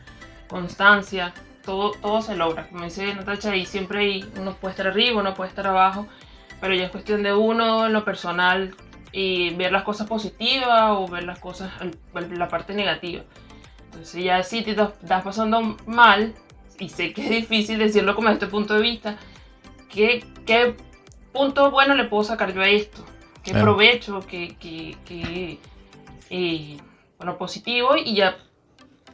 constancia. 0.49 1.35
Todo, 1.64 1.91
todo 1.93 2.23
se 2.23 2.35
logra. 2.35 2.66
Como 2.69 2.85
dice 2.85 3.14
Natacha, 3.14 3.55
y 3.55 3.66
siempre 3.66 4.01
hay, 4.01 4.25
uno 4.39 4.55
puede 4.55 4.73
estar 4.73 4.87
arriba, 4.87 5.21
uno 5.21 5.35
puede 5.35 5.51
estar 5.51 5.66
abajo, 5.66 6.07
pero 6.61 6.75
ya 6.75 6.85
es 6.85 6.91
cuestión 6.91 7.23
de 7.23 7.35
uno 7.35 7.87
en 7.87 7.93
lo 7.93 8.07
personal 8.07 8.75
y 9.12 9.51
ver 9.55 9.73
las 9.73 9.83
cosas 9.83 10.07
positivas 10.07 10.93
o 10.93 11.07
ver 11.09 11.25
las 11.25 11.39
cosas, 11.39 11.71
la 12.14 12.49
parte 12.49 12.73
negativa. 12.73 13.23
Entonces 13.91 14.24
ya 14.24 14.43
si 14.43 14.62
te 14.62 14.70
estás 14.72 15.22
pasando 15.22 15.76
mal, 15.86 16.34
y 16.78 16.89
sé 16.89 17.12
que 17.12 17.22
es 17.22 17.30
difícil 17.30 17.78
decirlo 17.78 18.14
como 18.14 18.28
desde 18.28 18.45
este 18.45 18.51
punto 18.51 18.74
de 18.74 18.82
vista, 18.82 19.16
¿qué, 19.89 20.24
qué 20.47 20.76
punto 21.32 21.70
bueno 21.70 21.95
le 21.95 22.05
puedo 22.05 22.24
sacar 22.24 22.53
yo 22.53 22.62
a 22.62 22.68
esto? 22.68 23.05
qué 23.53 23.61
provecho, 23.61 24.20
qué, 24.26 24.57
qué, 24.59 25.59
eh, 26.30 26.76
bueno, 27.16 27.39
positivo 27.39 27.97
y 27.97 28.14
ya 28.14 28.36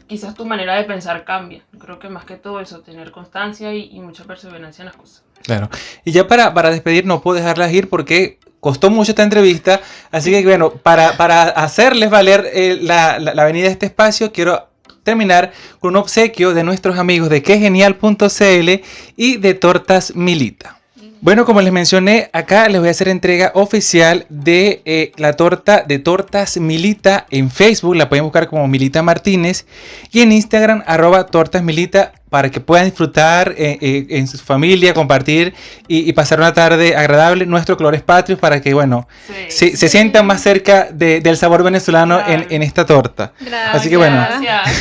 quizás 0.06 0.34
tu 0.34 0.44
manera 0.44 0.74
de 0.76 0.84
pensar 0.84 1.24
cambia. 1.24 1.62
Creo 1.78 1.98
que 1.98 2.08
más 2.08 2.24
que 2.24 2.36
todo 2.36 2.60
eso, 2.60 2.80
tener 2.80 3.10
constancia 3.10 3.72
y, 3.74 3.98
mucha 4.00 4.24
perseverancia 4.24 4.82
en 4.82 4.86
las 4.86 4.96
cosas. 4.96 5.24
Claro. 5.42 5.68
Y 6.04 6.12
ya 6.12 6.26
para, 6.26 6.52
para 6.52 6.70
despedir, 6.70 7.06
no 7.06 7.20
puedo 7.20 7.36
dejarlas 7.36 7.72
ir 7.72 7.88
porque 7.88 8.38
costó 8.64 8.88
mucho 8.88 9.12
esta 9.12 9.22
entrevista. 9.22 9.82
Así 10.10 10.30
que, 10.30 10.42
bueno, 10.42 10.70
para, 10.70 11.18
para 11.18 11.42
hacerles 11.42 12.08
valer 12.08 12.48
eh, 12.50 12.78
la, 12.80 13.18
la, 13.18 13.34
la, 13.34 13.44
venida 13.44 13.66
de 13.66 13.72
este 13.72 13.84
espacio, 13.84 14.32
quiero 14.32 14.68
terminar 15.02 15.52
con 15.80 15.90
un 15.90 15.96
obsequio 15.96 16.54
de 16.54 16.64
nuestros 16.64 16.98
amigos 16.98 17.28
de 17.28 17.42
quegenial.cl 17.42 18.82
y 19.16 19.36
de 19.36 19.52
Tortas 19.52 20.16
Milita. 20.16 20.78
Bueno, 21.24 21.46
como 21.46 21.62
les 21.62 21.72
mencioné, 21.72 22.28
acá 22.34 22.68
les 22.68 22.78
voy 22.80 22.88
a 22.88 22.90
hacer 22.90 23.08
entrega 23.08 23.50
oficial 23.54 24.26
de 24.28 24.82
eh, 24.84 25.10
la 25.16 25.32
torta 25.32 25.82
de 25.82 25.98
Tortas 25.98 26.58
Milita 26.58 27.24
en 27.30 27.50
Facebook. 27.50 27.96
La 27.96 28.10
pueden 28.10 28.24
buscar 28.26 28.46
como 28.46 28.68
Milita 28.68 29.02
Martínez. 29.02 29.64
Y 30.12 30.20
en 30.20 30.32
Instagram, 30.32 30.82
arroba 30.86 31.24
Tortas 31.24 31.62
Milita, 31.62 32.12
para 32.28 32.50
que 32.50 32.60
puedan 32.60 32.84
disfrutar 32.84 33.54
eh, 33.56 33.78
eh, 33.80 34.06
en 34.10 34.26
su 34.26 34.36
familia, 34.36 34.92
compartir 34.92 35.54
y, 35.88 36.12
pasar 36.12 36.40
una 36.40 36.52
tarde 36.52 36.94
agradable. 36.94 37.46
Nuestro 37.46 37.78
Colores 37.78 38.02
Patrios, 38.02 38.38
para 38.38 38.60
que, 38.60 38.74
bueno, 38.74 39.08
se, 39.48 39.76
sientan 39.76 40.26
más 40.26 40.42
cerca 40.42 40.88
del 40.92 41.38
sabor 41.38 41.62
venezolano 41.62 42.20
en, 42.26 42.62
esta 42.62 42.84
torta. 42.84 43.32
Gracias. 43.40 43.74
Así 43.76 43.88
que, 43.88 43.96
bueno, 43.96 44.26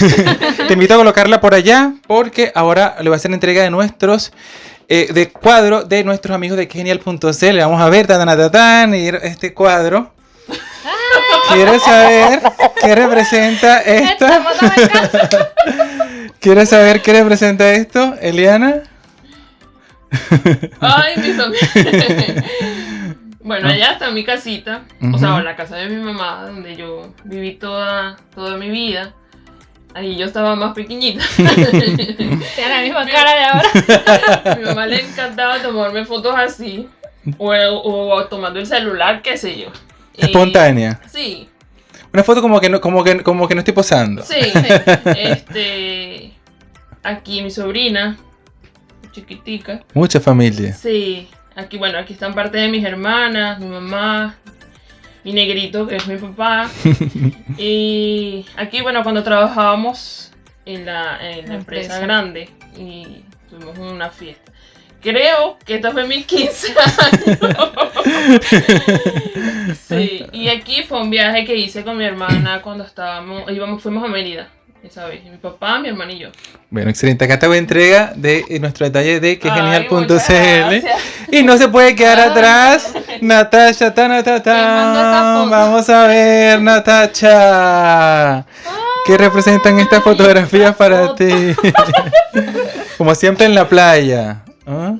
te 0.67 0.73
invito 0.73 0.95
a 0.95 0.97
colocarla 0.97 1.39
por 1.39 1.53
allá, 1.53 1.93
porque 2.05 2.51
ahora 2.53 2.97
le 2.99 3.07
voy 3.07 3.13
a 3.13 3.15
hacer 3.15 3.31
entrega 3.31 3.63
de 3.63 3.69
nuestros 3.69 4.33
eh, 4.87 5.11
de 5.13 5.29
cuadro 5.29 5.83
de 5.83 6.03
nuestros 6.03 6.35
amigos 6.35 6.57
de 6.57 6.67
genial.cl. 6.67 7.59
Vamos 7.59 7.81
a 7.81 7.89
ver, 7.89 8.07
tan, 8.07 8.95
y 8.95 9.07
este 9.07 9.53
cuadro. 9.53 10.11
¿Quieres 11.53 11.83
saber 11.83 12.41
qué 12.81 12.95
representa 12.95 13.81
esto? 13.81 14.25
¿Quieres 16.39 16.69
saber 16.69 17.01
qué 17.01 17.13
representa 17.13 17.71
esto, 17.71 18.15
Eliana? 18.21 18.83
Ay, 20.79 21.15
mi 21.17 21.33
Bueno, 23.43 23.67
allá 23.67 23.91
está 23.93 24.11
mi 24.11 24.23
casita, 24.23 24.83
o 25.13 25.17
sea, 25.17 25.41
la 25.41 25.57
casa 25.57 25.75
de 25.75 25.89
mi 25.89 26.01
mamá, 26.01 26.43
donde 26.43 26.77
yo 26.77 27.13
viví 27.25 27.55
toda, 27.55 28.15
toda 28.33 28.55
mi 28.57 28.69
vida. 28.69 29.13
Ahí 29.95 30.15
yo 30.15 30.25
estaba 30.25 30.55
más 30.55 30.73
pequeñita. 30.73 31.23
Tiene 31.35 32.69
la 32.69 32.81
misma 32.81 33.05
cara 33.05 33.33
de 33.33 33.45
ahora. 33.45 34.55
Mi 34.59 34.65
mamá 34.65 34.87
le 34.87 35.01
encantaba 35.01 35.61
tomarme 35.61 36.05
fotos 36.05 36.35
así. 36.35 36.89
O, 37.37 38.23
tomando 38.25 38.59
el 38.59 38.65
celular, 38.65 39.21
qué 39.21 39.37
sé 39.37 39.59
yo. 39.59 39.67
Espontánea. 40.17 40.99
sí. 41.07 41.49
Una 42.11 42.23
foto 42.23 42.43
como 42.43 42.61
que 42.61 42.69
no, 42.69 42.79
como 42.79 43.03
que, 43.03 43.23
como 43.23 43.47
que 43.47 43.55
no 43.55 43.61
estoy 43.61 43.73
posando. 43.73 44.21
Sí. 44.21 44.35
este. 45.17 46.33
Aquí 47.01 47.41
mi 47.41 47.49
sobrina. 47.49 48.17
Chiquitica. 49.11 49.81
Mucha 49.93 50.19
familia. 50.19 50.73
Sí. 50.73 51.27
Aquí, 51.55 51.77
bueno, 51.77 51.99
aquí 51.99 52.13
están 52.13 52.33
parte 52.33 52.57
de 52.57 52.67
mis 52.67 52.83
hermanas, 52.83 53.59
mi 53.59 53.67
mamá, 53.67 54.35
mi 55.23 55.33
negrito, 55.33 55.87
que 55.87 55.95
es 55.95 56.07
mi 56.07 56.17
papá. 56.17 56.69
y 57.57 58.45
aquí, 58.57 58.81
bueno, 58.81 59.03
cuando 59.03 59.23
trabajábamos 59.23 60.31
en 60.65 60.85
la, 60.85 61.19
empresa, 61.31 61.99
grande 61.99 62.49
y 62.77 63.23
tuvimos 63.49 63.77
una 63.77 64.09
fiesta. 64.09 64.51
Creo 65.01 65.57
que 65.65 65.75
esta 65.75 65.91
fue 65.91 66.07
mi 66.07 66.23
15 66.23 66.75
años. 66.97 67.39
sí, 69.87 70.25
y 70.31 70.47
aquí 70.47 70.83
fue 70.83 71.01
un 71.01 71.09
viaje 71.09 71.43
que 71.43 71.55
hice 71.55 71.83
con 71.83 71.97
mi 71.97 72.05
hermana 72.05 72.61
cuando 72.61 72.85
estábamos, 72.85 73.51
íbamos, 73.51 73.83
fuimos 73.83 74.03
a 74.03 74.07
Mérida 74.07 74.49
vez. 74.83 75.23
Mi 75.23 75.37
papá, 75.37 75.79
mi 75.79 75.89
hermana 75.89 76.11
y 76.11 76.19
yo. 76.19 76.29
Bueno, 76.69 76.89
excelente. 76.89 77.25
Acá 77.25 77.39
te 77.39 77.47
voy 77.47 77.55
a 77.55 77.59
entrega 77.59 78.13
de 78.15 78.45
nuestro 78.59 78.85
detalle 78.85 79.19
de 79.19 79.39
que 79.39 79.49
genial.cl. 79.49 80.87
Y 81.31 81.43
no 81.43 81.57
se 81.57 81.67
puede 81.69 81.95
quedar 81.95 82.19
atrás. 82.19 82.93
Natasha, 83.21 83.93
ta, 83.93 84.23
ta, 84.23 84.43
ta, 84.43 85.45
Vamos 85.49 85.89
a 85.89 86.07
ver, 86.07 86.61
Natasha. 86.61 88.45
¿Qué 89.05 89.17
representan 89.17 89.79
estas 89.79 90.03
fotografías 90.03 90.75
para 90.75 91.15
ti? 91.15 91.29
Como 92.97 93.15
siempre 93.15 93.45
en 93.45 93.55
la 93.55 93.67
playa. 93.67 94.43
¿Ah? 94.65 94.95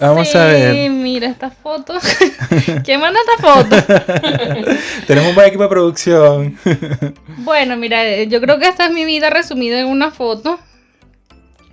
Vamos 0.00 0.34
a 0.34 0.46
ver. 0.46 0.90
Mira 0.90 1.28
esta 1.28 1.50
foto. 1.50 1.94
¿Quién 2.84 3.00
manda 3.00 3.18
esta 3.20 3.46
foto? 3.46 3.76
Tenemos 5.06 5.30
un 5.30 5.34
buen 5.34 5.48
equipo 5.48 5.64
de 5.64 5.68
producción. 5.68 6.58
bueno, 7.38 7.76
mira, 7.76 8.22
yo 8.24 8.40
creo 8.40 8.58
que 8.58 8.68
esta 8.68 8.86
es 8.86 8.92
mi 8.92 9.04
vida 9.04 9.30
resumida 9.30 9.80
en 9.80 9.86
una 9.86 10.10
foto. 10.10 10.58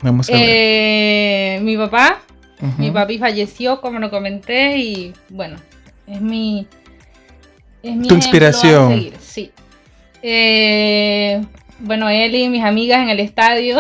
Vamos 0.02 0.30
a 0.30 0.34
ver. 0.34 0.42
Eh, 0.44 1.60
mi 1.62 1.78
papá, 1.78 2.22
mi 2.78 2.92
papi 2.92 3.18
falleció, 3.18 3.80
como 3.82 4.00
lo 4.00 4.10
comenté, 4.10 4.78
y 4.78 5.14
bueno, 5.30 5.58
es 6.08 6.22
mi. 6.22 6.68
Es 7.84 7.96
mi 7.96 8.08
tu 8.08 8.16
inspiración. 8.16 9.12
sí. 9.20 9.52
Eh, 10.22 11.42
bueno, 11.80 12.10
él 12.10 12.34
y 12.34 12.50
mis 12.50 12.64
amigas 12.64 13.04
en 13.04 13.10
el 13.10 13.20
estadio. 13.20 13.80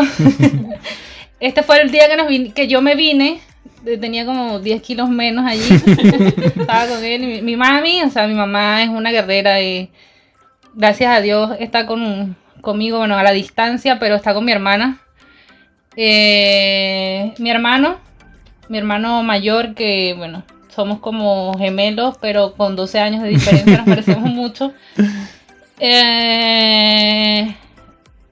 este 1.39 1.63
fue 1.63 1.81
el 1.81 1.91
día 1.91 2.07
que, 2.07 2.15
nos 2.15 2.53
que 2.53 2.67
yo 2.67 2.81
me 2.81 2.95
vine 2.95 3.41
tenía 3.99 4.25
como 4.25 4.59
10 4.59 4.81
kilos 4.81 5.09
menos 5.09 5.45
allí. 5.45 5.63
Estaba 6.55 6.87
con 6.87 7.03
él. 7.03 7.43
mi, 7.43 7.55
mami, 7.55 8.01
o 8.03 8.09
sea, 8.09 8.27
mi 8.27 8.33
mamá 8.33 8.83
es 8.83 8.89
una 8.89 9.11
guerrera 9.11 9.61
y 9.61 9.89
gracias 10.73 11.15
a 11.15 11.21
Dios 11.21 11.51
está 11.59 11.85
con, 11.85 12.35
conmigo, 12.61 12.97
bueno, 12.97 13.17
a 13.17 13.23
la 13.23 13.31
distancia, 13.31 13.99
pero 13.99 14.15
está 14.15 14.33
con 14.33 14.45
mi 14.45 14.51
hermana. 14.51 14.99
Eh, 15.95 17.33
mi 17.37 17.49
hermano, 17.49 17.97
mi 18.67 18.77
hermano 18.77 19.23
mayor, 19.23 19.75
que 19.75 20.13
bueno, 20.17 20.43
somos 20.75 20.99
como 20.99 21.57
gemelos, 21.57 22.17
pero 22.19 22.53
con 22.53 22.75
12 22.75 22.99
años 22.99 23.23
de 23.23 23.29
diferencia 23.29 23.77
nos 23.77 23.87
parecemos 23.87 24.29
mucho. 24.33 24.73
Eh, 25.79 27.55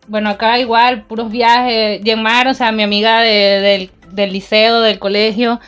bueno, 0.07 0.29
acá 0.29 0.59
igual, 0.59 1.03
puros 1.03 1.31
viajes. 1.31 2.01
Yenmar, 2.03 2.47
o 2.47 2.53
sea, 2.53 2.71
mi 2.71 2.83
amiga 2.83 3.21
del 3.21 3.89
del 4.13 4.33
liceo, 4.33 4.81
del 4.81 4.99
colegio. 4.99 5.59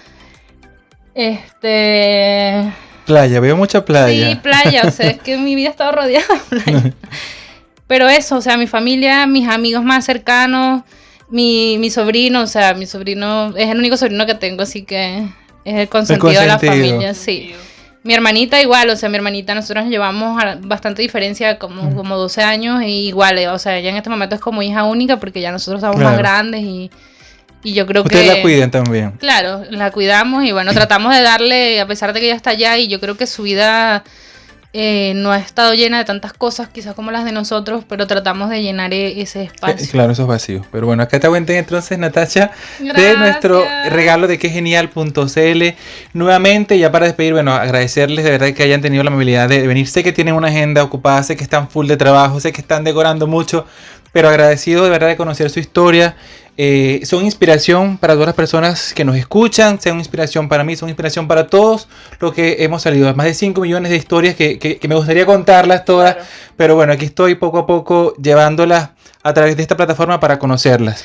Este. 1.13 2.71
Playa, 3.05 3.39
veo 3.39 3.55
mucha 3.55 3.85
playa. 3.85 4.29
Sí, 4.29 4.35
playa, 4.35 4.83
o 4.85 4.91
sea, 4.91 5.11
es 5.11 5.19
que 5.19 5.37
mi 5.37 5.55
vida 5.55 5.69
estaba 5.69 5.91
rodeada 5.91 6.25
de 6.49 6.59
playa. 6.61 6.93
Pero 7.87 8.09
eso, 8.09 8.37
o 8.37 8.41
sea, 8.41 8.57
mi 8.57 8.67
familia, 8.67 9.27
mis 9.27 9.47
amigos 9.47 9.83
más 9.83 10.05
cercanos, 10.05 10.83
mi, 11.29 11.77
mi 11.77 11.91
sobrino, 11.91 12.41
o 12.41 12.47
sea, 12.47 12.73
mi 12.73 12.87
sobrino 12.87 13.55
es 13.55 13.69
el 13.69 13.77
único 13.77 13.95
sobrino 13.95 14.25
que 14.25 14.33
tengo, 14.33 14.63
así 14.63 14.83
que 14.83 15.27
es 15.63 15.75
el 15.75 15.87
consentido, 15.87 16.41
de 16.41 16.47
la 16.47 16.57
familia, 16.57 17.13
sí. 17.13 17.53
Mi 18.01 18.13
hermanita 18.13 18.59
igual, 18.59 18.89
o 18.89 18.95
sea, 18.95 19.09
mi 19.09 19.17
hermanita, 19.17 19.53
nosotros 19.53 19.83
nos 19.83 19.91
llevamos 19.91 20.41
bastante 20.61 21.03
diferencia, 21.03 21.59
como, 21.59 21.95
como 21.95 22.17
12 22.17 22.41
años, 22.41 22.81
y 22.83 23.07
igual, 23.07 23.37
o 23.47 23.59
sea, 23.59 23.77
ella 23.77 23.91
en 23.91 23.97
este 23.97 24.09
momento 24.09 24.33
es 24.33 24.41
como 24.41 24.63
hija 24.63 24.83
única 24.83 25.17
porque 25.17 25.41
ya 25.41 25.51
nosotros 25.51 25.81
somos 25.81 25.97
más 25.97 26.17
grandes 26.17 26.61
y 26.61 26.89
y 27.65 27.73
yo 27.73 27.87
creo 27.87 28.03
que... 28.03 28.15
Ustedes 28.15 28.37
la 28.37 28.41
cuiden 28.43 28.69
también. 28.69 29.11
Claro, 29.13 29.63
la 29.71 29.91
cuidamos 29.91 30.45
y 30.45 30.51
bueno, 30.51 30.71
tratamos 30.71 31.13
de 31.15 31.21
darle, 31.21 31.81
a 31.81 31.87
pesar 31.87 32.13
de 32.13 32.19
que 32.19 32.27
ella 32.27 32.35
está 32.35 32.51
allá 32.51 32.77
y 32.77 32.87
yo 32.87 32.99
creo 32.99 33.17
que 33.17 33.25
su 33.25 33.41
vida 33.41 34.03
eh, 34.71 35.13
no 35.15 35.31
ha 35.31 35.39
estado 35.39 35.73
llena 35.73 35.97
de 35.97 36.05
tantas 36.05 36.33
cosas, 36.33 36.67
quizás 36.67 36.93
como 36.93 37.09
las 37.09 37.25
de 37.25 37.31
nosotros, 37.31 37.83
pero 37.89 38.05
tratamos 38.05 38.51
de 38.51 38.61
llenar 38.61 38.93
e-, 38.93 39.19
ese 39.19 39.41
eh, 39.41 39.45
espacio. 39.45 39.87
claro, 39.89 40.11
esos 40.11 40.27
vacíos. 40.27 40.63
Pero 40.71 40.85
bueno, 40.85 41.01
acá 41.01 41.19
te 41.19 41.27
cuenten 41.27 41.55
entonces, 41.55 41.97
Natasha, 41.97 42.51
de 42.79 43.17
nuestro 43.17 43.63
regalo 43.89 44.27
de 44.27 44.37
que 44.37 44.49
genial.cl. 44.49 45.63
Nuevamente, 46.13 46.77
ya 46.77 46.91
para 46.91 47.07
despedir, 47.07 47.33
bueno, 47.33 47.53
agradecerles 47.53 48.25
de 48.25 48.31
verdad 48.31 48.51
que 48.51 48.61
hayan 48.61 48.81
tenido 48.81 49.03
la 49.03 49.09
amabilidad 49.09 49.49
de 49.49 49.65
venir. 49.65 49.87
Sé 49.87 50.03
que 50.03 50.11
tienen 50.11 50.35
una 50.35 50.49
agenda 50.49 50.83
ocupada, 50.83 51.23
sé 51.23 51.35
que 51.35 51.43
están 51.43 51.67
full 51.67 51.87
de 51.87 51.97
trabajo, 51.97 52.39
sé 52.39 52.51
que 52.51 52.61
están 52.61 52.83
decorando 52.83 53.25
mucho, 53.25 53.65
pero 54.11 54.29
agradecido 54.29 54.83
de 54.83 54.91
verdad 54.91 55.07
de 55.07 55.17
conocer 55.17 55.49
su 55.49 55.59
historia 55.59 56.15
eh, 56.57 57.01
son 57.03 57.25
inspiración 57.25 57.97
para 57.97 58.13
todas 58.13 58.27
las 58.27 58.35
personas 58.35 58.93
que 58.93 59.03
nos 59.03 59.17
escuchan, 59.17 59.79
son 59.81 59.97
inspiración 59.97 60.47
para 60.47 60.63
mí, 60.63 60.77
son 60.77 60.87
inspiración 60.87 61.27
para 61.27 61.47
todos 61.47 61.89
los 62.19 62.33
que 62.33 62.63
hemos 62.63 62.81
salido. 62.81 63.13
Más 63.13 63.25
de 63.25 63.33
5 63.33 63.59
millones 63.59 63.91
de 63.91 63.97
historias 63.97 64.35
que, 64.35 64.79
me 64.87 64.95
gustaría 64.95 65.25
contarlas 65.25 65.83
todas, 65.83 66.15
pero 66.55 66.75
bueno, 66.75 66.93
aquí 66.93 67.05
estoy 67.05 67.35
poco 67.35 67.59
a 67.59 67.65
poco 67.65 68.15
llevándolas 68.15 68.91
a 69.21 69.33
través 69.33 69.57
de 69.57 69.63
esta 69.63 69.75
plataforma 69.75 70.19
para 70.19 70.39
conocerlas. 70.39 71.03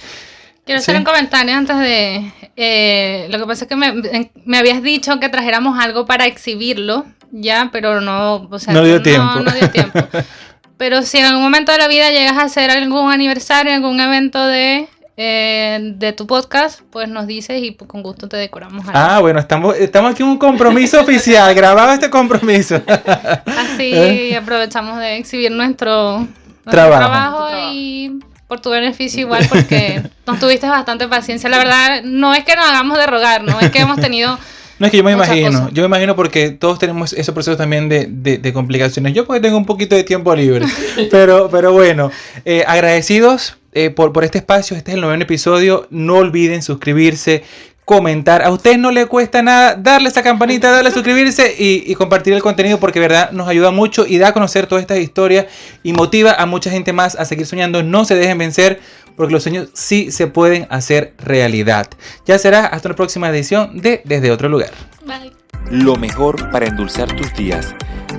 Quiero 0.64 0.78
hacer 0.78 0.96
un 0.96 1.04
comentario 1.04 1.54
antes 1.56 1.76
de... 1.78 2.32
Eh, 2.54 3.26
lo 3.30 3.38
que 3.38 3.46
pasa 3.46 3.64
es 3.64 3.68
que 3.68 3.74
me, 3.74 4.58
habías 4.58 4.82
dicho 4.82 5.18
que 5.18 5.28
trajéramos 5.28 5.82
algo 5.82 6.06
para 6.06 6.26
exhibirlo, 6.26 7.06
ya, 7.32 7.70
pero 7.72 8.00
no... 8.00 8.48
no 8.68 8.84
dio 8.84 9.02
tiempo. 9.02 9.40
No 9.40 9.50
dio 9.50 9.68
tiempo. 9.70 9.98
pero 10.76 11.02
si 11.02 11.18
en 11.18 11.24
algún 11.24 11.42
momento 11.42 11.72
de 11.72 11.78
la 11.78 11.88
vida 11.88 12.10
llegas 12.10 12.36
a 12.36 12.42
hacer 12.42 12.70
algún 12.70 13.10
aniversario, 13.10 13.74
algún 13.74 13.98
evento 13.98 14.46
de 14.46 14.88
eh, 15.22 15.78
de 15.96 16.14
tu 16.14 16.26
podcast, 16.26 16.80
pues 16.88 17.06
nos 17.06 17.26
dices 17.26 17.62
y 17.62 17.74
con 17.74 18.02
gusto 18.02 18.26
te 18.26 18.38
decoramos. 18.38 18.88
Algo. 18.88 18.98
Ah, 18.98 19.18
bueno, 19.20 19.38
estamos, 19.38 19.76
estamos 19.76 20.12
aquí 20.12 20.22
en 20.22 20.30
un 20.30 20.38
compromiso 20.38 20.98
oficial, 20.98 21.54
grabado 21.54 21.92
este 21.92 22.08
compromiso. 22.08 22.80
Así 22.86 23.92
¿Eh? 23.92 24.34
aprovechamos 24.34 24.98
de 24.98 25.18
exhibir 25.18 25.50
nuestro, 25.50 26.26
trabajo. 26.64 27.48
y 27.70 28.18
por 28.48 28.60
tu 28.60 28.70
beneficio 28.70 29.20
igual 29.20 29.46
porque 29.50 30.02
nos 30.26 30.40
tuviste 30.40 30.66
bastante 30.66 31.06
paciencia. 31.06 31.50
La 31.50 31.58
verdad, 31.58 32.02
no 32.02 32.32
es 32.32 32.42
que 32.44 32.56
nos 32.56 32.66
hagamos 32.66 32.96
de 32.96 33.06
rogar, 33.06 33.44
no 33.44 33.60
es 33.60 33.70
que 33.70 33.80
hemos 33.80 34.00
tenido... 34.00 34.38
No 34.78 34.86
es 34.86 34.92
que 34.92 34.96
yo 34.96 35.04
me 35.04 35.12
imagino, 35.12 35.68
yo 35.72 35.82
me 35.82 35.88
imagino 35.88 36.16
porque 36.16 36.52
todos 36.52 36.78
tenemos 36.78 37.12
ese 37.12 37.34
proceso 37.34 37.54
también 37.58 37.90
de, 37.90 38.06
de, 38.06 38.52
complicaciones. 38.54 39.12
Yo 39.12 39.26
porque 39.26 39.42
tengo 39.42 39.58
un 39.58 39.66
poquito 39.66 39.94
de 39.94 40.04
tiempo 40.04 40.34
libre, 40.34 40.64
pero, 41.10 41.50
pero 41.50 41.74
bueno, 41.74 42.10
eh, 42.46 42.64
agradecidos 42.66 43.58
eh, 43.72 43.90
por, 43.90 44.12
por 44.12 44.24
este 44.24 44.38
espacio, 44.38 44.76
este 44.76 44.92
es 44.92 44.94
el 44.96 45.00
noveno 45.00 45.22
episodio, 45.22 45.86
no 45.90 46.16
olviden 46.16 46.62
suscribirse, 46.62 47.44
comentar. 47.90 48.42
A 48.42 48.52
ustedes 48.52 48.78
no 48.78 48.92
les 48.92 49.06
cuesta 49.06 49.42
nada 49.42 49.74
darle 49.74 50.08
esa 50.08 50.22
campanita, 50.22 50.70
darle 50.70 50.90
a 50.90 50.92
suscribirse 50.94 51.54
y, 51.58 51.92
compartir 51.96 52.32
el 52.32 52.40
contenido 52.40 52.78
porque 52.78 53.00
verdad 53.00 53.32
nos 53.32 53.48
ayuda 53.48 53.72
mucho 53.72 54.06
y 54.06 54.18
da 54.18 54.28
a 54.28 54.32
conocer 54.32 54.68
todas 54.68 54.82
estas 54.82 54.98
historias 54.98 55.46
y 55.82 55.92
motiva 55.92 56.32
a 56.32 56.46
mucha 56.46 56.70
gente 56.70 56.92
más 56.92 57.16
a 57.16 57.24
seguir 57.24 57.46
soñando. 57.46 57.82
No 57.82 58.04
se 58.04 58.14
dejen 58.14 58.38
vencer 58.38 58.80
porque 59.16 59.32
los 59.32 59.42
sueños 59.42 59.70
sí 59.74 60.12
se 60.12 60.28
pueden 60.28 60.68
hacer 60.70 61.14
realidad. 61.18 61.88
Ya 62.26 62.38
será 62.38 62.64
hasta 62.66 62.90
la 62.90 62.94
próxima 62.94 63.28
edición 63.28 63.80
de 63.80 64.02
Desde 64.04 64.30
otro 64.30 64.48
lugar. 64.48 64.70
Bye. 65.04 65.32
Lo 65.72 65.96
mejor 65.96 66.48
para 66.52 66.66
endulzar 66.66 67.14
tus 67.16 67.34
días. 67.34 67.74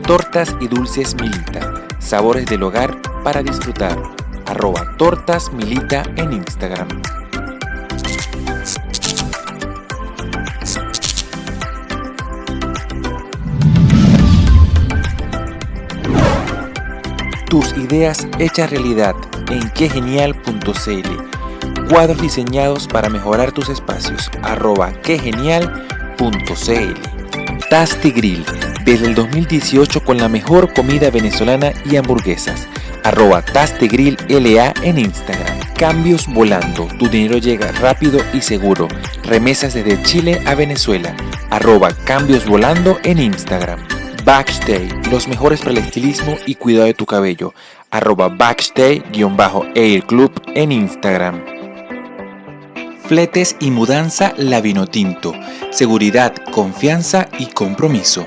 Tortas 0.06 0.54
y 0.60 0.68
dulces 0.68 1.16
Milita. 1.16 1.86
Sabores 2.00 2.46
del 2.46 2.64
hogar 2.64 3.02
para 3.24 3.42
disfrutar. 3.42 3.98
Arroba 4.52 4.86
tortas 4.98 5.54
Milita 5.54 6.04
en 6.18 6.34
Instagram. 6.34 6.90
Tus 17.50 17.72
ideas 17.78 18.28
hechas 18.40 18.70
realidad 18.70 19.16
en 19.50 19.70
quegenial.cl. 19.70 21.88
Cuadros 21.90 22.22
diseñados 22.22 22.90
para 22.90 23.08
mejorar 23.08 23.54
tus 23.54 23.70
espacios. 23.70 24.30
Arroba 24.44 24.92
quegenial.cl. 25.02 27.21
Tasty 27.62 28.12
Grill. 28.12 28.46
Desde 28.86 29.08
el 29.08 29.16
2018 29.16 30.04
con 30.04 30.18
la 30.18 30.28
mejor 30.28 30.74
comida 30.74 31.10
venezolana 31.10 31.72
y 31.90 31.96
hamburguesas. 31.96 32.68
Arroba 33.04 33.42
Tasty 33.42 33.88
Grill 33.88 34.18
LA 34.28 34.74
en 34.84 35.00
Instagram. 35.00 35.60
Cambios 35.78 36.28
volando. 36.28 36.88
Tu 37.00 37.08
dinero 37.08 37.38
llega 37.38 37.72
rápido 37.72 38.20
y 38.34 38.42
seguro. 38.42 38.88
Remesas 39.24 39.74
desde 39.74 40.02
Chile 40.04 40.42
a 40.46 40.56
Venezuela. 40.56 41.16
Arroba 41.50 41.92
Cambios 42.06 42.46
volando 42.46 43.00
en 43.04 43.20
Instagram. 43.20 43.80
Backstay, 44.24 44.88
los 45.10 45.28
mejores 45.28 45.62
para 45.62 45.72
el 45.72 45.78
estilismo 45.80 46.38
y 46.46 46.56
cuidado 46.56 46.86
de 46.86 46.94
tu 46.94 47.06
cabello. 47.06 47.54
Arroba 47.90 48.30
Backstay-Air 48.30 50.06
Club 50.06 50.32
en 50.56 50.72
Instagram. 50.72 51.61
Fletes 53.12 53.58
y 53.60 53.72
mudanza 53.72 54.34
Lavinotinto. 54.38 55.34
Seguridad, 55.70 56.34
confianza 56.54 57.28
y 57.40 57.48
compromiso. 57.48 58.26